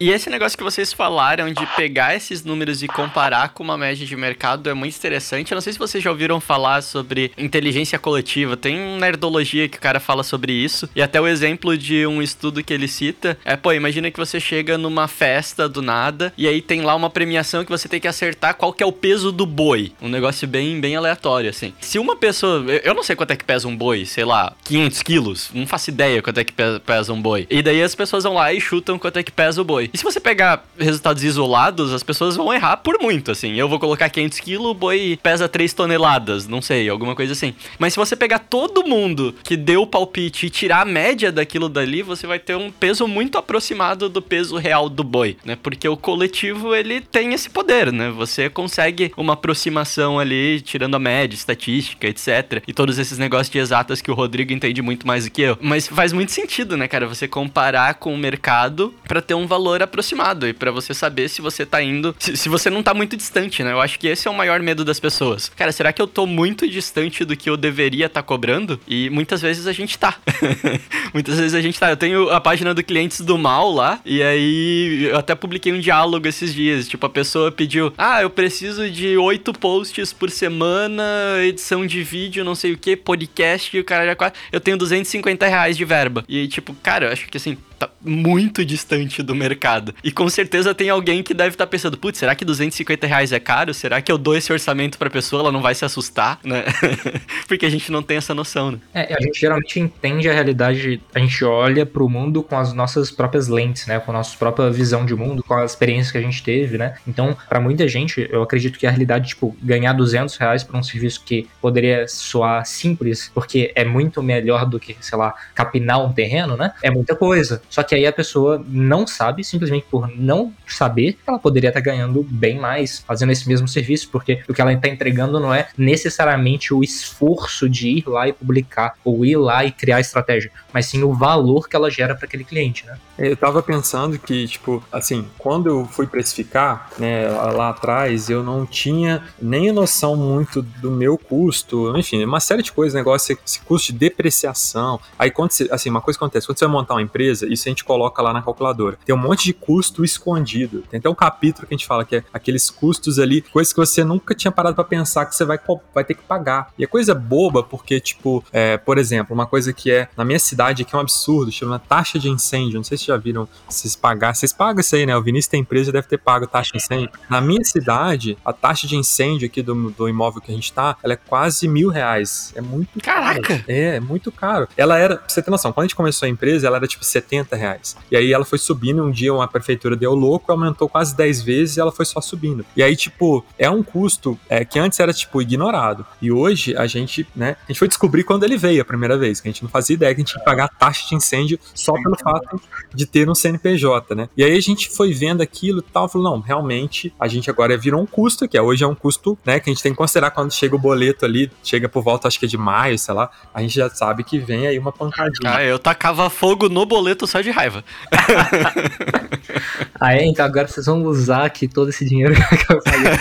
E 0.00 0.10
esse 0.10 0.30
negócio 0.30 0.56
que 0.56 0.62
vocês 0.62 0.92
falaram 0.92 1.52
de 1.52 1.66
pegar 1.74 2.14
esses 2.14 2.44
números 2.44 2.84
e 2.84 2.86
comparar 2.86 3.48
com 3.48 3.64
uma 3.64 3.76
média 3.76 4.06
de 4.06 4.14
mercado 4.14 4.70
é 4.70 4.74
muito 4.74 4.96
interessante. 4.96 5.50
Eu 5.50 5.56
não 5.56 5.60
sei 5.60 5.72
se 5.72 5.78
vocês 5.78 6.04
já 6.04 6.08
ouviram 6.08 6.38
falar 6.38 6.82
sobre 6.82 7.32
inteligência 7.36 7.98
coletiva. 7.98 8.56
Tem 8.56 8.76
nerdologia 8.96 9.68
que 9.68 9.76
o 9.76 9.80
cara 9.80 9.98
fala 9.98 10.22
sobre 10.22 10.52
isso. 10.52 10.88
E 10.94 11.02
até 11.02 11.20
o 11.20 11.26
exemplo 11.26 11.76
de 11.76 12.06
um 12.06 12.22
estudo 12.22 12.62
que 12.62 12.72
ele 12.72 12.86
cita 12.86 13.36
é, 13.44 13.56
pô, 13.56 13.72
imagina 13.72 14.08
que 14.08 14.20
você 14.20 14.38
chega 14.38 14.78
numa 14.78 15.08
festa 15.08 15.68
do 15.68 15.82
nada 15.82 16.32
e 16.38 16.46
aí 16.46 16.62
tem 16.62 16.82
lá 16.82 16.94
uma 16.94 17.10
premiação 17.10 17.64
que 17.64 17.70
você 17.70 17.88
tem 17.88 17.98
que 17.98 18.06
acertar 18.06 18.54
qual 18.54 18.72
que 18.72 18.84
é 18.84 18.86
o 18.86 18.92
peso 18.92 19.32
do 19.32 19.44
boi. 19.44 19.90
Um 20.00 20.08
negócio 20.08 20.46
bem, 20.46 20.80
bem 20.80 20.94
aleatório, 20.94 21.50
assim. 21.50 21.74
Se 21.80 21.98
uma 21.98 22.14
pessoa... 22.14 22.64
Eu 22.84 22.94
não 22.94 23.02
sei 23.02 23.16
quanto 23.16 23.32
é 23.32 23.36
que 23.36 23.44
pesa 23.44 23.66
um 23.66 23.76
boi, 23.76 24.06
sei 24.06 24.24
lá, 24.24 24.54
500 24.62 25.02
quilos. 25.02 25.50
Não 25.52 25.66
faço 25.66 25.90
ideia 25.90 26.22
quanto 26.22 26.38
é 26.38 26.44
que 26.44 26.52
pesa 26.86 27.12
um 27.12 27.20
boi. 27.20 27.48
E 27.50 27.62
daí 27.62 27.82
as 27.82 27.96
pessoas 27.96 28.22
vão 28.22 28.34
lá 28.34 28.52
e 28.52 28.60
chutam 28.60 28.96
quanto 28.96 29.18
é 29.18 29.24
que 29.24 29.32
pesa 29.32 29.60
o 29.60 29.64
boi. 29.64 29.87
E 29.92 29.98
se 29.98 30.04
você 30.04 30.20
pegar 30.20 30.64
resultados 30.78 31.22
isolados, 31.22 31.92
as 31.92 32.02
pessoas 32.02 32.36
vão 32.36 32.52
errar 32.52 32.78
por 32.78 32.98
muito, 33.00 33.30
assim. 33.30 33.54
Eu 33.54 33.68
vou 33.68 33.78
colocar 33.78 34.08
500 34.08 34.40
quilos, 34.40 34.66
o 34.70 34.74
boi 34.74 35.18
pesa 35.22 35.48
3 35.48 35.72
toneladas, 35.72 36.46
não 36.46 36.60
sei, 36.60 36.88
alguma 36.88 37.14
coisa 37.14 37.32
assim. 37.32 37.54
Mas 37.78 37.92
se 37.92 37.98
você 37.98 38.16
pegar 38.16 38.40
todo 38.40 38.86
mundo 38.86 39.34
que 39.42 39.56
deu 39.56 39.82
o 39.82 39.86
palpite 39.86 40.46
e 40.46 40.50
tirar 40.50 40.82
a 40.82 40.84
média 40.84 41.30
daquilo 41.32 41.68
dali, 41.68 42.02
você 42.02 42.26
vai 42.26 42.38
ter 42.38 42.56
um 42.56 42.70
peso 42.70 43.06
muito 43.06 43.38
aproximado 43.38 44.08
do 44.08 44.22
peso 44.22 44.56
real 44.56 44.88
do 44.88 45.04
boi, 45.04 45.36
né? 45.44 45.56
Porque 45.60 45.88
o 45.88 45.96
coletivo, 45.96 46.74
ele 46.74 47.00
tem 47.00 47.32
esse 47.32 47.50
poder, 47.50 47.92
né? 47.92 48.10
Você 48.10 48.48
consegue 48.48 49.12
uma 49.16 49.34
aproximação 49.34 50.18
ali, 50.18 50.60
tirando 50.60 50.94
a 50.94 50.98
média, 50.98 51.34
estatística, 51.34 52.06
etc. 52.06 52.62
E 52.66 52.72
todos 52.72 52.98
esses 52.98 53.18
negócios 53.18 53.50
de 53.50 53.58
exatas 53.58 54.00
que 54.00 54.10
o 54.10 54.14
Rodrigo 54.14 54.52
entende 54.52 54.82
muito 54.82 55.06
mais 55.06 55.24
do 55.24 55.30
que 55.30 55.42
eu. 55.42 55.58
Mas 55.60 55.86
faz 55.86 56.12
muito 56.12 56.32
sentido, 56.32 56.76
né, 56.76 56.88
cara? 56.88 57.06
Você 57.06 57.28
comparar 57.28 57.94
com 57.94 58.14
o 58.14 58.18
mercado 58.18 58.94
para 59.06 59.20
ter 59.22 59.34
um 59.34 59.46
valor 59.46 59.77
aproximado 59.82 60.46
e 60.46 60.52
para 60.52 60.70
você 60.70 60.94
saber 60.94 61.28
se 61.28 61.40
você 61.40 61.64
tá 61.64 61.82
indo, 61.82 62.14
se, 62.18 62.36
se, 62.36 62.48
você 62.48 62.70
não 62.70 62.82
tá 62.82 62.94
muito 62.94 63.16
distante, 63.16 63.62
né? 63.62 63.72
Eu 63.72 63.80
acho 63.80 63.98
que 63.98 64.06
esse 64.06 64.28
é 64.28 64.30
o 64.30 64.34
maior 64.34 64.60
medo 64.60 64.84
das 64.84 65.00
pessoas. 65.00 65.48
Cara, 65.48 65.72
será 65.72 65.92
que 65.92 66.00
eu 66.00 66.06
tô 66.06 66.26
muito 66.26 66.68
distante 66.68 67.24
do 67.24 67.36
que 67.36 67.48
eu 67.48 67.56
deveria 67.56 68.06
estar 68.06 68.22
tá 68.22 68.26
cobrando? 68.26 68.80
E 68.86 69.10
muitas 69.10 69.40
vezes 69.42 69.66
a 69.66 69.72
gente 69.72 69.98
tá. 69.98 70.16
muitas 71.12 71.38
vezes 71.38 71.54
a 71.54 71.60
gente 71.60 71.78
tá. 71.78 71.90
Eu 71.90 71.96
tenho 71.96 72.30
a 72.30 72.40
página 72.40 72.74
do 72.74 72.82
Clientes 72.82 73.20
do 73.20 73.38
Mal 73.38 73.70
lá, 73.70 74.00
e 74.04 74.22
aí 74.22 75.04
eu 75.10 75.18
até 75.18 75.34
publiquei 75.34 75.72
um 75.72 75.80
diálogo 75.80 76.26
esses 76.26 76.54
dias. 76.54 76.88
Tipo, 76.88 77.06
a 77.06 77.10
pessoa 77.10 77.52
pediu: 77.52 77.92
Ah, 77.96 78.22
eu 78.22 78.30
preciso 78.30 78.90
de 78.90 79.16
oito 79.16 79.52
posts 79.52 80.12
por 80.12 80.30
semana, 80.30 81.02
edição 81.42 81.86
de 81.86 82.02
vídeo, 82.02 82.44
não 82.44 82.54
sei 82.54 82.72
o 82.72 82.78
que, 82.78 82.96
podcast, 82.96 83.76
e 83.76 83.80
o 83.80 83.84
cara 83.84 84.06
já 84.06 84.16
quase. 84.16 84.34
Eu 84.52 84.60
tenho 84.60 84.76
250 84.76 85.46
reais 85.46 85.76
de 85.76 85.84
verba. 85.84 86.24
E 86.28 86.48
tipo, 86.48 86.74
cara, 86.82 87.06
eu 87.06 87.12
acho 87.12 87.28
que 87.28 87.36
assim, 87.36 87.56
tá 87.78 87.88
muito 88.00 88.64
distante 88.64 89.22
do 89.22 89.34
mercado. 89.34 89.94
E 90.02 90.10
com 90.10 90.28
certeza 90.28 90.74
tem 90.74 90.90
alguém 90.90 91.22
que 91.22 91.32
deve 91.32 91.50
estar 91.50 91.66
tá 91.66 91.70
pensando, 91.70 91.96
putz, 91.96 92.18
será 92.18 92.34
que 92.34 92.44
250 92.44 93.06
reais 93.06 93.32
é 93.32 93.40
caro? 93.40 93.72
Será 93.72 94.00
que 94.02 94.10
eu 94.10 94.18
dou 94.18 94.36
esse 94.36 94.52
orçamento 94.52 94.98
pra 94.98 95.08
pessoa, 95.08 95.42
ela 95.42 95.52
não 95.52 95.62
vai 95.62 95.74
se 95.74 95.84
assustar, 95.84 96.38
né? 96.44 96.64
Porque 97.46 97.66
a 97.66 97.70
gente 97.70 97.90
não 97.92 98.02
tem 98.02 98.16
essa 98.16 98.34
noção, 98.34 98.72
né? 98.72 98.78
É, 98.92 99.14
a 99.14 99.20
gente 99.20 99.40
geralmente 99.40 99.78
entende 99.78 100.28
a 100.28 100.32
realidade, 100.32 101.00
a 101.14 101.18
gente 101.18 101.44
olha 101.44 101.86
pro 101.86 102.08
mundo 102.08 102.42
com 102.42 102.58
as 102.58 102.72
nossas 102.72 103.10
próprias 103.10 103.48
lentes, 103.48 103.86
né? 103.86 103.98
Com 104.00 104.10
a 104.10 104.14
nossa 104.14 104.36
própria 104.36 104.70
visão 104.70 105.06
de 105.06 105.14
mundo, 105.14 105.42
com 105.42 105.54
a 105.54 105.64
experiência 105.64 106.12
que 106.12 106.18
a 106.18 106.22
gente 106.22 106.42
teve, 106.42 106.78
né? 106.78 106.94
Então, 107.06 107.36
para 107.48 107.60
muita 107.60 107.86
gente, 107.86 108.28
eu 108.30 108.42
acredito 108.42 108.78
que 108.78 108.86
a 108.86 108.90
realidade, 108.90 109.28
tipo, 109.28 109.56
ganhar 109.62 109.92
200 109.92 110.36
reais 110.36 110.64
pra 110.64 110.78
um 110.78 110.82
serviço 110.82 111.22
que 111.24 111.48
poderia 111.60 112.06
soar 112.08 112.64
simples, 112.66 113.30
porque 113.34 113.72
é 113.74 113.84
muito 113.84 114.22
melhor 114.22 114.66
do 114.66 114.80
que, 114.80 114.96
sei 115.00 115.18
lá, 115.18 115.34
capinar 115.54 116.04
um 116.04 116.12
terreno, 116.12 116.56
né? 116.56 116.72
É 116.82 116.90
muita 116.90 117.14
coisa. 117.14 117.62
Só 117.68 117.82
que 117.82 117.94
aí 117.94 118.06
a 118.06 118.12
pessoa 118.12 118.64
não 118.66 119.06
sabe, 119.06 119.44
simplesmente 119.44 119.86
por 119.90 120.08
não 120.16 120.52
saber, 120.66 121.18
ela 121.26 121.38
poderia 121.38 121.68
estar 121.68 121.80
ganhando 121.80 122.22
bem 122.22 122.58
mais 122.58 123.00
fazendo 123.06 123.32
esse 123.32 123.48
mesmo 123.48 123.68
serviço, 123.68 124.08
porque 124.10 124.42
o 124.48 124.54
que 124.54 124.60
ela 124.60 124.72
está 124.72 124.88
entregando 124.88 125.38
não 125.38 125.52
é 125.52 125.68
necessariamente 125.76 126.72
o 126.72 126.82
esforço 126.82 127.68
de 127.68 127.88
ir 127.88 128.04
lá 128.06 128.28
e 128.28 128.32
publicar, 128.32 128.94
ou 129.04 129.24
ir 129.24 129.36
lá 129.36 129.64
e 129.64 129.72
criar 129.72 130.00
estratégia, 130.00 130.50
mas 130.72 130.86
sim 130.86 131.02
o 131.02 131.12
valor 131.12 131.68
que 131.68 131.76
ela 131.76 131.90
gera 131.90 132.14
para 132.14 132.26
aquele 132.26 132.44
cliente, 132.44 132.86
né? 132.86 132.98
Eu 133.18 133.36
tava 133.36 133.62
pensando 133.62 134.18
que, 134.18 134.46
tipo, 134.46 134.82
assim, 134.92 135.26
quando 135.36 135.68
eu 135.68 135.84
fui 135.86 136.06
precificar, 136.06 136.88
né, 136.98 137.28
lá 137.28 137.70
atrás, 137.70 138.30
eu 138.30 138.44
não 138.44 138.64
tinha 138.64 139.24
nem 139.42 139.72
noção 139.72 140.14
muito 140.14 140.62
do 140.62 140.90
meu 140.90 141.18
custo, 141.18 141.96
enfim, 141.98 142.24
uma 142.24 142.38
série 142.38 142.62
de 142.62 142.70
coisas, 142.70 142.94
negócio, 142.94 143.36
esse 143.44 143.60
custo 143.60 143.92
de 143.92 143.98
depreciação. 143.98 145.00
Aí, 145.18 145.30
quando 145.30 145.50
você, 145.50 145.68
assim, 145.70 145.90
uma 145.90 146.00
coisa 146.00 146.16
acontece, 146.16 146.46
quando 146.46 146.58
você 146.58 146.64
vai 146.64 146.72
montar 146.72 146.94
uma 146.94 147.02
empresa, 147.02 147.46
isso 147.58 147.68
a 147.68 147.70
gente 147.70 147.84
coloca 147.84 148.22
lá 148.22 148.32
na 148.32 148.42
calculadora. 148.42 148.98
Tem 149.04 149.14
um 149.14 149.18
monte 149.18 149.44
de 149.44 149.52
custo 149.52 150.04
escondido. 150.04 150.82
Tem 150.90 150.98
até 150.98 151.08
um 151.08 151.14
capítulo 151.14 151.66
que 151.66 151.74
a 151.74 151.76
gente 151.76 151.86
fala 151.86 152.04
que 152.04 152.16
é 152.16 152.24
aqueles 152.32 152.70
custos 152.70 153.18
ali, 153.18 153.42
coisas 153.42 153.72
que 153.72 153.78
você 153.78 154.04
nunca 154.04 154.34
tinha 154.34 154.50
parado 154.50 154.74
para 154.74 154.84
pensar 154.84 155.26
que 155.26 155.34
você 155.34 155.44
vai, 155.44 155.58
vai 155.94 156.04
ter 156.04 156.14
que 156.14 156.22
pagar. 156.22 156.72
E 156.78 156.84
é 156.84 156.86
coisa 156.86 157.14
boba, 157.14 157.62
porque, 157.62 158.00
tipo, 158.00 158.44
é, 158.52 158.76
por 158.76 158.98
exemplo, 158.98 159.34
uma 159.34 159.46
coisa 159.46 159.72
que 159.72 159.90
é 159.90 160.08
na 160.16 160.24
minha 160.24 160.38
cidade 160.38 160.84
que 160.84 160.94
é 160.94 160.98
um 160.98 161.00
absurdo, 161.00 161.50
chama 161.50 161.78
taxa 161.78 162.18
de 162.18 162.28
incêndio. 162.28 162.76
Não 162.76 162.84
sei 162.84 162.96
se 162.96 163.06
já 163.06 163.16
viram 163.16 163.48
vocês 163.68 163.96
pagar. 163.96 164.34
Vocês 164.34 164.52
pagam 164.52 164.80
isso 164.80 164.94
aí, 164.94 165.04
né? 165.04 165.16
O 165.16 165.22
Vinícius 165.22 165.48
tem 165.48 165.60
empresa 165.60 165.92
deve 165.92 166.06
ter 166.06 166.18
pago 166.18 166.46
taxa 166.46 166.72
de 166.72 166.78
incêndio. 166.78 167.10
Na 167.28 167.40
minha 167.40 167.64
cidade, 167.64 168.38
a 168.44 168.52
taxa 168.52 168.86
de 168.86 168.96
incêndio 168.96 169.46
aqui 169.46 169.62
do, 169.62 169.90
do 169.90 170.08
imóvel 170.08 170.40
que 170.40 170.50
a 170.50 170.54
gente 170.54 170.72
tá, 170.72 170.96
ela 171.02 171.12
é 171.12 171.16
quase 171.16 171.66
mil 171.68 171.88
reais. 171.88 172.52
É 172.54 172.60
muito 172.60 173.00
Caraca! 173.00 173.40
Caro. 173.40 173.64
É, 173.68 173.96
é 173.96 174.00
muito 174.00 174.30
caro. 174.30 174.68
Ela 174.76 174.98
era, 174.98 175.16
pra 175.16 175.28
você 175.28 175.42
ter 175.42 175.50
noção, 175.50 175.72
quando 175.72 175.84
a 175.84 175.86
gente 175.86 175.96
começou 175.96 176.26
a 176.26 176.28
empresa, 176.28 176.66
ela 176.66 176.76
era 176.76 176.86
tipo 176.86 177.04
70 177.04 177.47
reais. 177.56 177.96
E 178.10 178.16
aí 178.16 178.32
ela 178.32 178.44
foi 178.44 178.58
subindo, 178.58 179.02
um 179.02 179.10
dia 179.10 179.32
uma 179.32 179.48
prefeitura 179.48 179.96
deu 179.96 180.14
louco, 180.14 180.50
aumentou 180.50 180.88
quase 180.88 181.16
10 181.16 181.42
vezes 181.42 181.76
e 181.76 181.80
ela 181.80 181.92
foi 181.92 182.04
só 182.04 182.20
subindo. 182.20 182.64
E 182.76 182.82
aí, 182.82 182.96
tipo, 182.96 183.44
é 183.58 183.70
um 183.70 183.82
custo 183.82 184.38
é, 184.48 184.64
que 184.64 184.78
antes 184.78 184.98
era, 185.00 185.12
tipo, 185.12 185.40
ignorado. 185.40 186.04
E 186.20 186.30
hoje 186.30 186.76
a 186.76 186.86
gente, 186.86 187.26
né, 187.34 187.56
a 187.64 187.72
gente 187.72 187.78
foi 187.78 187.88
descobrir 187.88 188.24
quando 188.24 188.44
ele 188.44 188.56
veio 188.56 188.82
a 188.82 188.84
primeira 188.84 189.16
vez, 189.16 189.40
que 189.40 189.48
a 189.48 189.50
gente 189.52 189.62
não 189.62 189.70
fazia 189.70 189.94
ideia 189.94 190.14
que 190.14 190.20
a 190.20 190.24
gente 190.24 190.34
ia 190.34 190.42
pagar 190.42 190.68
taxa 190.68 191.08
de 191.08 191.14
incêndio 191.14 191.58
só 191.74 191.92
pelo 191.92 192.16
fato 192.16 192.60
de 192.94 193.06
ter 193.06 193.28
um 193.28 193.34
CNPJ, 193.34 194.14
né? 194.14 194.28
E 194.36 194.44
aí 194.44 194.56
a 194.56 194.60
gente 194.60 194.88
foi 194.88 195.12
vendo 195.12 195.42
aquilo 195.42 195.80
e 195.80 195.82
tal, 195.82 196.08
falou, 196.08 196.32
não, 196.32 196.40
realmente 196.40 197.12
a 197.18 197.28
gente 197.28 197.50
agora 197.50 197.76
virou 197.76 198.00
um 198.00 198.06
custo, 198.06 198.48
que 198.48 198.56
é, 198.56 198.62
hoje 198.62 198.84
é 198.84 198.86
um 198.86 198.94
custo, 198.94 199.38
né, 199.44 199.60
que 199.60 199.70
a 199.70 199.72
gente 199.72 199.82
tem 199.82 199.92
que 199.92 199.98
considerar 199.98 200.30
quando 200.30 200.52
chega 200.52 200.74
o 200.74 200.78
boleto 200.78 201.24
ali, 201.24 201.50
chega 201.62 201.88
por 201.88 202.02
volta, 202.02 202.28
acho 202.28 202.38
que 202.38 202.46
é 202.46 202.48
de 202.48 202.58
maio, 202.58 202.98
sei 202.98 203.14
lá, 203.14 203.30
a 203.52 203.60
gente 203.60 203.74
já 203.74 203.88
sabe 203.90 204.24
que 204.24 204.38
vem 204.38 204.66
aí 204.66 204.78
uma 204.78 204.92
pancadinha. 204.92 205.54
Ah, 205.54 205.62
eu 205.62 205.78
tacava 205.78 206.28
fogo 206.30 206.68
no 206.68 206.84
boleto 206.84 207.26
só 207.38 207.40
de 207.40 207.50
raiva. 207.50 207.84
ah, 210.00 210.14
é? 210.14 210.24
Então 210.26 210.44
agora 210.44 210.66
vocês 210.66 210.86
vão 210.86 211.02
usar 211.04 211.44
aqui 211.44 211.68
todo 211.68 211.90
esse 211.90 212.04
dinheiro 212.04 212.34
que 212.34 212.72
eu 212.72 212.82
falei. 212.82 213.12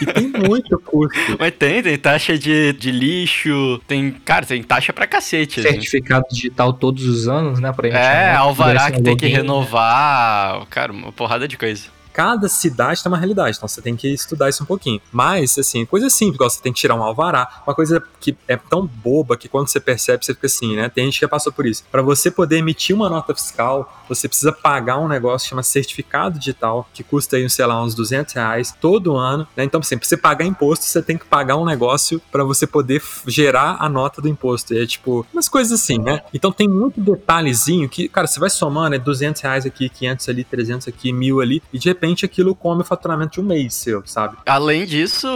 e 0.00 0.06
tem 0.06 0.28
muito 0.48 0.78
custo. 0.78 1.18
Mas 1.38 1.52
tem, 1.54 1.82
tem 1.82 1.98
taxa 1.98 2.38
de, 2.38 2.72
de 2.74 2.90
lixo, 2.90 3.80
tem, 3.86 4.10
cara, 4.10 4.46
tem 4.46 4.62
taxa 4.62 4.92
pra 4.92 5.06
cacete. 5.06 5.60
Assim. 5.60 5.70
Certificado 5.70 6.24
digital 6.30 6.72
todos 6.72 7.04
os 7.04 7.28
anos, 7.28 7.60
né? 7.60 7.72
Pra 7.72 7.88
é, 7.88 8.34
alvará 8.34 8.90
que 8.90 9.02
tem 9.02 9.16
que 9.16 9.26
renovar, 9.26 10.64
cara, 10.70 10.92
uma 10.92 11.12
porrada 11.12 11.48
de 11.48 11.56
coisa 11.56 11.95
cada 12.16 12.48
cidade 12.48 13.02
tem 13.02 13.12
uma 13.12 13.18
realidade, 13.18 13.58
então 13.58 13.68
você 13.68 13.82
tem 13.82 13.94
que 13.94 14.08
estudar 14.08 14.48
isso 14.48 14.62
um 14.62 14.66
pouquinho. 14.66 15.02
Mas, 15.12 15.58
assim, 15.58 15.84
coisa 15.84 16.08
simples, 16.08 16.36
igual 16.36 16.48
você 16.48 16.62
tem 16.62 16.72
que 16.72 16.80
tirar 16.80 16.94
um 16.94 17.02
alvará, 17.02 17.62
uma 17.66 17.74
coisa 17.74 18.02
que 18.18 18.34
é 18.48 18.56
tão 18.56 18.86
boba 18.86 19.36
que 19.36 19.50
quando 19.50 19.68
você 19.68 19.78
percebe, 19.78 20.24
você 20.24 20.32
fica 20.32 20.46
assim, 20.46 20.76
né? 20.76 20.88
Tem 20.88 21.04
gente 21.04 21.16
que 21.16 21.20
já 21.20 21.28
passou 21.28 21.52
por 21.52 21.66
isso. 21.66 21.84
Para 21.92 22.00
você 22.00 22.30
poder 22.30 22.56
emitir 22.56 22.96
uma 22.96 23.10
nota 23.10 23.34
fiscal, 23.34 24.02
você 24.08 24.26
precisa 24.28 24.50
pagar 24.50 24.96
um 24.96 25.06
negócio 25.06 25.46
chama 25.46 25.62
certificado 25.62 26.38
digital, 26.38 26.88
que 26.94 27.02
custa 27.02 27.36
aí, 27.36 27.50
sei 27.50 27.66
lá, 27.66 27.84
uns 27.84 27.94
200 27.94 28.32
reais 28.32 28.74
todo 28.80 29.14
ano, 29.14 29.46
né? 29.54 29.64
Então, 29.64 29.80
assim, 29.80 29.98
pra 29.98 30.08
você 30.08 30.16
pagar 30.16 30.46
imposto, 30.46 30.86
você 30.86 31.02
tem 31.02 31.18
que 31.18 31.26
pagar 31.26 31.56
um 31.56 31.66
negócio 31.66 32.18
para 32.32 32.42
você 32.42 32.66
poder 32.66 33.02
gerar 33.26 33.76
a 33.78 33.90
nota 33.90 34.22
do 34.22 34.28
imposto. 34.28 34.72
E 34.72 34.82
é 34.82 34.86
tipo, 34.86 35.26
umas 35.34 35.50
coisas 35.50 35.78
assim, 35.78 35.98
né? 35.98 36.22
Então 36.32 36.50
tem 36.50 36.66
muito 36.66 36.98
detalhezinho 36.98 37.90
que, 37.90 38.08
cara, 38.08 38.26
você 38.26 38.40
vai 38.40 38.48
somando, 38.48 38.94
é 38.94 38.98
200 38.98 39.42
reais 39.42 39.66
aqui, 39.66 39.90
500 39.90 40.28
ali, 40.30 40.44
300 40.44 40.88
aqui, 40.88 41.12
mil 41.12 41.42
ali, 41.42 41.62
e 41.70 41.78
de 41.78 41.88
repente 41.90 42.05
repente 42.06 42.24
aquilo 42.24 42.54
come 42.54 42.82
o 42.82 42.84
faturamento 42.84 43.34
de 43.34 43.40
um 43.40 43.44
mês 43.44 43.74
seu, 43.74 44.02
sabe? 44.06 44.36
Além 44.46 44.86
disso, 44.86 45.28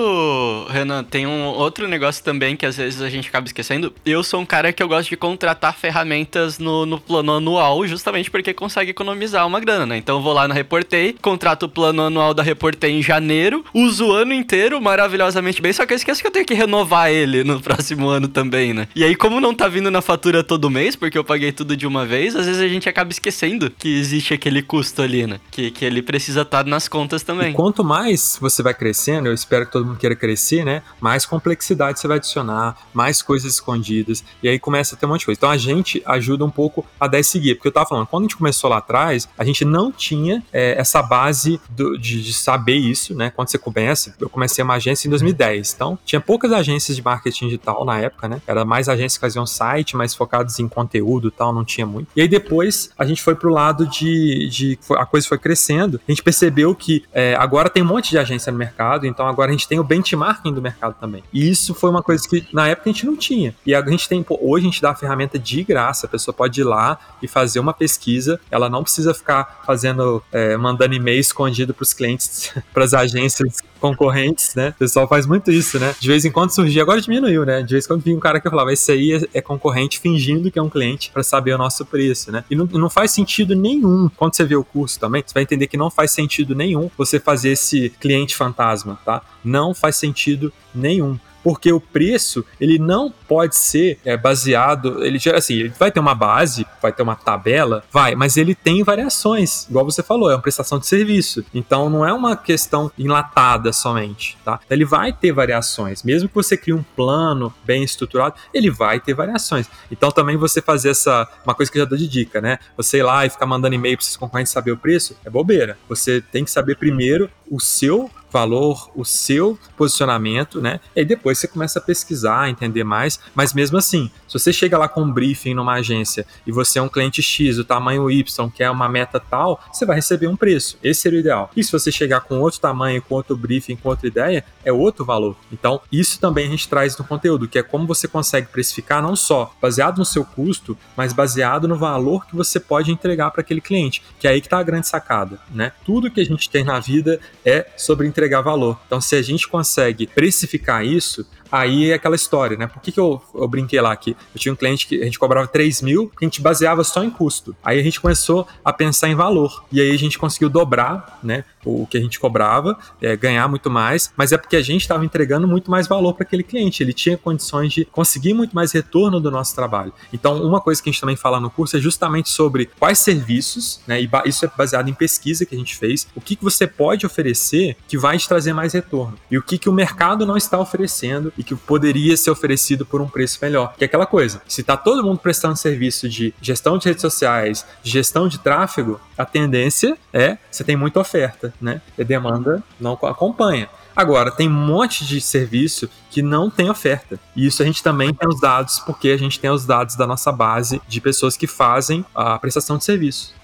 Renan, 0.70 1.02
tem 1.02 1.26
um 1.26 1.46
outro 1.46 1.88
negócio 1.88 2.22
também 2.22 2.56
que 2.56 2.64
às 2.64 2.76
vezes 2.76 3.02
a 3.02 3.10
gente 3.10 3.28
acaba 3.28 3.46
esquecendo. 3.46 3.92
Eu 4.04 4.22
sou 4.22 4.40
um 4.40 4.46
cara 4.46 4.72
que 4.72 4.82
eu 4.82 4.88
gosto 4.88 5.08
de 5.08 5.16
contratar 5.16 5.76
ferramentas 5.76 6.58
no, 6.58 6.86
no 6.86 7.00
plano 7.00 7.32
anual, 7.32 7.86
justamente 7.86 8.30
porque 8.30 8.54
consegue 8.54 8.92
economizar 8.92 9.46
uma 9.46 9.58
grana, 9.58 9.84
né? 9.84 9.96
Então 9.96 10.16
eu 10.16 10.22
vou 10.22 10.32
lá 10.32 10.46
na 10.46 10.54
Reportei, 10.54 11.16
contrato 11.20 11.64
o 11.64 11.68
plano 11.68 12.02
anual 12.02 12.32
da 12.32 12.42
Reportei 12.42 12.92
em 12.92 13.02
janeiro, 13.02 13.64
uso 13.74 14.08
o 14.08 14.12
ano 14.12 14.32
inteiro 14.32 14.80
maravilhosamente 14.80 15.60
bem, 15.60 15.72
só 15.72 15.84
que 15.84 15.92
eu 15.92 15.96
esqueço 15.96 16.20
que 16.20 16.26
eu 16.26 16.30
tenho 16.30 16.46
que 16.46 16.54
renovar 16.54 17.10
ele 17.10 17.42
no 17.42 17.60
próximo 17.60 18.08
ano 18.08 18.28
também, 18.28 18.72
né? 18.72 18.86
E 18.94 19.04
aí, 19.04 19.16
como 19.16 19.40
não 19.40 19.54
tá 19.54 19.66
vindo 19.66 19.90
na 19.90 20.00
fatura 20.00 20.44
todo 20.44 20.70
mês, 20.70 20.94
porque 20.94 21.18
eu 21.18 21.24
paguei 21.24 21.52
tudo 21.52 21.76
de 21.76 21.86
uma 21.86 22.06
vez, 22.06 22.36
às 22.36 22.46
vezes 22.46 22.60
a 22.60 22.68
gente 22.68 22.88
acaba 22.88 23.10
esquecendo 23.10 23.70
que 23.70 23.98
existe 23.98 24.34
aquele 24.34 24.62
custo 24.62 25.02
ali, 25.02 25.26
né? 25.26 25.40
Que, 25.50 25.70
que 25.70 25.84
ele 25.84 26.02
precisa 26.02 26.42
estar 26.42 26.58
tá 26.58 26.59
resultado 26.60 26.68
nas 26.68 26.88
contas 26.88 27.22
também. 27.22 27.50
E 27.50 27.54
quanto 27.54 27.82
mais 27.82 28.38
você 28.40 28.62
vai 28.62 28.74
crescendo, 28.74 29.28
eu 29.28 29.34
espero 29.34 29.66
que 29.66 29.72
todo 29.72 29.86
mundo 29.86 29.98
queira 29.98 30.14
crescer, 30.14 30.64
né? 30.64 30.82
Mais 31.00 31.24
complexidade 31.24 31.98
você 31.98 32.08
vai 32.08 32.18
adicionar, 32.18 32.76
mais 32.92 33.22
coisas 33.22 33.54
escondidas, 33.54 34.24
e 34.42 34.48
aí 34.48 34.58
começa 34.58 34.94
a 34.94 34.98
ter 34.98 35.06
um 35.06 35.10
monte 35.10 35.20
de 35.20 35.26
coisa. 35.26 35.38
Então 35.38 35.50
a 35.50 35.56
gente 35.56 36.02
ajuda 36.06 36.44
um 36.44 36.50
pouco 36.50 36.84
a 36.98 37.06
dar 37.06 37.18
esse 37.18 37.38
guia, 37.38 37.54
porque 37.54 37.68
eu 37.68 37.72
tava 37.72 37.86
falando, 37.88 38.06
quando 38.06 38.24
a 38.24 38.26
gente 38.26 38.36
começou 38.36 38.70
lá 38.70 38.78
atrás, 38.78 39.28
a 39.38 39.44
gente 39.44 39.64
não 39.64 39.90
tinha 39.90 40.42
é, 40.52 40.78
essa 40.78 41.02
base 41.02 41.60
do, 41.70 41.98
de, 41.98 42.22
de, 42.22 42.32
saber 42.32 42.76
isso, 42.76 43.14
né? 43.14 43.30
Quando 43.30 43.48
você 43.48 43.58
começa, 43.58 44.14
eu 44.20 44.28
comecei 44.28 44.62
uma 44.62 44.74
agência 44.74 45.06
em 45.06 45.10
2010, 45.10 45.74
então 45.74 45.98
tinha 46.04 46.20
poucas 46.20 46.52
agências 46.52 46.96
de 46.96 47.02
marketing 47.02 47.46
digital 47.46 47.84
na 47.84 47.98
época, 47.98 48.28
né? 48.28 48.40
Era 48.46 48.64
mais 48.64 48.88
agências 48.88 49.14
que 49.14 49.20
faziam 49.20 49.46
site, 49.46 49.96
mais 49.96 50.14
focados 50.14 50.58
em 50.58 50.68
conteúdo 50.68 51.28
e 51.28 51.30
tal, 51.30 51.52
não 51.52 51.64
tinha 51.64 51.86
muito. 51.86 52.08
E 52.14 52.20
aí 52.20 52.28
depois 52.28 52.90
a 52.98 53.04
gente 53.04 53.22
foi 53.22 53.34
pro 53.34 53.50
lado 53.50 53.86
de, 53.86 54.48
de 54.48 54.78
a 54.96 55.06
coisa 55.06 55.26
foi 55.26 55.38
crescendo, 55.38 56.00
a 56.06 56.10
gente 56.10 56.22
percebeu 56.22 56.49
que 56.74 57.04
é, 57.12 57.34
agora 57.34 57.68
tem 57.68 57.82
um 57.82 57.86
monte 57.86 58.10
de 58.10 58.18
agência 58.18 58.50
no 58.52 58.58
mercado, 58.58 59.06
então 59.06 59.26
agora 59.26 59.50
a 59.50 59.52
gente 59.52 59.68
tem 59.68 59.78
o 59.78 59.84
benchmarking 59.84 60.52
do 60.52 60.62
mercado 60.62 60.94
também. 61.00 61.22
E 61.32 61.48
isso 61.48 61.74
foi 61.74 61.90
uma 61.90 62.02
coisa 62.02 62.28
que 62.28 62.46
na 62.52 62.68
época 62.68 62.90
a 62.90 62.92
gente 62.92 63.06
não 63.06 63.16
tinha. 63.16 63.54
E 63.64 63.74
a 63.74 63.84
gente 63.86 64.08
tem, 64.08 64.22
pô, 64.22 64.38
hoje 64.40 64.66
a 64.66 64.70
gente 64.70 64.82
dá 64.82 64.90
a 64.90 64.94
ferramenta 64.94 65.38
de 65.38 65.62
graça, 65.62 66.06
a 66.06 66.08
pessoa 66.08 66.34
pode 66.34 66.60
ir 66.60 66.64
lá 66.64 66.98
e 67.22 67.28
fazer 67.28 67.60
uma 67.60 67.72
pesquisa, 67.72 68.40
ela 68.50 68.68
não 68.68 68.82
precisa 68.82 69.14
ficar 69.14 69.62
fazendo, 69.66 70.22
é, 70.32 70.56
mandando 70.56 70.94
e-mail 70.94 71.20
escondido 71.20 71.74
para 71.74 71.82
os 71.82 71.92
clientes, 71.92 72.52
para 72.72 72.84
as 72.84 72.94
agências 72.94 73.62
concorrentes, 73.80 74.54
né? 74.54 74.68
O 74.70 74.78
pessoal 74.78 75.08
faz 75.08 75.26
muito 75.26 75.50
isso, 75.50 75.78
né? 75.78 75.94
De 75.98 76.06
vez 76.06 76.24
em 76.24 76.30
quando 76.30 76.50
surgia, 76.50 76.82
agora 76.82 77.00
diminuiu, 77.00 77.44
né? 77.44 77.62
De 77.62 77.72
vez 77.72 77.84
em 77.84 77.88
quando 77.88 78.02
vinha 78.02 78.16
um 78.16 78.20
cara 78.20 78.38
que 78.38 78.48
falava, 78.48 78.72
esse 78.72 78.92
aí 78.92 79.12
é, 79.14 79.38
é 79.38 79.40
concorrente 79.40 79.98
fingindo 79.98 80.50
que 80.50 80.58
é 80.58 80.62
um 80.62 80.68
cliente 80.68 81.10
para 81.10 81.22
saber 81.22 81.54
o 81.54 81.58
nosso 81.58 81.84
preço, 81.86 82.30
né? 82.30 82.44
E 82.50 82.54
não, 82.54 82.66
não 82.66 82.90
faz 82.90 83.10
sentido 83.10 83.56
nenhum. 83.56 84.10
Quando 84.16 84.36
você 84.36 84.44
vê 84.44 84.54
o 84.54 84.62
curso 84.62 85.00
também, 85.00 85.22
você 85.26 85.32
vai 85.32 85.42
entender 85.42 85.66
que 85.66 85.76
não 85.76 85.90
faz 85.90 86.10
sentido 86.10 86.29
nenhum 86.54 86.90
você 86.96 87.18
fazer 87.18 87.50
esse 87.50 87.90
cliente 88.00 88.36
fantasma, 88.36 88.98
tá? 89.04 89.22
Não 89.44 89.74
faz 89.74 89.96
sentido 89.96 90.52
nenhum 90.74 91.18
porque 91.42 91.72
o 91.72 91.80
preço 91.80 92.44
ele 92.60 92.78
não 92.78 93.12
pode 93.28 93.56
ser 93.56 93.98
é, 94.04 94.16
baseado, 94.16 95.04
ele 95.04 95.18
assim, 95.34 95.54
ele 95.54 95.74
vai 95.78 95.90
ter 95.90 96.00
uma 96.00 96.14
base, 96.14 96.66
vai 96.80 96.92
ter 96.92 97.02
uma 97.02 97.16
tabela, 97.16 97.84
vai, 97.92 98.14
mas 98.14 98.36
ele 98.36 98.54
tem 98.54 98.82
variações, 98.82 99.66
igual 99.68 99.84
você 99.84 100.02
falou, 100.02 100.30
é 100.30 100.34
uma 100.34 100.42
prestação 100.42 100.78
de 100.78 100.86
serviço, 100.86 101.44
então 101.54 101.88
não 101.88 102.06
é 102.06 102.12
uma 102.12 102.36
questão 102.36 102.90
enlatada 102.98 103.72
somente, 103.72 104.38
tá? 104.44 104.60
Ele 104.68 104.84
vai 104.84 105.12
ter 105.12 105.32
variações, 105.32 106.02
mesmo 106.02 106.28
que 106.28 106.34
você 106.34 106.56
crie 106.56 106.74
um 106.74 106.82
plano 106.82 107.52
bem 107.64 107.82
estruturado, 107.82 108.34
ele 108.52 108.70
vai 108.70 109.00
ter 109.00 109.14
variações. 109.14 109.68
Então 109.90 110.10
também 110.10 110.36
você 110.36 110.60
fazer 110.60 110.90
essa, 110.90 111.28
uma 111.44 111.54
coisa 111.54 111.70
que 111.70 111.78
eu 111.78 111.82
já 111.82 111.88
dou 111.88 111.98
de 111.98 112.08
dica, 112.08 112.40
né? 112.40 112.58
Você 112.76 112.98
ir 112.98 113.02
lá 113.02 113.24
e 113.26 113.30
ficar 113.30 113.46
mandando 113.46 113.74
e-mail 113.74 113.96
para 113.96 114.04
seus 114.04 114.16
concorrentes 114.16 114.52
saber 114.52 114.72
o 114.72 114.76
preço, 114.76 115.16
é 115.24 115.30
bobeira. 115.30 115.78
Você 115.88 116.20
tem 116.20 116.44
que 116.44 116.50
saber 116.50 116.76
primeiro 116.76 117.30
o 117.50 117.60
seu 117.60 118.10
valor, 118.30 118.90
o 118.94 119.04
seu 119.04 119.58
posicionamento, 119.76 120.60
né? 120.60 120.80
E 120.94 121.04
depois 121.04 121.38
você 121.38 121.48
começa 121.48 121.78
a 121.78 121.82
pesquisar, 121.82 122.48
entender 122.48 122.84
mais. 122.84 123.18
Mas 123.34 123.52
mesmo 123.52 123.78
assim, 123.78 124.10
se 124.26 124.38
você 124.38 124.52
chega 124.52 124.78
lá 124.78 124.88
com 124.88 125.02
um 125.02 125.12
briefing 125.12 125.54
numa 125.54 125.74
agência 125.74 126.26
e 126.46 126.52
você 126.52 126.78
é 126.78 126.82
um 126.82 126.88
cliente 126.88 127.22
X, 127.22 127.58
o 127.58 127.64
tamanho 127.64 128.10
Y, 128.10 128.50
que 128.50 128.62
é 128.62 128.70
uma 128.70 128.88
meta 128.88 129.18
tal, 129.18 129.60
você 129.72 129.84
vai 129.84 129.96
receber 129.96 130.28
um 130.28 130.36
preço. 130.36 130.78
Esse 130.82 131.02
seria 131.02 131.18
o 131.18 131.20
ideal. 131.20 131.50
E 131.56 131.64
se 131.64 131.72
você 131.72 131.90
chegar 131.90 132.20
com 132.20 132.38
outro 132.38 132.60
tamanho, 132.60 133.02
com 133.02 133.14
outro 133.14 133.36
briefing, 133.36 133.76
com 133.76 133.88
outra 133.88 134.06
ideia, 134.06 134.44
é 134.64 134.72
outro 134.72 135.04
valor. 135.04 135.36
Então, 135.52 135.80
isso 135.90 136.20
também 136.20 136.46
a 136.46 136.50
gente 136.50 136.68
traz 136.68 136.96
no 136.96 137.04
conteúdo, 137.04 137.48
que 137.48 137.58
é 137.58 137.62
como 137.62 137.86
você 137.86 138.06
consegue 138.06 138.48
precificar 138.48 139.02
não 139.02 139.16
só 139.16 139.54
baseado 139.60 139.98
no 139.98 140.04
seu 140.04 140.24
custo, 140.24 140.76
mas 140.96 141.12
baseado 141.12 141.66
no 141.66 141.76
valor 141.76 142.26
que 142.26 142.36
você 142.36 142.60
pode 142.60 142.90
entregar 142.90 143.30
para 143.30 143.40
aquele 143.40 143.60
cliente. 143.60 144.02
Que 144.18 144.26
é 144.26 144.30
aí 144.30 144.40
que 144.40 144.46
está 144.46 144.58
a 144.58 144.62
grande 144.62 144.86
sacada, 144.86 145.38
né? 145.50 145.72
Tudo 145.84 146.10
que 146.10 146.20
a 146.20 146.24
gente 146.24 146.48
tem 146.48 146.64
na 146.64 146.78
vida 146.78 147.20
é 147.44 147.66
sobre 147.76 148.06
entregar 148.20 148.42
valor. 148.42 148.78
Então, 148.86 149.00
se 149.00 149.16
a 149.16 149.22
gente 149.22 149.48
consegue 149.48 150.06
precificar 150.06 150.84
isso, 150.84 151.26
Aí 151.50 151.90
é 151.90 151.94
aquela 151.94 152.14
história, 152.14 152.56
né? 152.56 152.66
Por 152.66 152.80
que, 152.80 152.92
que 152.92 153.00
eu, 153.00 153.20
eu 153.34 153.48
brinquei 153.48 153.80
lá 153.80 153.92
aqui? 153.92 154.16
Eu 154.34 154.40
tinha 154.40 154.52
um 154.52 154.56
cliente 154.56 154.86
que 154.86 155.00
a 155.00 155.04
gente 155.04 155.18
cobrava 155.18 155.46
3 155.46 155.82
mil, 155.82 156.10
a 156.20 156.24
gente 156.24 156.40
baseava 156.40 156.84
só 156.84 157.02
em 157.02 157.10
custo. 157.10 157.54
Aí 157.62 157.78
a 157.78 157.82
gente 157.82 158.00
começou 158.00 158.46
a 158.64 158.72
pensar 158.72 159.08
em 159.08 159.14
valor. 159.14 159.64
E 159.72 159.80
aí 159.80 159.90
a 159.90 159.98
gente 159.98 160.18
conseguiu 160.18 160.48
dobrar, 160.48 161.18
né? 161.22 161.44
O 161.64 161.86
que 161.86 161.98
a 161.98 162.00
gente 162.00 162.18
cobrava, 162.18 162.78
é, 163.02 163.16
ganhar 163.16 163.46
muito 163.48 163.68
mais, 163.68 164.12
mas 164.16 164.32
é 164.32 164.38
porque 164.38 164.56
a 164.56 164.62
gente 164.62 164.80
estava 164.82 165.04
entregando 165.04 165.46
muito 165.46 165.70
mais 165.70 165.86
valor 165.86 166.14
para 166.14 166.24
aquele 166.24 166.42
cliente. 166.42 166.82
Ele 166.82 166.92
tinha 166.92 167.18
condições 167.18 167.72
de 167.72 167.84
conseguir 167.84 168.32
muito 168.32 168.54
mais 168.54 168.72
retorno 168.72 169.20
do 169.20 169.30
nosso 169.30 169.54
trabalho. 169.54 169.92
Então, 170.12 170.42
uma 170.42 170.60
coisa 170.60 170.82
que 170.82 170.88
a 170.88 170.92
gente 170.92 171.00
também 171.00 171.16
fala 171.16 171.38
no 171.38 171.50
curso 171.50 171.76
é 171.76 171.80
justamente 171.80 172.30
sobre 172.30 172.66
quais 172.78 172.98
serviços, 172.98 173.80
né? 173.86 174.00
E 174.00 174.08
isso 174.26 174.44
é 174.44 174.50
baseado 174.56 174.88
em 174.88 174.94
pesquisa 174.94 175.44
que 175.44 175.54
a 175.54 175.58
gente 175.58 175.76
fez. 175.76 176.06
O 176.14 176.20
que, 176.20 176.36
que 176.36 176.44
você 176.44 176.66
pode 176.66 177.04
oferecer 177.04 177.76
que 177.88 177.98
vai 177.98 178.16
te 178.16 178.28
trazer 178.28 178.52
mais 178.52 178.72
retorno? 178.72 179.18
E 179.30 179.36
o 179.36 179.42
que, 179.42 179.58
que 179.58 179.68
o 179.68 179.72
mercado 179.72 180.24
não 180.24 180.36
está 180.36 180.58
oferecendo 180.58 181.32
e 181.40 181.42
que 181.42 181.54
poderia 181.54 182.14
ser 182.18 182.30
oferecido 182.30 182.84
por 182.84 183.00
um 183.00 183.08
preço 183.08 183.38
melhor. 183.40 183.72
Que 183.78 183.84
é 183.84 183.86
aquela 183.86 184.04
coisa, 184.04 184.42
se 184.46 184.62
tá 184.62 184.76
todo 184.76 185.02
mundo 185.02 185.18
prestando 185.18 185.56
serviço 185.56 186.06
de 186.06 186.34
gestão 186.40 186.76
de 186.76 186.86
redes 186.86 187.00
sociais, 187.00 187.64
gestão 187.82 188.28
de 188.28 188.38
tráfego, 188.38 189.00
a 189.16 189.24
tendência 189.24 189.96
é 190.12 190.36
você 190.50 190.62
tem 190.62 190.76
muita 190.76 191.00
oferta, 191.00 191.54
né? 191.58 191.80
E 191.96 192.02
a 192.02 192.04
demanda 192.04 192.62
não 192.78 192.92
acompanha. 192.92 193.70
Agora, 193.96 194.30
tem 194.30 194.48
um 194.48 194.52
monte 194.52 195.04
de 195.06 195.18
serviço 195.18 195.88
que 196.10 196.20
não 196.20 196.50
tem 196.50 196.68
oferta. 196.68 197.18
E 197.34 197.46
isso 197.46 197.62
a 197.62 197.66
gente 197.66 197.82
também 197.82 198.12
tem 198.12 198.28
os 198.28 198.38
dados, 198.38 198.78
porque 198.80 199.08
a 199.08 199.16
gente 199.16 199.40
tem 199.40 199.50
os 199.50 199.64
dados 199.64 199.96
da 199.96 200.06
nossa 200.06 200.30
base 200.30 200.80
de 200.86 201.00
pessoas 201.00 201.38
que 201.38 201.46
fazem 201.46 202.04
a 202.14 202.38
prestação 202.38 202.76
de 202.76 202.84
serviço. 202.84 203.34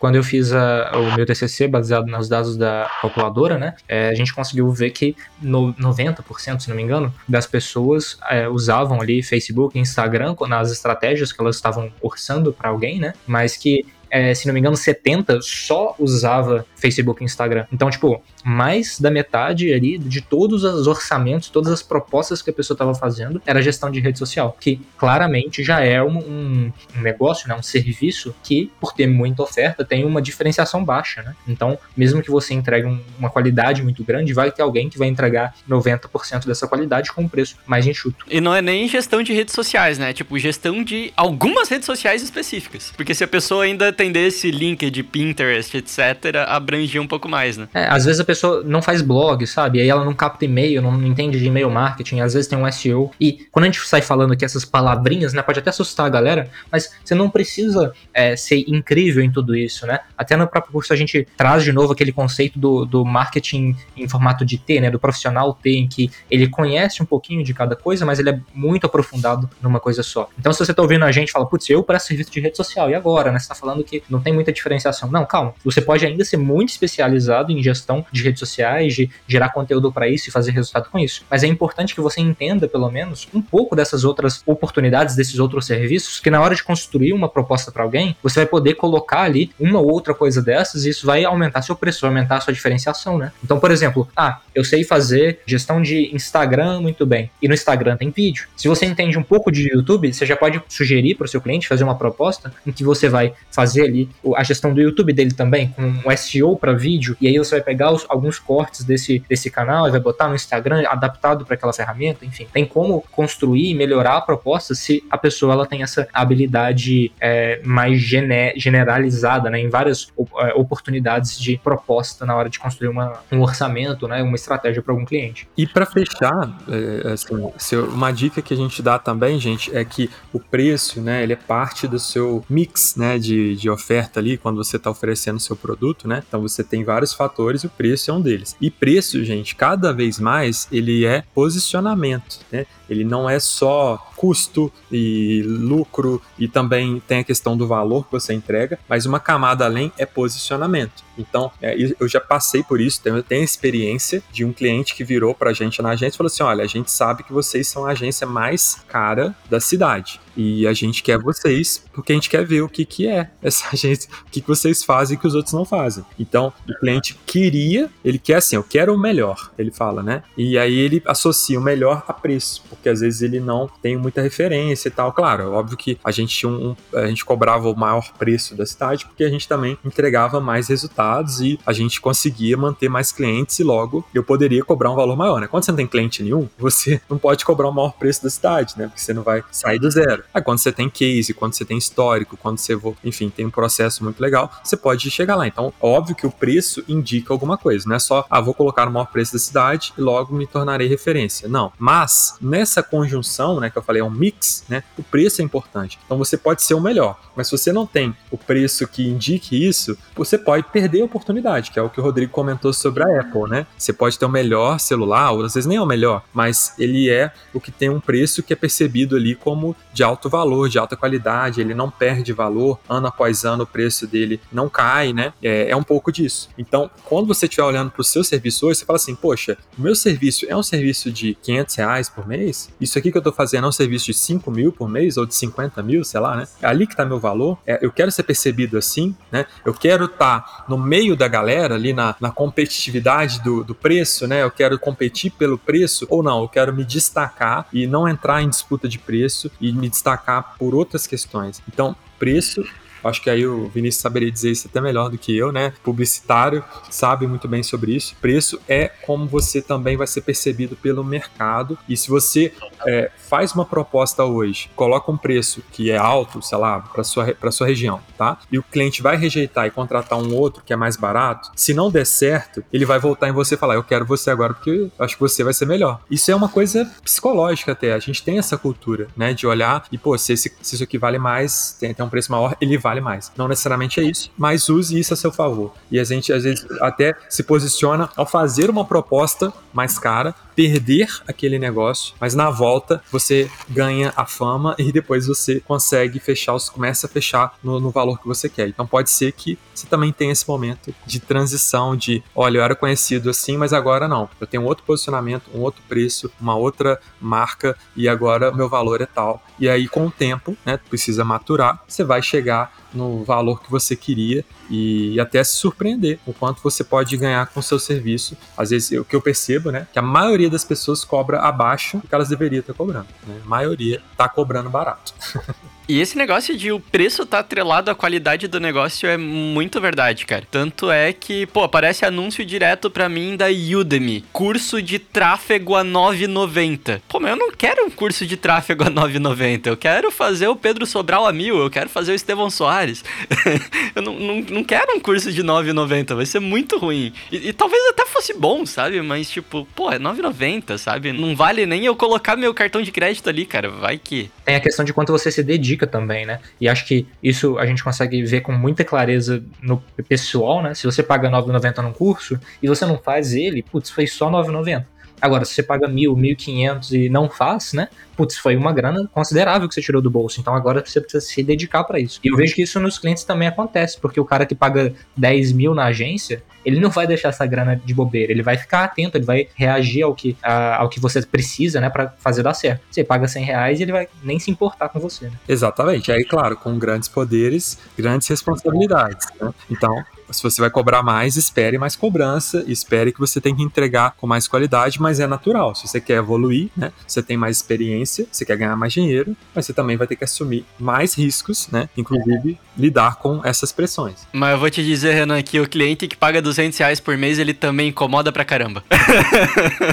Quando 0.00 0.16
eu 0.16 0.24
fiz 0.24 0.52
a, 0.52 0.92
o 0.94 1.14
meu 1.14 1.26
TCC 1.26 1.68
baseado 1.68 2.06
nos 2.06 2.26
dados 2.26 2.56
da 2.56 2.90
calculadora, 3.02 3.58
né, 3.58 3.74
é, 3.86 4.08
a 4.08 4.14
gente 4.14 4.34
conseguiu 4.34 4.70
ver 4.72 4.90
que 4.90 5.14
no, 5.40 5.74
90%, 5.74 6.58
se 6.58 6.68
não 6.70 6.74
me 6.74 6.82
engano, 6.82 7.14
das 7.28 7.46
pessoas 7.46 8.18
é, 8.30 8.48
usavam 8.48 9.00
ali 9.00 9.22
Facebook 9.22 9.78
Instagram 9.78 10.34
nas 10.48 10.72
estratégias 10.72 11.32
que 11.32 11.40
elas 11.40 11.56
estavam 11.56 11.92
orçando 12.00 12.50
para 12.50 12.70
alguém, 12.70 12.98
né, 12.98 13.12
mas 13.26 13.58
que 13.58 13.84
é, 14.10 14.34
se 14.34 14.46
não 14.46 14.54
me 14.54 14.60
engano, 14.60 14.76
70 14.76 15.40
só 15.42 15.94
usava 15.98 16.66
Facebook 16.76 17.22
e 17.22 17.24
Instagram. 17.24 17.66
Então, 17.72 17.90
tipo, 17.90 18.22
mais 18.44 18.98
da 18.98 19.10
metade 19.10 19.72
ali 19.72 19.98
de 19.98 20.20
todos 20.20 20.64
os 20.64 20.86
orçamentos, 20.86 21.48
todas 21.48 21.72
as 21.72 21.82
propostas 21.82 22.42
que 22.42 22.50
a 22.50 22.52
pessoa 22.52 22.74
estava 22.74 22.94
fazendo 22.94 23.40
era 23.46 23.62
gestão 23.62 23.90
de 23.90 24.00
rede 24.00 24.18
social, 24.18 24.56
que 24.58 24.80
claramente 24.96 25.62
já 25.62 25.80
é 25.80 26.02
um, 26.02 26.18
um, 26.18 26.72
negócio, 26.96 27.48
né, 27.48 27.54
um 27.54 27.62
serviço 27.62 28.34
que, 28.42 28.70
por 28.80 28.92
ter 28.92 29.06
muita 29.06 29.42
oferta, 29.42 29.84
tem 29.84 30.04
uma 30.04 30.20
diferenciação 30.20 30.84
baixa, 30.84 31.22
né? 31.22 31.34
Então, 31.46 31.78
mesmo 31.96 32.22
que 32.22 32.30
você 32.30 32.54
entregue 32.54 32.86
um, 32.86 33.00
uma 33.18 33.30
qualidade 33.30 33.82
muito 33.82 34.02
grande, 34.02 34.32
vai 34.32 34.50
ter 34.50 34.62
alguém 34.62 34.88
que 34.88 34.98
vai 34.98 35.08
entregar 35.08 35.54
90% 35.68 36.46
dessa 36.46 36.66
qualidade 36.66 37.12
com 37.12 37.22
um 37.22 37.28
preço 37.28 37.56
mais 37.66 37.86
enxuto. 37.86 38.24
E 38.28 38.40
não 38.40 38.54
é 38.54 38.62
nem 38.62 38.88
gestão 38.88 39.22
de 39.22 39.32
redes 39.32 39.54
sociais, 39.54 39.98
né? 39.98 40.12
Tipo, 40.12 40.38
gestão 40.38 40.82
de 40.82 41.12
algumas 41.16 41.68
redes 41.68 41.86
sociais 41.86 42.22
específicas. 42.22 42.92
Porque 42.96 43.14
se 43.14 43.22
a 43.22 43.28
pessoa 43.28 43.64
ainda 43.64 43.92
atendesse 44.00 44.50
LinkedIn, 44.50 45.02
Pinterest, 45.02 45.76
etc., 45.76 46.46
abrangia 46.46 47.02
um 47.02 47.06
pouco 47.06 47.28
mais, 47.28 47.58
né? 47.58 47.68
É, 47.74 47.84
às 47.86 48.06
vezes 48.06 48.18
a 48.18 48.24
pessoa 48.24 48.62
não 48.64 48.80
faz 48.80 49.02
blog, 49.02 49.46
sabe? 49.46 49.80
Aí 49.80 49.88
ela 49.88 50.04
não 50.04 50.14
capta 50.14 50.46
e-mail, 50.46 50.80
não, 50.80 51.04
entende 51.04 51.38
de 51.38 51.46
e-mail 51.46 51.70
marketing, 51.70 52.20
às 52.20 52.32
vezes 52.32 52.48
tem 52.48 52.58
um 52.58 52.70
SEO. 52.72 53.10
E 53.20 53.46
quando 53.52 53.64
a 53.64 53.66
gente 53.66 53.80
sai 53.86 54.00
falando 54.00 54.32
aqui 54.32 54.44
essas 54.44 54.64
palavrinhas, 54.64 55.34
né? 55.34 55.42
Pode 55.42 55.58
até 55.58 55.68
assustar 55.68 56.06
a 56.06 56.08
galera, 56.08 56.50
mas 56.72 56.90
você 57.04 57.14
não 57.14 57.28
precisa 57.28 57.92
é, 58.14 58.34
ser 58.36 58.64
incrível 58.66 59.22
em 59.22 59.30
tudo 59.30 59.54
isso, 59.54 59.86
né? 59.86 60.00
Até 60.16 60.34
no 60.34 60.46
próprio 60.46 60.72
curso 60.72 60.92
a 60.92 60.96
gente 60.96 61.26
traz 61.36 61.62
de 61.62 61.72
novo 61.72 61.92
aquele 61.92 62.12
conceito 62.12 62.58
do, 62.58 62.86
do 62.86 63.04
marketing 63.04 63.76
em 63.96 64.08
formato 64.08 64.44
de 64.46 64.56
T, 64.56 64.80
né? 64.80 64.90
Do 64.90 64.98
profissional 64.98 65.52
T, 65.52 65.70
em 65.72 65.86
que 65.86 66.10
ele 66.30 66.48
conhece 66.48 67.02
um 67.02 67.06
pouquinho 67.06 67.44
de 67.44 67.52
cada 67.52 67.76
coisa, 67.76 68.06
mas 68.06 68.18
ele 68.18 68.30
é 68.30 68.40
muito 68.54 68.86
aprofundado 68.86 69.50
numa 69.60 69.78
coisa 69.78 70.02
só. 70.02 70.28
Então, 70.38 70.52
se 70.52 70.64
você 70.64 70.72
tá 70.72 70.80
ouvindo 70.80 71.04
a 71.04 71.12
gente 71.12 71.32
fala, 71.32 71.46
putz, 71.46 71.68
eu 71.68 71.82
presto 71.82 72.08
serviço 72.08 72.30
de 72.30 72.40
rede 72.40 72.56
social, 72.56 72.88
e 72.90 72.94
agora, 72.94 73.30
né? 73.30 73.38
Você 73.38 73.48
tá 73.48 73.54
falando 73.54 73.84
que 73.90 74.02
não 74.08 74.20
tem 74.20 74.32
muita 74.32 74.52
diferenciação. 74.52 75.10
Não, 75.10 75.26
calma. 75.26 75.54
Você 75.64 75.80
pode 75.80 76.06
ainda 76.06 76.24
ser 76.24 76.36
muito 76.36 76.70
especializado 76.70 77.52
em 77.52 77.62
gestão 77.62 78.04
de 78.12 78.22
redes 78.22 78.38
sociais, 78.38 78.94
de 78.94 79.10
gerar 79.26 79.50
conteúdo 79.50 79.92
para 79.92 80.08
isso 80.08 80.28
e 80.28 80.32
fazer 80.32 80.52
resultado 80.52 80.88
com 80.90 80.98
isso. 80.98 81.24
Mas 81.28 81.42
é 81.42 81.46
importante 81.46 81.94
que 81.94 82.00
você 82.00 82.20
entenda, 82.20 82.68
pelo 82.68 82.90
menos, 82.90 83.28
um 83.34 83.42
pouco 83.42 83.74
dessas 83.74 84.04
outras 84.04 84.42
oportunidades, 84.46 85.16
desses 85.16 85.38
outros 85.38 85.66
serviços, 85.66 86.20
que 86.20 86.30
na 86.30 86.40
hora 86.40 86.54
de 86.54 86.62
construir 86.62 87.12
uma 87.12 87.28
proposta 87.28 87.72
para 87.72 87.82
alguém, 87.82 88.16
você 88.22 88.40
vai 88.40 88.46
poder 88.46 88.74
colocar 88.74 89.22
ali 89.22 89.50
uma 89.58 89.78
ou 89.78 89.90
outra 89.90 90.14
coisa 90.14 90.42
dessas 90.42 90.84
e 90.84 90.90
isso 90.90 91.06
vai 91.06 91.24
aumentar 91.24 91.62
seu 91.62 91.74
preço, 91.74 92.02
vai 92.02 92.10
aumentar 92.10 92.40
sua 92.40 92.52
diferenciação, 92.52 93.18
né? 93.18 93.32
Então, 93.42 93.58
por 93.58 93.70
exemplo, 93.70 94.08
ah, 94.16 94.40
eu 94.54 94.64
sei 94.64 94.84
fazer 94.84 95.40
gestão 95.46 95.80
de 95.80 96.14
Instagram 96.14 96.80
muito 96.80 97.06
bem. 97.06 97.30
E 97.40 97.48
no 97.48 97.54
Instagram 97.54 97.96
tem 97.96 98.10
vídeo. 98.10 98.46
Se 98.56 98.68
você 98.68 98.86
entende 98.86 99.18
um 99.18 99.22
pouco 99.22 99.50
de 99.50 99.68
YouTube, 99.72 100.12
você 100.12 100.26
já 100.26 100.36
pode 100.36 100.62
sugerir 100.68 101.14
para 101.14 101.24
o 101.24 101.28
seu 101.28 101.40
cliente 101.40 101.68
fazer 101.68 101.84
uma 101.84 101.96
proposta 101.96 102.52
em 102.66 102.72
que 102.72 102.84
você 102.84 103.08
vai 103.08 103.32
fazer 103.50 103.79
fazer 103.80 103.84
ali 103.84 104.08
a 104.36 104.42
gestão 104.42 104.74
do 104.74 104.80
YouTube 104.80 105.12
dele 105.12 105.32
também, 105.32 105.68
com 105.68 105.82
um 105.82 106.16
SEO 106.16 106.56
para 106.56 106.72
vídeo, 106.72 107.16
e 107.20 107.28
aí 107.28 107.38
você 107.38 107.56
vai 107.56 107.62
pegar 107.62 107.92
os, 107.92 108.04
alguns 108.08 108.38
cortes 108.38 108.84
desse, 108.84 109.22
desse 109.28 109.50
canal 109.50 109.88
e 109.88 109.90
vai 109.90 110.00
botar 110.00 110.28
no 110.28 110.34
Instagram 110.34 110.84
adaptado 110.88 111.44
para 111.44 111.54
aquela 111.54 111.72
ferramenta, 111.72 112.24
enfim. 112.24 112.46
Tem 112.52 112.64
como 112.64 113.02
construir 113.10 113.70
e 113.70 113.74
melhorar 113.74 114.16
a 114.16 114.20
proposta 114.20 114.74
se 114.74 115.02
a 115.10 115.16
pessoa 115.16 115.52
ela 115.52 115.66
tem 115.66 115.82
essa 115.82 116.06
habilidade 116.12 117.12
é, 117.20 117.60
mais 117.64 118.00
gene, 118.00 118.52
generalizada, 118.56 119.48
né, 119.48 119.60
em 119.60 119.68
várias 119.68 120.08
é, 120.38 120.54
oportunidades 120.54 121.38
de 121.38 121.58
proposta 121.58 122.26
na 122.26 122.36
hora 122.36 122.48
de 122.48 122.58
construir 122.58 122.88
uma, 122.88 123.20
um 123.32 123.40
orçamento, 123.40 124.06
né, 124.06 124.22
uma 124.22 124.36
estratégia 124.36 124.82
para 124.82 124.92
algum 124.92 125.04
cliente. 125.04 125.48
E 125.56 125.66
para 125.66 125.86
fechar, 125.86 126.58
é, 126.68 127.12
assim, 127.12 127.76
uma 127.76 128.10
dica 128.10 128.42
que 128.42 128.52
a 128.52 128.56
gente 128.56 128.82
dá 128.82 128.98
também, 128.98 129.38
gente, 129.38 129.74
é 129.74 129.84
que 129.84 130.10
o 130.32 130.40
preço, 130.40 131.00
né, 131.00 131.22
ele 131.22 131.32
é 131.32 131.36
parte 131.36 131.86
do 131.86 131.98
seu 131.98 132.44
mix, 132.48 132.96
né, 132.96 133.18
de, 133.18 133.56
de 133.56 133.69
oferta 133.72 134.20
ali, 134.20 134.36
quando 134.36 134.56
você 134.56 134.76
está 134.76 134.90
oferecendo 134.90 135.40
seu 135.40 135.56
produto, 135.56 136.06
né, 136.06 136.22
então 136.26 136.40
você 136.40 136.62
tem 136.62 136.84
vários 136.84 137.12
fatores 137.12 137.62
e 137.62 137.66
o 137.66 137.70
preço 137.70 138.10
é 138.10 138.14
um 138.14 138.20
deles. 138.20 138.56
E 138.60 138.70
preço, 138.70 139.24
gente, 139.24 139.54
cada 139.54 139.92
vez 139.92 140.18
mais 140.18 140.68
ele 140.70 141.04
é 141.04 141.24
posicionamento, 141.34 142.40
né, 142.50 142.66
ele 142.90 143.04
não 143.04 143.30
é 143.30 143.38
só 143.38 143.96
custo 144.16 144.70
e 144.92 145.42
lucro 145.46 146.20
e 146.38 146.46
também 146.46 147.00
tem 147.06 147.20
a 147.20 147.24
questão 147.24 147.56
do 147.56 147.66
valor 147.66 148.04
que 148.04 148.12
você 148.12 148.34
entrega, 148.34 148.78
mas 148.86 149.06
uma 149.06 149.18
camada 149.18 149.64
além 149.64 149.90
é 149.96 150.04
posicionamento. 150.04 151.02
Então, 151.16 151.50
é, 151.60 151.76
eu 151.98 152.08
já 152.08 152.20
passei 152.20 152.62
por 152.62 152.80
isso, 152.80 153.00
tenho, 153.02 153.22
tenho 153.22 153.44
experiência 153.44 154.22
de 154.32 154.44
um 154.44 154.52
cliente 154.52 154.94
que 154.94 155.04
virou 155.04 155.34
pra 155.34 155.52
gente 155.52 155.80
na 155.82 155.90
agência 155.90 156.16
e 156.16 156.18
falou 156.18 156.28
assim: 156.28 156.42
olha, 156.42 156.64
a 156.64 156.66
gente 156.66 156.90
sabe 156.90 157.22
que 157.22 157.32
vocês 157.32 157.68
são 157.68 157.86
a 157.86 157.90
agência 157.90 158.26
mais 158.26 158.82
cara 158.88 159.34
da 159.48 159.60
cidade. 159.60 160.20
E 160.36 160.66
a 160.66 160.72
gente 160.72 161.02
quer 161.02 161.18
vocês 161.18 161.84
porque 161.92 162.12
a 162.12 162.14
gente 162.14 162.30
quer 162.30 162.44
ver 162.46 162.62
o 162.62 162.68
que, 162.68 162.84
que 162.84 163.06
é 163.06 163.30
essa 163.42 163.68
agência, 163.74 164.08
o 164.26 164.30
que, 164.30 164.40
que 164.40 164.48
vocês 164.48 164.82
fazem 164.82 165.18
que 165.18 165.26
os 165.26 165.34
outros 165.34 165.52
não 165.52 165.64
fazem. 165.64 166.04
Então, 166.18 166.52
o 166.68 166.78
cliente 166.80 167.18
queria, 167.26 167.90
ele 168.04 168.18
quer 168.18 168.36
assim, 168.36 168.56
eu 168.56 168.62
quero 168.64 168.94
o 168.94 168.98
melhor, 168.98 169.50
ele 169.58 169.70
fala, 169.70 170.02
né? 170.02 170.22
E 170.36 170.58
aí 170.58 170.78
ele 170.78 171.02
associa 171.04 171.58
o 171.58 171.62
melhor 171.62 172.04
a 172.08 172.12
preço, 172.12 172.62
porque 172.80 172.88
às 172.88 173.00
vezes 173.00 173.20
ele 173.20 173.38
não 173.38 173.68
tem 173.82 173.96
muita 173.96 174.22
referência 174.22 174.88
e 174.88 174.90
tal. 174.90 175.12
Claro, 175.12 175.42
é 175.44 175.46
óbvio 175.46 175.76
que 175.76 175.98
a 176.02 176.10
gente 176.10 176.46
um, 176.46 176.74
a 176.94 177.06
gente 177.06 177.24
cobrava 177.24 177.68
o 177.68 177.76
maior 177.76 178.12
preço 178.14 178.56
da 178.56 178.64
cidade 178.64 179.04
porque 179.04 179.22
a 179.22 179.28
gente 179.28 179.46
também 179.46 179.78
entregava 179.84 180.40
mais 180.40 180.68
resultados 180.68 181.40
e 181.40 181.58
a 181.64 181.72
gente 181.72 182.00
conseguia 182.00 182.56
manter 182.56 182.88
mais 182.88 183.12
clientes 183.12 183.58
e 183.58 183.62
logo 183.62 184.04
eu 184.14 184.24
poderia 184.24 184.64
cobrar 184.64 184.90
um 184.90 184.94
valor 184.96 185.16
maior, 185.16 185.40
né? 185.40 185.46
Quando 185.46 185.64
você 185.64 185.70
não 185.70 185.76
tem 185.76 185.86
cliente 185.86 186.22
nenhum, 186.22 186.48
você 186.58 187.00
não 187.08 187.18
pode 187.18 187.44
cobrar 187.44 187.68
o 187.68 187.72
maior 187.72 187.92
preço 187.92 188.22
da 188.22 188.30
cidade, 188.30 188.74
né? 188.76 188.86
Porque 188.86 189.00
você 189.00 189.12
não 189.12 189.22
vai 189.22 189.44
sair 189.50 189.78
do 189.78 189.90
zero. 189.90 190.24
Aí 190.32 190.42
quando 190.42 190.58
você 190.58 190.72
tem 190.72 190.88
case, 190.88 191.34
quando 191.34 191.54
você 191.54 191.64
tem 191.64 191.76
histórico, 191.76 192.36
quando 192.36 192.58
você, 192.58 192.78
enfim, 193.04 193.28
tem 193.28 193.46
um 193.46 193.50
processo 193.50 194.02
muito 194.02 194.20
legal, 194.20 194.50
você 194.64 194.76
pode 194.76 195.10
chegar 195.10 195.36
lá. 195.36 195.46
Então, 195.46 195.72
óbvio 195.80 196.16
que 196.16 196.26
o 196.26 196.30
preço 196.30 196.82
indica 196.88 197.32
alguma 197.32 197.58
coisa, 197.58 197.88
não 197.88 197.96
é 197.96 197.98
só, 197.98 198.24
ah, 198.30 198.40
vou 198.40 198.54
colocar 198.54 198.88
o 198.88 198.90
maior 198.90 199.06
preço 199.06 199.32
da 199.32 199.38
cidade 199.38 199.92
e 199.98 200.00
logo 200.00 200.34
me 200.34 200.46
tornarei 200.46 200.88
referência. 200.88 201.48
Não. 201.48 201.72
Mas, 201.78 202.36
nessa 202.40 202.69
conjunção, 202.82 203.58
né, 203.58 203.70
que 203.70 203.76
eu 203.78 203.82
falei, 203.82 204.02
é 204.02 204.04
um 204.04 204.10
mix, 204.10 204.64
né, 204.68 204.82
o 204.96 205.02
preço 205.02 205.40
é 205.40 205.44
importante. 205.44 205.98
Então, 206.04 206.16
você 206.16 206.36
pode 206.36 206.62
ser 206.62 206.74
o 206.74 206.80
melhor, 206.80 207.18
mas 207.34 207.48
se 207.48 207.52
você 207.56 207.72
não 207.72 207.86
tem 207.86 208.14
o 208.30 208.38
preço 208.38 208.86
que 208.86 209.08
indique 209.08 209.66
isso, 209.66 209.96
você 210.14 210.38
pode 210.38 210.64
perder 210.68 211.02
a 211.02 211.04
oportunidade, 211.04 211.70
que 211.70 211.78
é 211.78 211.82
o 211.82 211.90
que 211.90 212.00
o 212.00 212.02
Rodrigo 212.02 212.32
comentou 212.32 212.72
sobre 212.72 213.02
a 213.02 213.20
Apple, 213.20 213.48
né? 213.48 213.66
Você 213.76 213.92
pode 213.92 214.18
ter 214.18 214.24
o 214.24 214.28
melhor 214.28 214.78
celular, 214.78 215.32
ou 215.32 215.44
às 215.44 215.54
vezes 215.54 215.66
nem 215.66 215.78
é 215.78 215.82
o 215.82 215.86
melhor, 215.86 216.22
mas 216.32 216.74
ele 216.78 217.10
é 217.10 217.32
o 217.52 217.60
que 217.60 217.72
tem 217.72 217.88
um 217.88 218.00
preço 218.00 218.42
que 218.42 218.52
é 218.52 218.56
percebido 218.56 219.16
ali 219.16 219.34
como 219.34 219.74
de 219.92 220.02
alto 220.02 220.28
valor, 220.28 220.68
de 220.68 220.78
alta 220.78 220.96
qualidade, 220.96 221.60
ele 221.60 221.74
não 221.74 221.90
perde 221.90 222.32
valor, 222.32 222.78
ano 222.88 223.06
após 223.06 223.44
ano 223.44 223.64
o 223.64 223.66
preço 223.66 224.06
dele 224.06 224.40
não 224.52 224.68
cai, 224.68 225.12
né? 225.12 225.32
É, 225.42 225.70
é 225.70 225.76
um 225.76 225.82
pouco 225.82 226.12
disso. 226.12 226.48
Então, 226.56 226.90
quando 227.04 227.26
você 227.26 227.46
estiver 227.46 227.64
olhando 227.64 227.90
para 227.90 228.00
o 228.00 228.04
seu 228.04 228.22
serviço 228.22 228.66
hoje, 228.66 228.80
você 228.80 228.84
fala 228.84 228.96
assim, 228.96 229.14
poxa, 229.14 229.56
o 229.78 229.82
meu 229.82 229.94
serviço 229.94 230.46
é 230.48 230.56
um 230.56 230.62
serviço 230.62 231.10
de 231.10 231.34
500 231.42 231.74
reais 231.76 232.08
por 232.08 232.26
mês? 232.26 232.49
Isso 232.80 232.98
aqui 232.98 233.10
que 233.10 233.16
eu 233.16 233.20
estou 233.20 233.32
fazendo 233.32 233.64
é 233.64 233.68
um 233.68 233.72
serviço 233.72 234.06
de 234.06 234.14
5 234.14 234.50
mil 234.50 234.72
por 234.72 234.88
mês 234.88 235.16
ou 235.16 235.26
de 235.26 235.34
50 235.34 235.82
mil, 235.82 236.04
sei 236.04 236.20
lá, 236.20 236.36
né? 236.36 236.48
É 236.60 236.66
ali 236.66 236.86
que 236.86 236.92
está 236.92 237.04
meu 237.04 237.18
valor. 237.18 237.58
É, 237.66 237.78
eu 237.82 237.90
quero 237.90 238.10
ser 238.10 238.22
percebido 238.22 238.76
assim, 238.76 239.14
né? 239.30 239.46
Eu 239.64 239.74
quero 239.74 240.06
estar 240.06 240.40
tá 240.40 240.64
no 240.68 240.78
meio 240.78 241.16
da 241.16 241.28
galera, 241.28 241.74
ali 241.74 241.92
na, 241.92 242.14
na 242.20 242.30
competitividade 242.30 243.40
do, 243.42 243.64
do 243.64 243.74
preço, 243.74 244.26
né? 244.26 244.42
Eu 244.42 244.50
quero 244.50 244.78
competir 244.78 245.30
pelo 245.32 245.58
preço 245.58 246.06
ou 246.08 246.22
não, 246.22 246.42
eu 246.42 246.48
quero 246.48 246.72
me 246.74 246.84
destacar 246.84 247.66
e 247.72 247.86
não 247.86 248.08
entrar 248.08 248.42
em 248.42 248.48
disputa 248.48 248.88
de 248.88 248.98
preço 248.98 249.50
e 249.60 249.72
me 249.72 249.88
destacar 249.88 250.54
por 250.58 250.74
outras 250.74 251.06
questões. 251.06 251.62
Então, 251.68 251.94
preço 252.18 252.62
Acho 253.02 253.22
que 253.22 253.30
aí 253.30 253.46
o 253.46 253.68
Vinícius 253.68 254.02
saberia 254.02 254.30
dizer 254.30 254.50
isso 254.50 254.68
até 254.68 254.80
melhor 254.80 255.08
do 255.08 255.18
que 255.18 255.36
eu, 255.36 255.52
né? 255.52 255.72
Publicitário 255.82 256.64
sabe 256.90 257.26
muito 257.26 257.48
bem 257.48 257.62
sobre 257.62 257.94
isso. 257.94 258.14
Preço 258.20 258.60
é 258.68 258.88
como 258.88 259.26
você 259.26 259.62
também 259.62 259.96
vai 259.96 260.06
ser 260.06 260.20
percebido 260.22 260.76
pelo 260.76 261.04
mercado. 261.04 261.78
E 261.88 261.96
se 261.96 262.08
você 262.08 262.52
é, 262.86 263.10
faz 263.16 263.52
uma 263.52 263.64
proposta 263.64 264.24
hoje, 264.24 264.70
coloca 264.74 265.10
um 265.10 265.16
preço 265.16 265.62
que 265.72 265.90
é 265.90 265.96
alto, 265.96 266.42
sei 266.42 266.58
lá, 266.58 266.80
para 266.80 267.04
sua 267.04 267.34
para 267.34 267.50
sua 267.50 267.66
região, 267.66 268.00
tá? 268.18 268.38
E 268.50 268.58
o 268.58 268.62
cliente 268.62 269.02
vai 269.02 269.16
rejeitar 269.16 269.66
e 269.66 269.70
contratar 269.70 270.18
um 270.18 270.34
outro 270.34 270.62
que 270.64 270.72
é 270.72 270.76
mais 270.76 270.96
barato. 270.96 271.50
Se 271.54 271.72
não 271.72 271.90
der 271.90 272.06
certo, 272.06 272.64
ele 272.72 272.84
vai 272.84 272.98
voltar 272.98 273.28
em 273.28 273.32
você 273.32 273.54
e 273.54 273.58
falar: 273.58 273.74
"Eu 273.74 273.84
quero 273.84 274.04
você 274.04 274.30
agora 274.30 274.54
porque 274.54 274.90
acho 274.98 275.14
que 275.14 275.20
você 275.20 275.44
vai 275.44 275.54
ser 275.54 275.66
melhor". 275.66 276.00
Isso 276.10 276.30
é 276.30 276.34
uma 276.34 276.48
coisa 276.48 276.90
psicológica 277.02 277.72
até. 277.72 277.92
A 277.92 277.98
gente 277.98 278.22
tem 278.22 278.38
essa 278.38 278.58
cultura, 278.58 279.08
né, 279.16 279.32
de 279.32 279.46
olhar 279.46 279.84
e 279.90 279.98
pô, 279.98 280.16
se, 280.18 280.32
esse, 280.32 280.52
se 280.60 280.74
isso 280.74 280.84
aqui 280.84 280.98
vale 280.98 281.18
mais, 281.18 281.76
tem, 281.78 281.94
tem 281.94 282.04
um 282.04 282.08
preço 282.08 282.30
maior, 282.32 282.56
ele 282.60 282.76
vai 282.78 282.89
vale 282.90 283.00
mais. 283.00 283.30
Não 283.36 283.46
necessariamente 283.46 284.00
é 284.00 284.02
isso, 284.02 284.30
mas 284.36 284.68
use 284.68 284.98
isso 284.98 285.14
a 285.14 285.16
seu 285.16 285.30
favor. 285.30 285.72
E 285.90 286.00
a 286.00 286.04
gente, 286.04 286.32
às 286.32 286.42
vezes, 286.42 286.66
até 286.80 287.14
se 287.28 287.44
posiciona 287.44 288.10
ao 288.16 288.26
fazer 288.26 288.68
uma 288.68 288.84
proposta 288.84 289.52
mais 289.72 289.98
cara, 289.98 290.34
perder 290.54 291.08
aquele 291.26 291.58
negócio, 291.58 292.14
mas 292.20 292.34
na 292.34 292.50
volta 292.50 293.02
você 293.10 293.50
ganha 293.68 294.12
a 294.16 294.26
fama 294.26 294.74
e 294.78 294.92
depois 294.92 295.26
você 295.26 295.60
consegue 295.60 296.18
fechar, 296.18 296.54
os, 296.54 296.68
começa 296.68 297.06
a 297.06 297.10
fechar 297.10 297.54
no, 297.62 297.80
no 297.80 297.90
valor 297.90 298.20
que 298.20 298.26
você 298.26 298.48
quer. 298.48 298.68
Então 298.68 298.86
pode 298.86 299.10
ser 299.10 299.32
que 299.32 299.58
você 299.74 299.86
também 299.86 300.12
tenha 300.12 300.32
esse 300.32 300.46
momento 300.46 300.94
de 301.06 301.20
transição 301.20 301.96
de, 301.96 302.22
olha, 302.34 302.58
eu 302.58 302.62
era 302.62 302.74
conhecido 302.74 303.30
assim, 303.30 303.56
mas 303.56 303.72
agora 303.72 304.06
não. 304.08 304.28
Eu 304.40 304.46
tenho 304.46 304.64
outro 304.64 304.84
posicionamento, 304.84 305.44
um 305.54 305.60
outro 305.60 305.82
preço, 305.88 306.30
uma 306.40 306.56
outra 306.56 307.00
marca 307.20 307.76
e 307.96 308.08
agora 308.08 308.52
meu 308.52 308.68
valor 308.68 309.00
é 309.00 309.06
tal. 309.06 309.42
E 309.58 309.68
aí 309.68 309.88
com 309.88 310.06
o 310.06 310.10
tempo, 310.10 310.56
né, 310.66 310.76
precisa 310.76 311.24
maturar, 311.24 311.82
você 311.86 312.04
vai 312.04 312.20
chegar 312.20 312.79
no 312.92 313.24
valor 313.24 313.62
que 313.62 313.70
você 313.70 313.94
queria 313.94 314.44
e, 314.70 315.18
até 315.20 315.42
se 315.42 315.56
surpreender 315.56 316.18
o 316.26 316.32
quanto 316.32 316.62
você 316.62 316.82
pode 316.82 317.16
ganhar 317.16 317.46
com 317.46 317.60
o 317.60 317.62
seu 317.62 317.78
serviço. 317.78 318.36
Às 318.56 318.70
vezes, 318.70 318.98
o 318.98 319.04
que 319.04 319.14
eu 319.14 319.22
percebo, 319.22 319.70
né, 319.70 319.86
que 319.92 319.98
a 319.98 320.02
maioria 320.02 320.50
das 320.50 320.64
pessoas 320.64 321.04
cobra 321.04 321.40
abaixo 321.40 321.98
do 321.98 322.08
que 322.08 322.14
elas 322.14 322.28
deveriam 322.28 322.60
estar 322.60 322.74
cobrando. 322.74 323.08
Né? 323.26 323.40
A 323.44 323.48
maioria 323.48 324.02
está 324.12 324.28
cobrando 324.28 324.70
barato. 324.70 325.14
E 325.90 326.00
esse 326.00 326.16
negócio 326.16 326.56
de 326.56 326.70
o 326.70 326.78
preço 326.78 327.26
tá 327.26 327.40
atrelado 327.40 327.90
à 327.90 327.96
qualidade 327.96 328.46
do 328.46 328.60
negócio 328.60 329.08
é 329.08 329.16
muito 329.16 329.80
verdade, 329.80 330.24
cara. 330.24 330.44
Tanto 330.48 330.88
é 330.88 331.12
que, 331.12 331.46
pô, 331.46 331.64
aparece 331.64 332.04
anúncio 332.04 332.46
direto 332.46 332.88
pra 332.88 333.08
mim 333.08 333.36
da 333.36 333.46
Udemy. 333.48 334.24
Curso 334.32 334.80
de 334.80 335.00
tráfego 335.00 335.74
a 335.74 335.84
9,90. 335.84 337.00
Pô, 337.08 337.18
mas 337.18 337.32
eu 337.32 337.36
não 337.36 337.50
quero 337.50 337.84
um 337.84 337.90
curso 337.90 338.24
de 338.24 338.36
tráfego 338.36 338.84
a 338.84 338.86
9,90. 338.88 339.66
Eu 339.66 339.76
quero 339.76 340.12
fazer 340.12 340.46
o 340.46 340.54
Pedro 340.54 340.86
Sobral 340.86 341.26
a 341.26 341.32
mil. 341.32 341.58
Eu 341.58 341.68
quero 341.68 341.90
fazer 341.90 342.12
o 342.12 342.14
Estevão 342.14 342.50
Soares. 342.50 343.04
eu 343.92 344.00
não, 344.00 344.14
não, 344.14 344.40
não 344.42 344.62
quero 344.62 344.94
um 344.94 345.00
curso 345.00 345.32
de 345.32 345.42
9,90. 345.42 346.14
Vai 346.14 346.24
ser 346.24 346.38
muito 346.38 346.78
ruim. 346.78 347.12
E, 347.32 347.48
e, 347.48 347.52
talvez 347.52 347.82
até 347.88 348.06
fosse 348.06 348.32
bom, 348.32 348.64
sabe? 348.64 349.02
Mas, 349.02 349.28
tipo, 349.28 349.66
pô, 349.74 349.90
é 349.90 349.98
9,90, 349.98 350.78
sabe? 350.78 351.12
Não 351.12 351.34
vale 351.34 351.66
nem 351.66 351.84
eu 351.84 351.96
colocar 351.96 352.36
meu 352.36 352.54
cartão 352.54 352.80
de 352.80 352.92
crédito 352.92 353.28
ali, 353.28 353.44
cara. 353.44 353.68
Vai 353.68 353.98
que. 353.98 354.30
Tem 354.44 354.54
a 354.54 354.60
questão 354.60 354.84
de 354.84 354.92
quanto 354.92 355.10
você 355.10 355.32
se 355.32 355.42
dedica 355.42 355.79
também, 355.86 356.26
né? 356.26 356.40
E 356.60 356.68
acho 356.68 356.86
que 356.86 357.06
isso 357.22 357.58
a 357.58 357.66
gente 357.66 357.82
consegue 357.82 358.22
ver 358.22 358.40
com 358.40 358.52
muita 358.52 358.84
clareza 358.84 359.42
no 359.62 359.82
pessoal, 360.08 360.62
né? 360.62 360.74
Se 360.74 360.84
você 360.84 361.02
paga 361.02 361.28
R$ 361.28 361.34
9,90 361.34 361.82
num 361.82 361.92
curso 361.92 362.38
e 362.62 362.68
você 362.68 362.84
não 362.86 362.98
faz 362.98 363.34
ele, 363.34 363.62
putz, 363.62 363.90
foi 363.90 364.06
só 364.06 364.28
R$ 364.28 364.48
9,90. 364.48 364.84
Agora, 365.20 365.44
se 365.44 365.54
você 365.54 365.62
paga 365.62 365.86
mil, 365.86 366.16
mil 366.16 366.34
quinhentos 366.36 366.92
e 366.92 367.08
não 367.08 367.28
faz, 367.28 367.72
né? 367.72 367.88
Putz, 368.16 368.36
foi 368.36 368.56
uma 368.56 368.72
grana 368.72 369.08
considerável 369.12 369.68
que 369.68 369.74
você 369.74 369.80
tirou 369.80 370.02
do 370.02 370.10
bolso. 370.10 370.40
Então 370.40 370.54
agora 370.54 370.82
você 370.84 371.00
precisa 371.00 371.24
se 371.24 371.42
dedicar 371.42 371.84
para 371.84 371.98
isso. 371.98 372.20
E 372.22 372.28
eu 372.28 372.36
vejo 372.36 372.54
que 372.54 372.62
isso 372.62 372.78
nos 372.80 372.98
clientes 372.98 373.24
também 373.24 373.48
acontece, 373.48 373.98
porque 373.98 374.20
o 374.20 374.24
cara 374.24 374.44
que 374.44 374.54
paga 374.54 374.92
10 375.16 375.52
mil 375.52 375.74
na 375.74 375.86
agência, 375.86 376.42
ele 376.64 376.80
não 376.80 376.90
vai 376.90 377.06
deixar 377.06 377.30
essa 377.30 377.46
grana 377.46 377.80
de 377.82 377.94
bobeira. 377.94 378.32
Ele 378.32 378.42
vai 378.42 378.56
ficar 378.56 378.84
atento, 378.84 379.16
ele 379.16 379.24
vai 379.24 379.48
reagir 379.54 380.02
ao 380.02 380.14
que, 380.14 380.36
a, 380.42 380.76
ao 380.76 380.88
que 380.88 381.00
você 381.00 381.22
precisa, 381.22 381.80
né, 381.80 381.88
para 381.88 382.14
fazer 382.18 382.42
dar 382.42 382.54
certo. 382.54 382.82
Você 382.90 383.02
paga 383.02 383.26
100 383.26 383.44
reais 383.44 383.80
e 383.80 383.82
ele 383.82 383.92
vai 383.92 384.08
nem 384.22 384.38
se 384.38 384.50
importar 384.50 384.88
com 384.88 385.00
você, 385.00 385.26
né? 385.26 385.32
Exatamente. 385.48 386.12
Aí, 386.12 386.24
claro, 386.24 386.56
com 386.56 386.78
grandes 386.78 387.08
poderes, 387.08 387.78
grandes 387.96 388.28
responsabilidades. 388.28 389.26
Né? 389.40 389.52
Então, 389.70 390.04
se 390.30 390.42
você 390.42 390.60
vai 390.60 390.70
cobrar 390.70 391.02
mais, 391.02 391.36
espere 391.36 391.78
mais 391.78 391.96
cobrança, 391.96 392.64
espere 392.66 393.12
que 393.12 393.20
você 393.20 393.40
tem 393.40 393.54
que 393.54 393.62
entregar 393.62 394.14
com 394.16 394.26
mais 394.26 394.46
qualidade, 394.46 395.00
mas 395.00 395.20
é 395.20 395.26
natural. 395.26 395.74
Se 395.74 395.86
você 395.86 396.00
quer 396.00 396.18
evoluir, 396.18 396.68
né? 396.76 396.92
Você 397.06 397.22
tem 397.22 397.36
mais 397.36 397.56
experiência, 397.56 398.26
você 398.30 398.44
quer 398.44 398.56
ganhar 398.56 398.76
mais 398.76 398.92
dinheiro, 398.92 399.36
mas 399.54 399.66
você 399.66 399.72
também 399.72 399.96
vai 399.96 400.06
ter 400.06 400.16
que 400.16 400.24
assumir 400.24 400.64
mais 400.78 401.14
riscos, 401.14 401.68
né? 401.68 401.88
Inclusive 401.96 402.58
lidar 402.76 403.16
com 403.16 403.40
essas 403.44 403.72
pressões. 403.72 404.26
Mas 404.32 404.52
eu 404.52 404.58
vou 404.58 404.70
te 404.70 404.84
dizer, 404.84 405.12
Renan, 405.12 405.42
que 405.42 405.60
o 405.60 405.68
cliente 405.68 406.08
que 406.08 406.16
paga 406.16 406.40
200 406.40 406.78
reais 406.78 407.00
por 407.00 407.16
mês, 407.16 407.38
ele 407.38 407.52
também 407.52 407.88
incomoda 407.88 408.32
pra 408.32 408.44
caramba. 408.44 408.82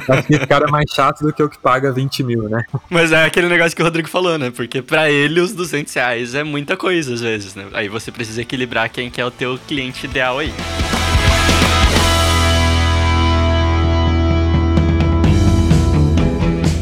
Acho 0.09 0.27
que 0.27 0.35
esse 0.35 0.47
cara 0.47 0.65
é 0.67 0.71
mais 0.71 0.89
chato 0.91 1.21
do 1.21 1.33
que 1.33 1.43
o 1.43 1.49
que 1.49 1.57
paga 1.57 1.91
20 1.91 2.23
mil, 2.23 2.49
né? 2.49 2.63
Mas 2.89 3.11
é 3.11 3.25
aquele 3.25 3.47
negócio 3.47 3.75
que 3.75 3.81
o 3.81 3.85
Rodrigo 3.85 4.07
falou, 4.07 4.37
né? 4.37 4.51
Porque 4.51 4.81
pra 4.81 5.09
ele 5.09 5.39
os 5.39 5.53
200 5.53 5.93
reais 5.93 6.33
é 6.33 6.43
muita 6.43 6.77
coisa 6.77 7.13
às 7.13 7.21
vezes, 7.21 7.55
né? 7.55 7.65
Aí 7.73 7.89
você 7.89 8.11
precisa 8.11 8.41
equilibrar 8.41 8.89
quem 8.89 9.09
que 9.09 9.19
é 9.19 9.25
o 9.25 9.31
teu 9.31 9.59
cliente 9.67 10.05
ideal 10.05 10.26
aí. 10.35 10.96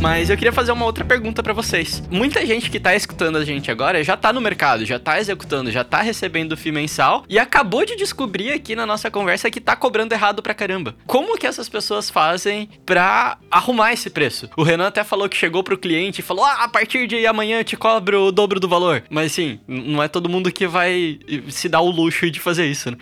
Mas 0.05 0.29
eu 0.29 0.37
queria 0.37 0.53
fazer 0.53 0.71
uma 0.71 0.85
outra 0.85 1.03
pergunta 1.03 1.41
para 1.41 1.51
vocês. 1.51 2.03
Muita 2.11 2.45
gente 2.45 2.69
que 2.69 2.79
tá 2.79 2.93
escutando 2.93 3.39
a 3.39 3.43
gente 3.43 3.71
agora 3.71 4.03
já 4.03 4.15
tá 4.15 4.31
no 4.31 4.39
mercado, 4.39 4.85
já 4.85 4.99
tá 4.99 5.19
executando, 5.19 5.71
já 5.71 5.83
tá 5.83 5.99
recebendo 5.99 6.51
o 6.51 6.57
FII 6.57 6.71
mensal 6.71 7.23
e 7.27 7.39
acabou 7.39 7.83
de 7.83 7.95
descobrir 7.95 8.51
aqui 8.51 8.75
na 8.75 8.85
nossa 8.85 9.09
conversa 9.09 9.49
que 9.49 9.59
tá 9.59 9.75
cobrando 9.75 10.13
errado 10.13 10.43
pra 10.43 10.53
caramba. 10.53 10.93
Como 11.07 11.35
que 11.39 11.47
essas 11.47 11.67
pessoas 11.67 12.07
fazem 12.07 12.69
pra 12.85 13.39
arrumar 13.49 13.93
esse 13.93 14.11
preço? 14.11 14.47
O 14.55 14.61
Renan 14.61 14.85
até 14.85 15.03
falou 15.03 15.27
que 15.27 15.35
chegou 15.35 15.63
pro 15.63 15.75
cliente 15.75 16.19
e 16.19 16.23
falou: 16.23 16.45
ah, 16.45 16.65
a 16.65 16.67
partir 16.67 17.07
de 17.07 17.25
amanhã 17.25 17.61
eu 17.61 17.63
te 17.63 17.75
cobro 17.75 18.25
o 18.25 18.31
dobro 18.31 18.59
do 18.59 18.69
valor. 18.69 19.01
Mas 19.09 19.31
sim, 19.31 19.59
não 19.67 20.03
é 20.03 20.07
todo 20.07 20.29
mundo 20.29 20.51
que 20.51 20.67
vai 20.67 21.17
se 21.49 21.67
dar 21.67 21.81
o 21.81 21.89
luxo 21.89 22.29
de 22.29 22.39
fazer 22.39 22.67
isso, 22.67 22.91
né? 22.91 22.97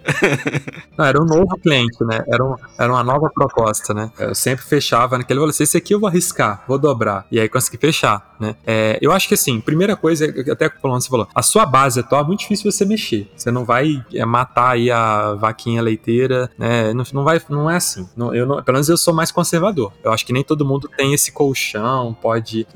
não, 0.98 1.04
era 1.04 1.22
um 1.22 1.26
novo 1.26 1.58
cliente, 1.58 2.02
né? 2.06 2.24
Era, 2.32 2.46
um, 2.46 2.56
era 2.80 2.90
uma 2.90 3.04
nova 3.04 3.30
proposta, 3.30 3.94
né? 3.94 4.10
Eu 4.18 4.34
sempre 4.34 4.64
fechava 4.64 5.18
naquele 5.18 5.42
valor. 5.42 5.52
Esse 5.52 5.76
aqui 5.76 5.94
eu 5.94 6.00
vou 6.00 6.08
arriscar, 6.08 6.64
vou 6.66 6.80
dobrar 6.80 6.93
dobrar. 6.94 7.26
E 7.32 7.40
aí 7.40 7.50
consegui 7.50 7.78
fechar, 7.78 8.33
né? 8.44 8.56
É, 8.68 9.00
eu 9.02 9.12
acho 9.12 9.28
que 9.28 9.34
assim, 9.34 9.62
primeira 9.62 9.96
coisa, 9.96 10.26
até 10.52 10.70
falando 10.70 11.02
você 11.02 11.10
falou, 11.10 11.28
a 11.34 11.42
sua 11.42 11.66
base 11.66 12.02
atual 12.02 12.24
é 12.24 12.28
muito 12.28 12.40
difícil 12.40 12.70
você 12.70 12.86
mexer. 12.86 13.32
Você 13.36 13.50
não 13.50 13.64
vai 13.64 14.04
é, 14.14 14.26
matar 14.26 14.72
aí 14.72 14.92
a 14.92 15.34
vaquinha 15.36 15.82
leiteira, 15.82 16.50
né? 16.58 16.94
Não, 16.94 17.04
não 17.14 17.24
vai, 17.24 17.42
não 17.50 17.70
é 17.70 17.78
assim. 17.78 18.08
Não, 18.16 18.36
eu 18.36 18.46
não, 18.46 18.62
pelo 18.62 18.76
menos 18.76 18.90
eu 18.90 18.98
sou 18.98 19.14
mais 19.14 19.32
conservador. 19.32 19.94
Eu 20.04 20.12
acho 20.12 20.26
que 20.26 20.34
nem 20.34 20.44
todo 20.44 20.66
mundo 20.66 20.90
tem 20.98 21.14
esse 21.14 21.32
colchão, 21.32 22.16
pode 22.22 22.68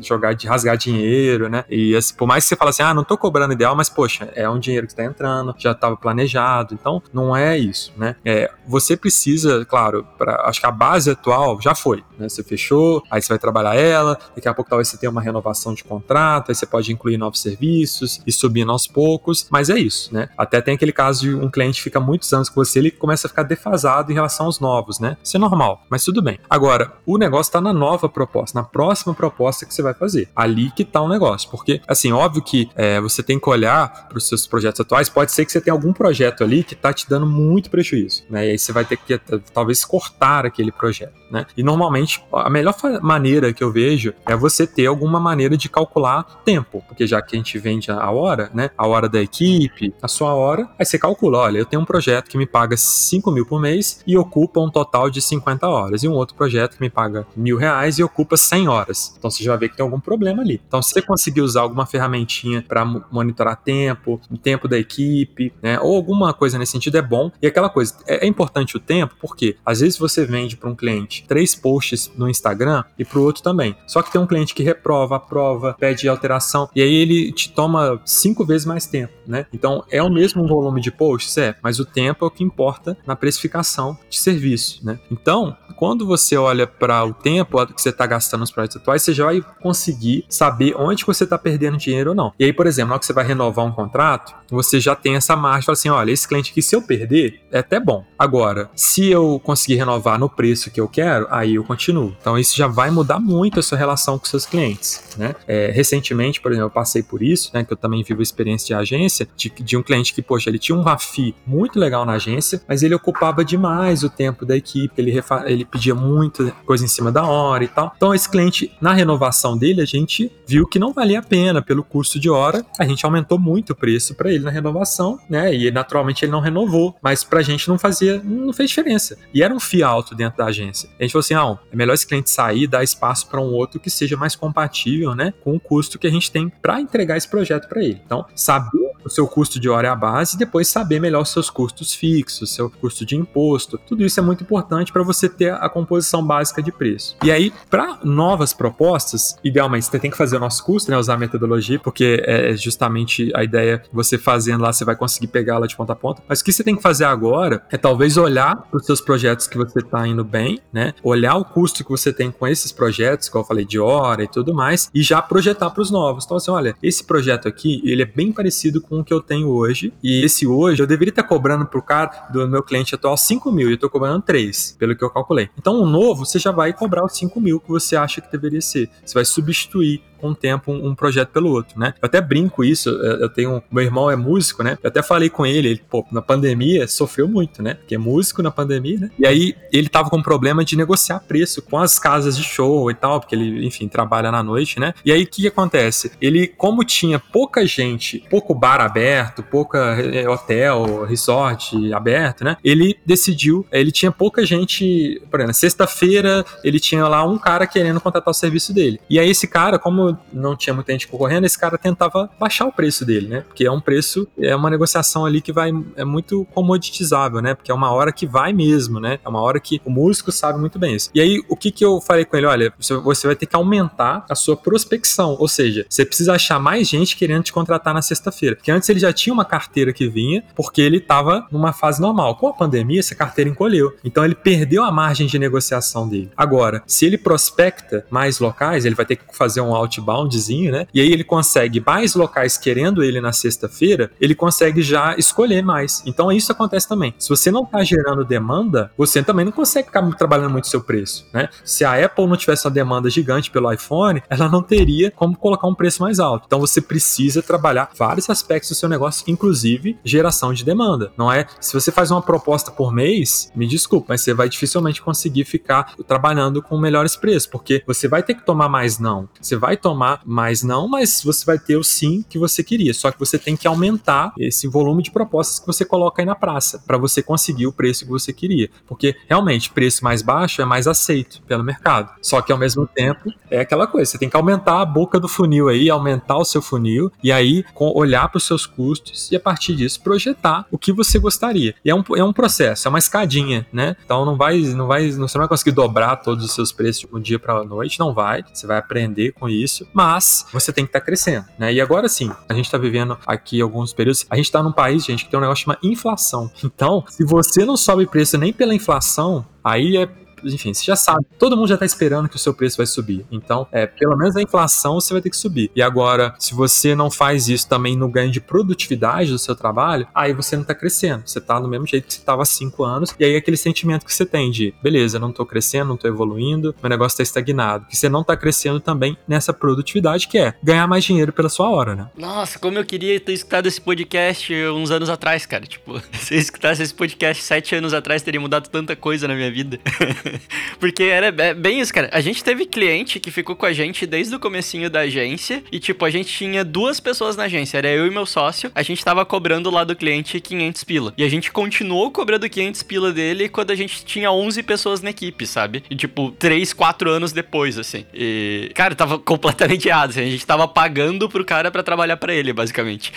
jogar 0.00 0.32
de 0.32 0.46
rasgar 0.46 0.76
dinheiro, 0.76 1.48
né? 1.48 1.64
E 1.68 1.94
assim, 1.94 2.14
por 2.14 2.26
mais 2.26 2.44
que 2.44 2.48
você 2.48 2.56
fale 2.56 2.70
assim, 2.70 2.82
ah, 2.82 2.94
não 2.94 3.04
tô 3.04 3.18
cobrando 3.18 3.52
ideal, 3.52 3.76
mas 3.76 3.88
poxa, 3.88 4.30
é 4.34 4.48
um 4.48 4.58
dinheiro 4.58 4.86
que 4.86 4.94
tá 4.94 5.04
entrando, 5.04 5.54
já 5.58 5.72
estava 5.72 5.96
planejado, 5.96 6.74
então 6.74 7.02
não 7.12 7.36
é 7.36 7.58
isso, 7.58 7.92
né? 7.96 8.16
É, 8.24 8.50
você 8.66 8.96
precisa, 8.96 9.64
claro, 9.64 10.06
para 10.16 10.42
acho 10.46 10.60
que 10.60 10.66
a 10.66 10.70
base 10.70 11.10
atual 11.10 11.60
já 11.60 11.74
foi, 11.74 12.02
né? 12.18 12.28
Você 12.28 12.42
fechou, 12.42 13.02
aí 13.10 13.20
você 13.20 13.28
vai 13.28 13.38
trabalhar 13.38 13.74
ela, 13.74 14.18
daqui 14.34 14.48
a 14.48 14.54
pouco 14.54 14.70
talvez 14.70 14.88
você 14.88 14.96
tenha 14.96 15.09
uma 15.10 15.20
renovação 15.20 15.74
de 15.74 15.84
contrato, 15.84 16.50
aí 16.50 16.54
você 16.54 16.66
pode 16.66 16.92
incluir 16.92 17.16
novos 17.16 17.40
serviços 17.40 18.20
e 18.26 18.32
subindo 18.32 18.70
aos 18.70 18.86
poucos, 18.86 19.46
mas 19.50 19.70
é 19.70 19.78
isso, 19.78 20.12
né? 20.12 20.28
Até 20.36 20.60
tem 20.60 20.74
aquele 20.74 20.92
caso 20.92 21.20
de 21.22 21.34
um 21.34 21.50
cliente 21.50 21.82
fica 21.82 22.00
muitos 22.00 22.32
anos 22.32 22.48
com 22.48 22.64
você, 22.64 22.78
ele 22.78 22.90
começa 22.90 23.26
a 23.26 23.30
ficar 23.30 23.42
defasado 23.42 24.10
em 24.10 24.14
relação 24.14 24.46
aos 24.46 24.60
novos, 24.60 24.98
né? 24.98 25.16
Isso 25.22 25.36
é 25.36 25.40
normal, 25.40 25.84
mas 25.88 26.04
tudo 26.04 26.22
bem. 26.22 26.38
Agora, 26.48 26.94
o 27.04 27.18
negócio 27.18 27.50
está 27.50 27.60
na 27.60 27.72
nova 27.72 28.08
proposta, 28.08 28.58
na 28.58 28.64
próxima 28.64 29.14
proposta 29.14 29.66
que 29.66 29.74
você 29.74 29.82
vai 29.82 29.94
fazer. 29.94 30.28
Ali 30.34 30.70
que 30.70 30.84
tá 30.84 31.00
o 31.00 31.08
negócio, 31.08 31.50
porque, 31.50 31.80
assim, 31.86 32.12
óbvio 32.12 32.42
que 32.42 32.68
é, 32.74 33.00
você 33.00 33.22
tem 33.22 33.38
que 33.38 33.48
olhar 33.48 34.08
para 34.08 34.18
os 34.18 34.28
seus 34.28 34.46
projetos 34.46 34.80
atuais, 34.80 35.08
pode 35.08 35.32
ser 35.32 35.44
que 35.44 35.52
você 35.52 35.60
tenha 35.60 35.74
algum 35.74 35.92
projeto 35.92 36.44
ali 36.44 36.62
que 36.62 36.74
tá 36.74 36.92
te 36.92 37.08
dando 37.08 37.26
muito 37.26 37.70
prejuízo, 37.70 38.24
né? 38.30 38.46
E 38.46 38.50
aí 38.52 38.58
você 38.58 38.72
vai 38.72 38.84
ter 38.84 38.96
que 38.96 39.18
talvez 39.52 39.84
cortar 39.84 40.46
aquele 40.46 40.72
projeto, 40.72 41.14
né? 41.30 41.46
E 41.56 41.62
normalmente 41.62 42.24
a 42.32 42.50
melhor 42.50 42.74
maneira 43.02 43.52
que 43.52 43.62
eu 43.62 43.72
vejo 43.72 44.12
é 44.26 44.36
você 44.36 44.66
ter 44.66 44.86
alguma 45.00 45.18
maneira 45.18 45.56
de 45.56 45.68
calcular 45.68 46.24
tempo, 46.44 46.84
porque 46.86 47.06
já 47.06 47.22
que 47.22 47.34
a 47.34 47.38
gente 47.38 47.58
vende 47.58 47.90
a 47.90 48.10
hora, 48.10 48.50
né? 48.52 48.70
A 48.76 48.86
hora 48.86 49.08
da 49.08 49.20
equipe, 49.20 49.94
a 50.02 50.08
sua 50.08 50.34
hora, 50.34 50.68
aí 50.78 50.84
você 50.84 50.98
calcula, 50.98 51.38
olha, 51.38 51.58
eu 51.58 51.64
tenho 51.64 51.80
um 51.80 51.86
projeto 51.86 52.28
que 52.28 52.36
me 52.36 52.46
paga 52.46 52.76
5 52.76 53.30
mil 53.30 53.46
por 53.46 53.60
mês 53.60 54.02
e 54.06 54.16
ocupa 54.18 54.60
um 54.60 54.70
total 54.70 55.08
de 55.08 55.22
50 55.22 55.66
horas, 55.66 56.02
e 56.02 56.08
um 56.08 56.12
outro 56.12 56.36
projeto 56.36 56.76
que 56.76 56.82
me 56.82 56.90
paga 56.90 57.26
mil 57.34 57.56
reais 57.56 57.98
e 57.98 58.02
ocupa 58.02 58.36
100 58.36 58.68
horas. 58.68 59.14
Então 59.16 59.30
você 59.30 59.42
já 59.42 59.56
vê 59.56 59.68
que 59.68 59.76
tem 59.76 59.84
algum 59.84 60.00
problema 60.00 60.42
ali. 60.42 60.60
Então 60.66 60.82
se 60.82 60.90
você 60.90 61.00
conseguir 61.00 61.40
usar 61.40 61.62
alguma 61.62 61.86
ferramentinha 61.86 62.62
para 62.66 62.84
monitorar 62.84 63.56
tempo, 63.56 64.20
o 64.30 64.36
tempo 64.36 64.68
da 64.68 64.78
equipe, 64.78 65.52
né? 65.62 65.80
Ou 65.80 65.96
alguma 65.96 66.34
coisa 66.34 66.58
nesse 66.58 66.72
sentido 66.72 66.98
é 66.98 67.02
bom. 67.02 67.30
E 67.40 67.46
aquela 67.46 67.70
coisa, 67.70 67.96
é, 68.06 68.26
é 68.26 68.28
importante 68.28 68.76
o 68.76 68.80
tempo, 68.80 69.16
porque 69.20 69.56
às 69.64 69.80
vezes 69.80 69.98
você 69.98 70.26
vende 70.26 70.56
para 70.56 70.68
um 70.68 70.74
cliente 70.74 71.24
três 71.26 71.54
posts 71.54 72.10
no 72.16 72.28
Instagram 72.28 72.84
e 72.98 73.04
para 73.04 73.18
o 73.18 73.22
outro 73.22 73.42
também. 73.42 73.76
Só 73.86 74.02
que 74.02 74.12
tem 74.12 74.20
um 74.20 74.26
cliente 74.26 74.54
que 74.54 74.62
reprova, 74.80 75.16
aprova, 75.16 75.76
pede 75.78 76.08
alteração, 76.08 76.68
e 76.74 76.82
aí 76.82 76.94
ele 76.94 77.32
te 77.32 77.52
toma 77.52 78.00
cinco 78.04 78.44
vezes 78.44 78.66
mais 78.66 78.86
tempo, 78.86 79.12
né? 79.26 79.46
Então 79.52 79.84
é 79.90 80.02
o 80.02 80.10
mesmo 80.10 80.46
volume 80.48 80.80
de 80.80 80.90
posts, 80.90 81.36
é, 81.36 81.54
mas 81.62 81.78
o 81.78 81.84
tempo 81.84 82.24
é 82.24 82.28
o 82.28 82.30
que 82.30 82.42
importa 82.42 82.96
na 83.06 83.14
precificação 83.14 83.96
de 84.08 84.18
serviço, 84.18 84.84
né? 84.84 84.98
Então, 85.10 85.56
quando 85.76 86.06
você 86.06 86.36
olha 86.36 86.66
para 86.66 87.04
o 87.04 87.12
tempo 87.12 87.66
que 87.66 87.80
você 87.80 87.90
está 87.90 88.06
gastando 88.06 88.40
nos 88.40 88.50
projetos 88.50 88.78
atuais, 88.78 89.02
você 89.02 89.12
já 89.12 89.26
vai 89.26 89.42
conseguir 89.62 90.24
saber 90.28 90.74
onde 90.76 91.04
você 91.04 91.24
está 91.24 91.38
perdendo 91.38 91.76
dinheiro 91.76 92.10
ou 92.10 92.16
não. 92.16 92.32
E 92.38 92.44
aí, 92.44 92.52
por 92.52 92.66
exemplo, 92.66 92.88
na 92.88 92.94
hora 92.94 93.00
que 93.00 93.06
você 93.06 93.12
vai 93.12 93.24
renovar 93.24 93.64
um 93.64 93.72
contrato, 93.72 94.34
você 94.50 94.80
já 94.80 94.94
tem 94.94 95.14
essa 95.14 95.36
margem, 95.36 95.62
fala 95.62 95.74
assim, 95.74 95.88
olha, 95.88 96.10
esse 96.10 96.26
cliente 96.26 96.50
aqui, 96.50 96.62
se 96.62 96.74
eu 96.74 96.82
perder, 96.82 97.40
é 97.50 97.58
até 97.58 97.78
bom. 97.78 98.04
Agora, 98.20 98.68
se 98.76 99.10
eu 99.10 99.40
conseguir 99.42 99.76
renovar 99.76 100.18
no 100.18 100.28
preço 100.28 100.70
que 100.70 100.78
eu 100.78 100.86
quero, 100.86 101.26
aí 101.30 101.54
eu 101.54 101.64
continuo. 101.64 102.14
Então 102.20 102.38
isso 102.38 102.54
já 102.54 102.66
vai 102.66 102.90
mudar 102.90 103.18
muito 103.18 103.58
a 103.58 103.62
sua 103.62 103.78
relação 103.78 104.18
com 104.18 104.26
seus 104.26 104.44
clientes, 104.44 105.02
né? 105.16 105.34
É, 105.48 105.70
recentemente, 105.70 106.38
por 106.38 106.52
exemplo, 106.52 106.66
eu 106.66 106.70
passei 106.70 107.02
por 107.02 107.22
isso, 107.22 107.50
né? 107.54 107.64
Que 107.64 107.72
eu 107.72 107.78
também 107.78 108.02
vivo 108.02 108.20
a 108.20 108.22
experiência 108.22 108.66
de 108.66 108.74
agência, 108.74 109.26
de, 109.34 109.48
de 109.48 109.74
um 109.74 109.82
cliente 109.82 110.12
que, 110.12 110.20
poxa, 110.20 110.50
ele 110.50 110.58
tinha 110.58 110.76
um 110.76 110.82
RAFI 110.82 111.34
muito 111.46 111.78
legal 111.78 112.04
na 112.04 112.12
agência, 112.12 112.60
mas 112.68 112.82
ele 112.82 112.94
ocupava 112.94 113.42
demais 113.42 114.04
o 114.04 114.10
tempo 114.10 114.44
da 114.44 114.54
equipe, 114.54 115.00
ele, 115.00 115.18
ele 115.46 115.64
pedia 115.64 115.94
muita 115.94 116.50
coisa 116.66 116.84
em 116.84 116.88
cima 116.88 117.10
da 117.10 117.24
hora 117.24 117.64
e 117.64 117.68
tal. 117.68 117.92
Então, 117.96 118.14
esse 118.14 118.28
cliente, 118.28 118.70
na 118.82 118.92
renovação 118.92 119.56
dele, 119.56 119.80
a 119.80 119.86
gente 119.86 120.30
viu 120.46 120.66
que 120.66 120.78
não 120.78 120.92
valia 120.92 121.20
a 121.20 121.22
pena 121.22 121.62
pelo 121.62 121.82
custo 121.82 122.20
de 122.20 122.28
hora, 122.28 122.66
a 122.78 122.84
gente 122.84 123.06
aumentou 123.06 123.38
muito 123.38 123.70
o 123.70 123.74
preço 123.74 124.14
para 124.14 124.30
ele 124.30 124.44
na 124.44 124.50
renovação, 124.50 125.18
né? 125.28 125.54
E 125.54 125.70
naturalmente 125.70 126.24
ele 126.24 126.32
não 126.32 126.40
renovou, 126.40 126.94
mas 127.02 127.24
pra 127.24 127.40
gente 127.40 127.68
não 127.68 127.78
fazia, 127.78 128.09
não 128.18 128.52
fez 128.52 128.70
diferença. 128.70 129.16
E 129.32 129.42
era 129.42 129.54
um 129.54 129.60
FII 129.60 129.82
alto 129.82 130.14
dentro 130.14 130.38
da 130.38 130.46
agência. 130.46 130.88
A 130.98 131.02
gente 131.02 131.12
falou 131.12 131.20
assim: 131.20 131.34
ah, 131.34 131.58
é 131.72 131.76
melhor 131.76 131.94
esse 131.94 132.06
cliente 132.06 132.30
sair, 132.30 132.66
dar 132.66 132.82
espaço 132.82 133.28
para 133.28 133.40
um 133.40 133.52
outro 133.52 133.80
que 133.80 133.90
seja 133.90 134.16
mais 134.16 134.34
compatível, 134.34 135.14
né, 135.14 135.32
com 135.40 135.54
o 135.54 135.60
custo 135.60 135.98
que 135.98 136.06
a 136.06 136.10
gente 136.10 136.30
tem 136.30 136.48
para 136.48 136.80
entregar 136.80 137.16
esse 137.16 137.28
projeto 137.28 137.68
para 137.68 137.82
ele. 137.82 138.00
Então, 138.04 138.24
saber 138.34 138.89
o 139.04 139.10
seu 139.10 139.26
custo 139.26 139.58
de 139.58 139.68
hora 139.68 139.88
é 139.88 139.90
a 139.90 139.96
base 139.96 140.36
e 140.36 140.38
depois 140.38 140.68
saber 140.68 141.00
melhor 141.00 141.24
seus 141.24 141.50
custos 141.50 141.94
fixos, 141.94 142.54
seu 142.54 142.70
custo 142.70 143.04
de 143.04 143.16
imposto. 143.16 143.78
Tudo 143.86 144.04
isso 144.04 144.18
é 144.20 144.22
muito 144.22 144.42
importante 144.42 144.92
para 144.92 145.02
você 145.02 145.28
ter 145.28 145.52
a 145.52 145.68
composição 145.68 146.24
básica 146.24 146.62
de 146.62 146.72
preço. 146.72 147.16
E 147.22 147.30
aí, 147.30 147.52
para 147.68 147.98
novas 148.04 148.52
propostas, 148.52 149.36
idealmente 149.44 149.86
você 149.86 149.98
tem 149.98 150.10
que 150.10 150.16
fazer 150.16 150.36
o 150.36 150.40
nosso 150.40 150.64
custo, 150.64 150.90
né, 150.90 150.98
usar 150.98 151.14
a 151.14 151.18
metodologia, 151.18 151.78
porque 151.78 152.22
é 152.24 152.56
justamente 152.56 153.30
a 153.34 153.44
ideia, 153.44 153.82
você 153.92 154.18
fazendo 154.18 154.62
lá, 154.62 154.72
você 154.72 154.84
vai 154.84 154.96
conseguir 154.96 155.28
pegar 155.28 155.56
ela 155.56 155.66
de 155.66 155.76
ponta 155.76 155.92
a 155.92 155.96
ponta. 155.96 156.22
Mas 156.28 156.40
o 156.40 156.44
que 156.44 156.52
você 156.52 156.64
tem 156.64 156.76
que 156.76 156.82
fazer 156.82 157.04
agora 157.04 157.62
é 157.70 157.76
talvez 157.76 158.16
olhar 158.16 158.56
para 158.56 158.78
os 158.78 158.86
seus 158.86 159.00
projetos 159.00 159.46
que 159.46 159.56
você 159.56 159.78
está 159.78 160.06
indo 160.06 160.24
bem, 160.24 160.60
né? 160.72 160.94
Olhar 161.02 161.36
o 161.36 161.44
custo 161.44 161.84
que 161.84 161.90
você 161.90 162.12
tem 162.12 162.30
com 162.30 162.46
esses 162.46 162.72
projetos, 162.72 163.28
como 163.28 163.42
eu 163.42 163.46
falei, 163.46 163.64
de 163.64 163.78
hora 163.78 164.22
e 164.22 164.28
tudo 164.28 164.54
mais, 164.54 164.90
e 164.94 165.02
já 165.02 165.20
projetar 165.20 165.70
para 165.70 165.82
os 165.82 165.90
novos. 165.90 166.24
Então, 166.24 166.36
assim, 166.36 166.50
olha, 166.50 166.74
esse 166.82 167.04
projeto 167.04 167.48
aqui, 167.48 167.82
ele 167.84 168.02
é 168.02 168.06
bem 168.06 168.32
parecido 168.32 168.80
com 168.80 168.89
o 168.98 169.04
que 169.04 169.12
eu 169.12 169.20
tenho 169.20 169.48
hoje, 169.48 169.92
e 170.02 170.24
esse 170.24 170.46
hoje 170.46 170.82
eu 170.82 170.86
deveria 170.86 171.10
estar 171.10 171.22
cobrando 171.22 171.64
pro 171.64 171.82
cara 171.82 172.26
do 172.32 172.48
meu 172.48 172.62
cliente 172.62 172.94
atual 172.94 173.16
5 173.16 173.52
mil, 173.52 173.68
e 173.68 173.72
eu 173.72 173.74
estou 173.74 173.88
cobrando 173.88 174.20
3, 174.22 174.76
pelo 174.78 174.96
que 174.96 175.04
eu 175.04 175.10
calculei. 175.10 175.48
Então, 175.56 175.80
o 175.80 175.86
novo, 175.86 176.26
você 176.26 176.38
já 176.38 176.50
vai 176.50 176.72
cobrar 176.72 177.04
os 177.04 177.16
5 177.16 177.40
mil 177.40 177.60
que 177.60 177.68
você 177.68 177.96
acha 177.96 178.20
que 178.20 178.30
deveria 178.30 178.60
ser. 178.60 178.90
Você 179.04 179.14
vai 179.14 179.24
substituir 179.24 180.02
com 180.20 180.30
o 180.30 180.34
tempo 180.34 180.72
um, 180.72 180.88
um, 180.88 180.94
projeto 180.94 181.30
pelo 181.30 181.50
outro, 181.50 181.78
né? 181.78 181.94
Eu 182.00 182.06
até 182.06 182.20
brinco 182.20 182.62
isso, 182.62 182.88
eu 182.88 183.28
tenho, 183.28 183.62
meu 183.70 183.82
irmão 183.82 184.10
é 184.10 184.16
músico, 184.16 184.62
né? 184.62 184.78
Eu 184.82 184.88
até 184.88 185.02
falei 185.02 185.30
com 185.30 185.46
ele, 185.46 185.68
ele, 185.68 185.82
pô, 185.88 186.04
na 186.10 186.22
pandemia 186.22 186.86
sofreu 186.86 187.28
muito, 187.28 187.62
né? 187.62 187.74
Porque 187.74 187.94
é 187.94 187.98
músico 187.98 188.42
na 188.42 188.50
pandemia, 188.50 188.98
né? 188.98 189.10
E 189.18 189.26
aí 189.26 189.54
ele 189.72 189.88
tava 189.88 190.10
com 190.10 190.22
problema 190.22 190.64
de 190.64 190.76
negociar 190.76 191.20
preço 191.20 191.62
com 191.62 191.78
as 191.78 191.98
casas 191.98 192.36
de 192.36 192.42
show 192.42 192.90
e 192.90 192.94
tal, 192.94 193.20
porque 193.20 193.34
ele, 193.34 193.66
enfim, 193.66 193.88
trabalha 193.88 194.30
na 194.30 194.42
noite, 194.42 194.78
né? 194.78 194.94
E 195.04 195.12
aí 195.12 195.22
o 195.22 195.26
que 195.26 195.46
acontece? 195.46 196.12
Ele, 196.20 196.46
como 196.46 196.84
tinha 196.84 197.18
pouca 197.18 197.66
gente, 197.66 198.24
pouco 198.30 198.54
bar 198.54 198.80
aberto, 198.80 199.42
pouca 199.42 199.78
é, 200.00 200.28
hotel, 200.28 201.04
resort 201.04 201.92
aberto, 201.92 202.44
né? 202.44 202.56
Ele 202.62 202.96
decidiu, 203.04 203.66
ele 203.72 203.90
tinha 203.90 204.12
pouca 204.12 204.44
gente, 204.44 205.22
por 205.30 205.40
exemplo, 205.40 205.54
sexta-feira 205.54 206.44
ele 206.62 206.80
tinha 206.80 207.06
lá 207.06 207.24
um 207.24 207.38
cara 207.38 207.66
querendo 207.66 208.00
contratar 208.00 208.30
o 208.30 208.34
serviço 208.34 208.72
dele. 208.72 209.00
E 209.08 209.18
aí 209.18 209.30
esse 209.30 209.46
cara, 209.46 209.78
como 209.78 210.09
não 210.32 210.56
tinha 210.56 210.74
muita 210.74 210.92
gente 210.92 211.08
concorrendo, 211.08 211.46
esse 211.46 211.58
cara 211.58 211.76
tentava 211.78 212.30
baixar 212.38 212.66
o 212.66 212.72
preço 212.72 213.04
dele, 213.04 213.28
né? 213.28 213.40
Porque 213.42 213.64
é 213.64 213.70
um 213.70 213.80
preço, 213.80 214.26
é 214.38 214.54
uma 214.54 214.70
negociação 214.70 215.24
ali 215.24 215.40
que 215.40 215.52
vai, 215.52 215.70
é 215.96 216.04
muito 216.04 216.46
comoditizável, 216.54 217.40
né? 217.40 217.54
Porque 217.54 217.70
é 217.70 217.74
uma 217.74 217.90
hora 217.92 218.12
que 218.12 218.26
vai 218.26 218.52
mesmo, 218.52 219.00
né? 219.00 219.18
É 219.24 219.28
uma 219.28 219.40
hora 219.40 219.58
que 219.60 219.80
o 219.84 219.90
músico 219.90 220.32
sabe 220.32 220.58
muito 220.58 220.78
bem 220.78 220.94
isso. 220.94 221.10
E 221.14 221.20
aí, 221.20 221.42
o 221.48 221.56
que 221.56 221.70
que 221.70 221.84
eu 221.84 222.00
falei 222.00 222.24
com 222.24 222.36
ele? 222.36 222.46
Olha, 222.46 222.72
você 222.78 223.26
vai 223.26 223.36
ter 223.36 223.46
que 223.46 223.56
aumentar 223.56 224.24
a 224.28 224.34
sua 224.34 224.56
prospecção, 224.56 225.36
ou 225.38 225.48
seja, 225.48 225.86
você 225.88 226.04
precisa 226.04 226.34
achar 226.34 226.58
mais 226.58 226.88
gente 226.88 227.16
querendo 227.16 227.42
te 227.42 227.52
contratar 227.52 227.94
na 227.94 228.02
sexta-feira. 228.02 228.56
Porque 228.56 228.70
antes 228.70 228.88
ele 228.88 229.00
já 229.00 229.12
tinha 229.12 229.32
uma 229.32 229.44
carteira 229.44 229.92
que 229.92 230.08
vinha, 230.08 230.42
porque 230.54 230.80
ele 230.80 230.98
estava 230.98 231.46
numa 231.50 231.72
fase 231.72 232.00
normal. 232.00 232.36
Com 232.36 232.48
a 232.48 232.52
pandemia, 232.52 233.00
essa 233.00 233.14
carteira 233.14 233.50
encolheu. 233.50 233.96
Então 234.04 234.24
ele 234.24 234.34
perdeu 234.34 234.84
a 234.84 234.90
margem 234.90 235.26
de 235.26 235.38
negociação 235.38 236.08
dele. 236.08 236.30
Agora, 236.36 236.82
se 236.86 237.06
ele 237.06 237.18
prospecta 237.18 238.06
mais 238.10 238.38
locais, 238.38 238.84
ele 238.84 238.94
vai 238.94 239.06
ter 239.06 239.16
que 239.16 239.24
fazer 239.36 239.60
um 239.60 239.70
outboundzinho, 240.00 240.72
né? 240.72 240.86
E 240.92 241.00
aí 241.00 241.12
ele 241.12 241.24
consegue 241.24 241.82
mais 241.84 242.14
locais 242.14 242.56
querendo 242.56 243.02
ele 243.02 243.20
na 243.20 243.32
sexta-feira, 243.32 244.10
ele 244.20 244.34
consegue 244.34 244.82
já 244.82 245.14
escolher 245.16 245.62
mais. 245.62 246.02
Então 246.06 246.32
isso 246.32 246.50
acontece 246.50 246.88
também. 246.88 247.14
Se 247.18 247.28
você 247.28 247.50
não 247.50 247.62
está 247.62 247.84
gerando 247.84 248.24
demanda, 248.24 248.90
você 248.96 249.22
também 249.22 249.44
não 249.44 249.52
consegue 249.52 249.86
ficar 249.86 250.02
trabalhando 250.14 250.50
muito 250.50 250.68
seu 250.68 250.80
preço, 250.80 251.26
né? 251.32 251.48
Se 251.64 251.84
a 251.84 252.04
Apple 252.04 252.26
não 252.26 252.36
tivesse 252.36 252.66
uma 252.66 252.70
demanda 252.70 253.10
gigante 253.10 253.50
pelo 253.50 253.72
iPhone, 253.72 254.22
ela 254.28 254.48
não 254.48 254.62
teria 254.62 255.10
como 255.10 255.36
colocar 255.36 255.66
um 255.68 255.74
preço 255.74 256.02
mais 256.02 256.18
alto. 256.18 256.44
Então 256.46 256.60
você 256.60 256.80
precisa 256.80 257.42
trabalhar 257.42 257.90
vários 257.96 258.28
aspectos 258.30 258.70
do 258.70 258.74
seu 258.74 258.88
negócio, 258.88 259.24
inclusive 259.28 259.98
geração 260.04 260.52
de 260.52 260.64
demanda. 260.64 261.12
Não 261.16 261.30
é? 261.30 261.46
Se 261.60 261.74
você 261.74 261.92
faz 261.92 262.10
uma 262.10 262.22
proposta 262.22 262.70
por 262.70 262.92
mês, 262.92 263.50
me 263.54 263.66
desculpa, 263.66 264.06
mas 264.10 264.22
você 264.22 264.32
vai 264.32 264.48
dificilmente 264.48 265.02
conseguir 265.02 265.44
ficar 265.44 265.94
trabalhando 266.06 266.62
com 266.62 266.78
melhores 266.78 267.16
preços, 267.16 267.46
porque 267.46 267.82
você 267.86 268.08
vai 268.08 268.22
ter 268.22 268.34
que 268.34 268.44
tomar 268.44 268.68
mais 268.68 268.98
não. 268.98 269.28
Você 269.40 269.56
vai 269.56 269.76
tomar 269.76 269.89
mais 269.94 270.62
não, 270.62 270.88
mas 270.88 271.22
você 271.22 271.44
vai 271.44 271.58
ter 271.58 271.76
o 271.76 271.84
sim 271.84 272.24
que 272.28 272.38
você 272.38 272.62
queria. 272.62 272.92
Só 272.94 273.10
que 273.10 273.18
você 273.18 273.38
tem 273.38 273.56
que 273.56 273.66
aumentar 273.66 274.32
esse 274.38 274.66
volume 274.66 275.02
de 275.02 275.10
propostas 275.10 275.58
que 275.58 275.66
você 275.66 275.84
coloca 275.84 276.22
aí 276.22 276.26
na 276.26 276.34
praça 276.34 276.82
para 276.86 276.98
você 276.98 277.22
conseguir 277.22 277.66
o 277.66 277.72
preço 277.72 278.04
que 278.04 278.10
você 278.10 278.32
queria. 278.32 278.70
Porque 278.86 279.16
realmente 279.28 279.70
preço 279.70 280.04
mais 280.04 280.22
baixo 280.22 280.62
é 280.62 280.64
mais 280.64 280.86
aceito 280.86 281.42
pelo 281.42 281.64
mercado. 281.64 282.10
Só 282.22 282.40
que 282.40 282.52
ao 282.52 282.58
mesmo 282.58 282.86
tempo 282.86 283.32
é 283.50 283.60
aquela 283.60 283.86
coisa, 283.86 284.12
você 284.12 284.18
tem 284.18 284.30
que 284.30 284.36
aumentar 284.36 284.80
a 284.80 284.84
boca 284.84 285.18
do 285.18 285.28
funil 285.28 285.68
aí, 285.68 285.90
aumentar 285.90 286.36
o 286.36 286.44
seu 286.44 286.62
funil 286.62 287.10
e 287.22 287.32
aí 287.32 287.64
olhar 287.76 288.28
para 288.28 288.38
os 288.38 288.44
seus 288.44 288.66
custos 288.66 289.30
e 289.30 289.36
a 289.36 289.40
partir 289.40 289.74
disso 289.74 290.00
projetar 290.02 290.66
o 290.70 290.78
que 290.78 290.92
você 290.92 291.18
gostaria. 291.18 291.74
E 291.84 291.90
é 291.90 291.94
um, 291.94 292.04
é 292.16 292.24
um 292.24 292.32
processo, 292.32 292.86
é 292.86 292.88
uma 292.88 292.98
escadinha, 292.98 293.66
né? 293.72 293.96
Então 294.04 294.24
não 294.24 294.36
vai, 294.36 294.58
não 294.58 294.86
vai, 294.86 295.10
você 295.10 295.36
não 295.36 295.42
vai 295.42 295.48
conseguir 295.48 295.72
dobrar 295.72 296.16
todos 296.16 296.44
os 296.44 296.52
seus 296.52 296.72
preços 296.72 297.08
de 297.08 297.16
um 297.16 297.20
dia 297.20 297.38
para 297.38 297.54
a 297.54 297.64
noite, 297.64 297.98
não 297.98 298.12
vai. 298.12 298.44
Você 298.52 298.66
vai 298.66 298.78
aprender 298.78 299.32
com 299.32 299.48
isso, 299.48 299.79
mas 299.92 300.46
você 300.52 300.72
tem 300.72 300.84
que 300.84 300.90
estar 300.90 301.00
tá 301.00 301.06
crescendo, 301.06 301.46
né? 301.58 301.72
E 301.72 301.80
agora 301.80 302.08
sim, 302.08 302.30
a 302.48 302.54
gente 302.54 302.66
está 302.66 302.78
vivendo 302.78 303.18
aqui 303.26 303.60
alguns 303.60 303.92
períodos. 303.92 304.26
A 304.30 304.36
gente 304.36 304.46
está 304.46 304.62
num 304.62 304.72
país, 304.72 305.04
gente, 305.04 305.24
que 305.24 305.30
tem 305.30 305.38
um 305.38 305.42
negócio 305.42 305.64
chamado 305.64 305.80
inflação. 305.82 306.50
Então, 306.64 307.04
se 307.08 307.24
você 307.24 307.64
não 307.64 307.76
sobe 307.76 308.06
preço 308.06 308.36
nem 308.38 308.52
pela 308.52 308.74
inflação, 308.74 309.44
aí 309.64 309.96
é 309.96 310.08
enfim, 310.44 310.72
você 310.74 310.84
já 310.84 310.96
sabe, 310.96 311.24
todo 311.38 311.56
mundo 311.56 311.68
já 311.68 311.74
está 311.74 311.86
esperando 311.86 312.28
que 312.28 312.36
o 312.36 312.38
seu 312.38 312.54
preço 312.54 312.76
vai 312.76 312.86
subir. 312.86 313.24
Então, 313.30 313.66
é, 313.72 313.86
pelo 313.86 314.16
menos 314.16 314.36
a 314.36 314.42
inflação 314.42 314.94
você 314.94 315.12
vai 315.12 315.22
ter 315.22 315.30
que 315.30 315.36
subir. 315.36 315.70
E 315.74 315.82
agora, 315.82 316.34
se 316.38 316.54
você 316.54 316.94
não 316.94 317.10
faz 317.10 317.48
isso 317.48 317.68
também 317.68 317.96
no 317.96 318.08
ganho 318.08 318.30
de 318.30 318.40
produtividade 318.40 319.30
do 319.30 319.38
seu 319.38 319.54
trabalho, 319.54 320.06
aí 320.14 320.32
você 320.32 320.56
não 320.56 320.62
está 320.62 320.74
crescendo. 320.74 321.22
Você 321.26 321.38
está 321.38 321.58
no 321.60 321.68
mesmo 321.68 321.86
jeito 321.86 322.06
que 322.06 322.14
você 322.14 322.20
estava 322.20 322.42
há 322.42 322.46
cinco 322.46 322.84
anos. 322.84 323.14
E 323.18 323.24
aí 323.24 323.36
aquele 323.36 323.56
sentimento 323.56 324.04
que 324.04 324.14
você 324.14 324.26
tem 324.26 324.50
de, 324.50 324.74
beleza, 324.82 325.18
não 325.18 325.30
estou 325.30 325.46
crescendo, 325.46 325.88
não 325.88 325.94
estou 325.94 326.10
evoluindo, 326.10 326.74
meu 326.82 326.90
negócio 326.90 327.14
está 327.14 327.22
estagnado. 327.22 327.86
Que 327.86 327.96
você 327.96 328.08
não 328.08 328.20
está 328.20 328.36
crescendo 328.36 328.80
também 328.80 329.16
nessa 329.26 329.52
produtividade 329.52 330.28
que 330.28 330.38
é 330.38 330.54
ganhar 330.62 330.86
mais 330.86 331.04
dinheiro 331.04 331.32
pela 331.32 331.48
sua 331.48 331.68
hora, 331.70 331.94
né? 331.94 332.08
Nossa, 332.16 332.58
como 332.58 332.78
eu 332.78 332.84
queria 332.84 333.18
ter 333.20 333.32
escutado 333.32 333.66
esse 333.66 333.80
podcast 333.80 334.52
uns 334.54 334.90
anos 334.90 335.08
atrás, 335.08 335.46
cara. 335.46 335.66
Tipo, 335.66 336.00
se 336.18 336.34
eu 336.34 336.38
escutasse 336.38 336.82
esse 336.82 336.94
podcast 336.94 337.42
sete 337.42 337.74
anos 337.74 337.94
atrás, 337.94 338.22
teria 338.22 338.40
mudado 338.40 338.68
tanta 338.68 338.94
coisa 338.94 339.26
na 339.28 339.34
minha 339.34 339.50
vida. 339.50 339.78
Porque 340.78 341.04
era 341.04 341.30
bem 341.54 341.80
isso, 341.80 341.92
cara. 341.92 342.08
A 342.12 342.20
gente 342.20 342.42
teve 342.42 342.66
cliente 342.66 343.20
que 343.20 343.30
ficou 343.30 343.56
com 343.56 343.66
a 343.66 343.72
gente 343.72 344.06
desde 344.06 344.34
o 344.34 344.40
comecinho 344.40 344.90
da 344.90 345.00
agência 345.00 345.62
e, 345.70 345.78
tipo, 345.78 346.04
a 346.04 346.10
gente 346.10 346.32
tinha 346.32 346.64
duas 346.64 347.00
pessoas 347.00 347.36
na 347.36 347.44
agência. 347.44 347.78
Era 347.78 347.88
eu 347.88 348.06
e 348.06 348.10
meu 348.10 348.26
sócio. 348.26 348.70
A 348.74 348.82
gente 348.82 349.04
tava 349.04 349.24
cobrando 349.24 349.70
lá 349.70 349.84
do 349.84 349.96
cliente 349.96 350.40
500 350.40 350.84
pila. 350.84 351.14
E 351.16 351.24
a 351.24 351.28
gente 351.28 351.50
continuou 351.52 352.10
cobrando 352.10 352.48
500 352.48 352.82
pila 352.82 353.12
dele 353.12 353.48
quando 353.48 353.70
a 353.70 353.74
gente 353.74 354.04
tinha 354.04 354.30
11 354.30 354.62
pessoas 354.62 355.02
na 355.02 355.10
equipe, 355.10 355.46
sabe? 355.46 355.82
E, 355.90 355.96
tipo, 355.96 356.30
3, 356.32 356.72
4 356.72 357.10
anos 357.10 357.32
depois, 357.32 357.78
assim. 357.78 358.04
E, 358.12 358.70
cara, 358.74 358.94
tava 358.94 359.18
completamente 359.20 359.88
errado. 359.88 360.10
Assim. 360.10 360.20
A 360.20 360.30
gente 360.30 360.46
tava 360.46 360.66
pagando 360.66 361.28
pro 361.28 361.44
cara 361.44 361.70
para 361.70 361.82
trabalhar 361.82 362.16
para 362.16 362.34
ele, 362.34 362.52
basicamente. 362.52 363.12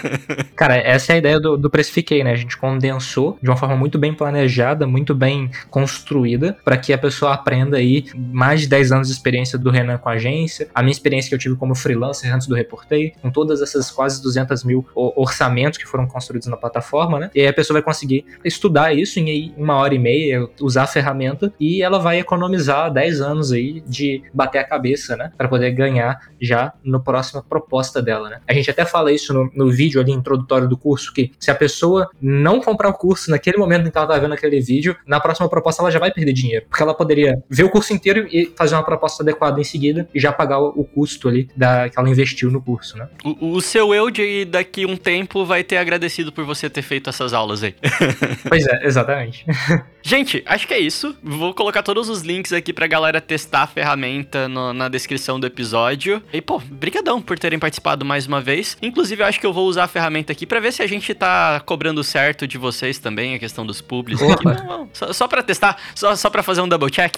cara, 0.56 0.76
essa 0.76 1.12
é 1.12 1.16
a 1.16 1.18
ideia 1.18 1.40
do, 1.40 1.56
do 1.56 1.70
Precifiquei, 1.70 2.22
né? 2.22 2.32
A 2.32 2.36
gente 2.36 2.56
condensou 2.56 3.38
de 3.42 3.48
uma 3.48 3.56
forma 3.56 3.76
muito 3.76 3.98
bem 3.98 4.12
planejada, 4.12 4.86
muito 4.86 5.14
bem 5.14 5.50
construída 5.70 6.49
para 6.64 6.76
que 6.76 6.92
a 6.92 6.98
pessoa 6.98 7.34
aprenda 7.34 7.76
aí 7.76 8.06
mais 8.14 8.62
de 8.62 8.68
10 8.68 8.92
anos 8.92 9.08
de 9.08 9.14
experiência 9.14 9.58
do 9.58 9.70
Renan 9.70 9.98
com 9.98 10.08
a 10.08 10.12
agência, 10.12 10.68
a 10.74 10.82
minha 10.82 10.92
experiência 10.92 11.28
que 11.28 11.34
eu 11.34 11.38
tive 11.38 11.56
como 11.56 11.74
freelancer 11.74 12.34
antes 12.34 12.46
do 12.46 12.54
Reportei, 12.54 13.12
com 13.20 13.30
todas 13.30 13.62
essas 13.62 13.90
quase 13.90 14.22
200 14.22 14.64
mil 14.64 14.86
orçamentos 14.94 15.78
que 15.78 15.86
foram 15.86 16.06
construídos 16.06 16.48
na 16.48 16.56
plataforma, 16.56 17.18
né? 17.18 17.30
E 17.34 17.40
aí 17.40 17.46
a 17.46 17.52
pessoa 17.52 17.74
vai 17.74 17.82
conseguir 17.82 18.24
estudar 18.44 18.94
isso 18.94 19.18
em 19.18 19.54
uma 19.56 19.76
hora 19.76 19.94
e 19.94 19.98
meia, 19.98 20.48
usar 20.60 20.84
a 20.84 20.86
ferramenta 20.86 21.52
e 21.58 21.82
ela 21.82 21.98
vai 21.98 22.18
economizar 22.18 22.92
10 22.92 23.20
anos 23.20 23.52
aí 23.52 23.82
de 23.86 24.22
bater 24.32 24.58
a 24.58 24.64
cabeça, 24.64 25.16
né? 25.16 25.32
Para 25.36 25.48
poder 25.48 25.70
ganhar 25.72 26.20
já 26.40 26.72
no 26.82 27.00
próxima 27.00 27.42
proposta 27.42 28.00
dela, 28.02 28.28
né? 28.28 28.40
A 28.46 28.52
gente 28.52 28.70
até 28.70 28.84
fala 28.84 29.12
isso 29.12 29.32
no, 29.32 29.50
no 29.54 29.70
vídeo 29.70 30.00
ali 30.00 30.12
introdutório 30.12 30.68
do 30.68 30.76
curso, 30.76 31.12
que 31.12 31.32
se 31.38 31.50
a 31.50 31.54
pessoa 31.54 32.08
não 32.20 32.60
comprar 32.60 32.88
o 32.88 32.94
curso 32.94 33.30
naquele 33.30 33.56
momento 33.56 33.86
em 33.86 33.90
que 33.90 33.98
ela 33.98 34.06
tá 34.06 34.18
vendo 34.18 34.34
aquele 34.34 34.60
vídeo, 34.60 34.96
na 35.06 35.20
próxima 35.20 35.48
proposta 35.48 35.82
ela 35.82 35.90
já 35.90 35.98
vai 35.98 36.12
perder 36.12 36.32
dinheiro. 36.40 36.66
Porque 36.68 36.82
ela 36.82 36.94
poderia 36.94 37.42
ver 37.48 37.64
o 37.64 37.70
curso 37.70 37.92
inteiro 37.92 38.26
e 38.30 38.52
fazer 38.56 38.74
uma 38.74 38.84
proposta 38.84 39.22
adequada 39.22 39.60
em 39.60 39.64
seguida 39.64 40.08
e 40.14 40.20
já 40.20 40.32
pagar 40.32 40.60
o, 40.60 40.84
custo 40.84 41.28
ali 41.28 41.48
da, 41.56 41.88
que 41.88 41.98
ela 41.98 42.08
investiu 42.08 42.50
no 42.50 42.60
curso, 42.60 42.96
né? 42.96 43.08
O, 43.24 43.54
o 43.54 43.60
seu 43.60 43.94
eu 43.94 44.10
de 44.10 44.44
daqui 44.44 44.86
um 44.86 44.96
tempo 44.96 45.44
vai 45.44 45.62
ter 45.62 45.76
agradecido 45.76 46.32
por 46.32 46.44
você 46.44 46.68
ter 46.68 46.82
feito 46.82 47.10
essas 47.10 47.32
aulas 47.32 47.62
aí. 47.62 47.74
pois 48.48 48.66
é, 48.66 48.86
exatamente. 48.86 49.44
Gente, 50.02 50.42
acho 50.46 50.66
que 50.66 50.74
é 50.74 50.78
isso. 50.78 51.14
Vou 51.22 51.54
colocar 51.54 51.82
todos 51.82 52.08
os 52.08 52.22
links 52.22 52.52
aqui 52.52 52.72
pra 52.72 52.86
galera 52.86 53.20
testar 53.20 53.62
a 53.62 53.66
ferramenta 53.66 54.48
no, 54.48 54.72
na 54.72 54.88
descrição 54.88 55.38
do 55.38 55.46
episódio. 55.46 56.22
E, 56.32 56.40
pô, 56.40 56.58
brigadão 56.58 57.20
por 57.20 57.38
terem 57.38 57.58
participado 57.58 58.04
mais 58.04 58.26
uma 58.26 58.40
vez. 58.40 58.76
Inclusive, 58.82 59.22
eu 59.22 59.26
acho 59.26 59.40
que 59.40 59.46
eu 59.46 59.52
vou 59.52 59.66
usar 59.66 59.84
a 59.84 59.88
ferramenta 59.88 60.32
aqui 60.32 60.46
pra 60.46 60.60
ver 60.60 60.72
se 60.72 60.82
a 60.82 60.86
gente 60.86 61.14
tá 61.14 61.60
cobrando 61.60 62.02
certo 62.02 62.46
de 62.46 62.58
vocês 62.58 62.98
também, 62.98 63.34
a 63.34 63.38
questão 63.38 63.64
dos 63.64 63.80
públicos 63.80 64.28
aqui. 64.30 64.44
Não, 64.44 64.54
não, 64.54 64.88
só, 64.92 65.12
só 65.12 65.28
pra 65.28 65.42
testar, 65.42 65.76
só, 65.94 66.16
só 66.16 66.30
pra 66.30 66.42
fazer 66.42 66.60
um 66.60 66.68
double 66.68 66.90
check. 66.90 67.14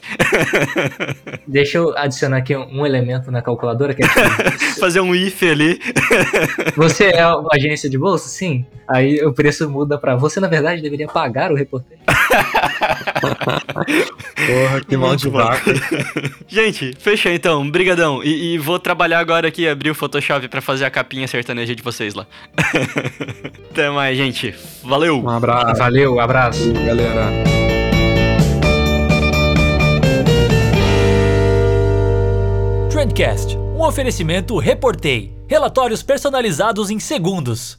Deixa 1.46 1.78
eu 1.78 1.96
adicionar 1.96 2.38
aqui 2.38 2.56
um 2.56 2.84
elemento 2.84 3.30
na 3.30 3.42
calculadora 3.42 3.94
que 3.94 4.02
é 4.02 4.08
fazer 4.78 5.00
um 5.00 5.14
if 5.14 5.42
ali. 5.42 5.80
Você 6.76 7.06
é 7.06 7.26
uma 7.26 7.50
agência 7.52 7.88
de 7.88 7.98
bolsa? 7.98 8.28
Sim. 8.28 8.66
Aí 8.88 9.24
o 9.24 9.32
preço 9.32 9.68
muda 9.70 9.96
pra 9.96 10.16
você, 10.16 10.40
na 10.40 10.48
verdade, 10.48 10.82
deveria 10.82 11.06
pagar 11.06 11.50
o 11.50 11.54
reporteiro. 11.54 12.02
Porra, 14.34 14.80
que 14.86 14.96
mal 14.96 15.16
de 15.16 15.28
vaca. 15.28 15.72
Gente, 16.48 16.92
fechou 16.98 17.32
então. 17.32 17.68
Brigadão. 17.70 18.22
E, 18.22 18.54
e, 18.54 18.58
vou 18.58 18.78
trabalhar 18.78 19.18
agora 19.18 19.48
aqui, 19.48 19.68
abrir 19.68 19.90
o 19.90 19.94
Photoshop 19.94 20.48
pra 20.48 20.60
fazer 20.60 20.84
a 20.84 20.90
capinha 20.90 21.26
sertaneja 21.28 21.74
de 21.74 21.82
vocês 21.82 22.14
lá. 22.14 22.26
Até 23.70 23.90
mais, 23.90 24.16
gente. 24.16 24.54
Valeu. 24.84 25.22
Um 25.22 25.28
abraço. 25.28 25.78
Valeu, 25.78 26.20
abraço. 26.20 26.72
galera. 26.72 27.30
Trendcast, 32.90 33.56
um 33.56 33.82
oferecimento 33.82 34.58
Reportei. 34.58 35.34
Relatórios 35.48 36.02
personalizados 36.02 36.90
em 36.90 36.98
segundos. 36.98 37.78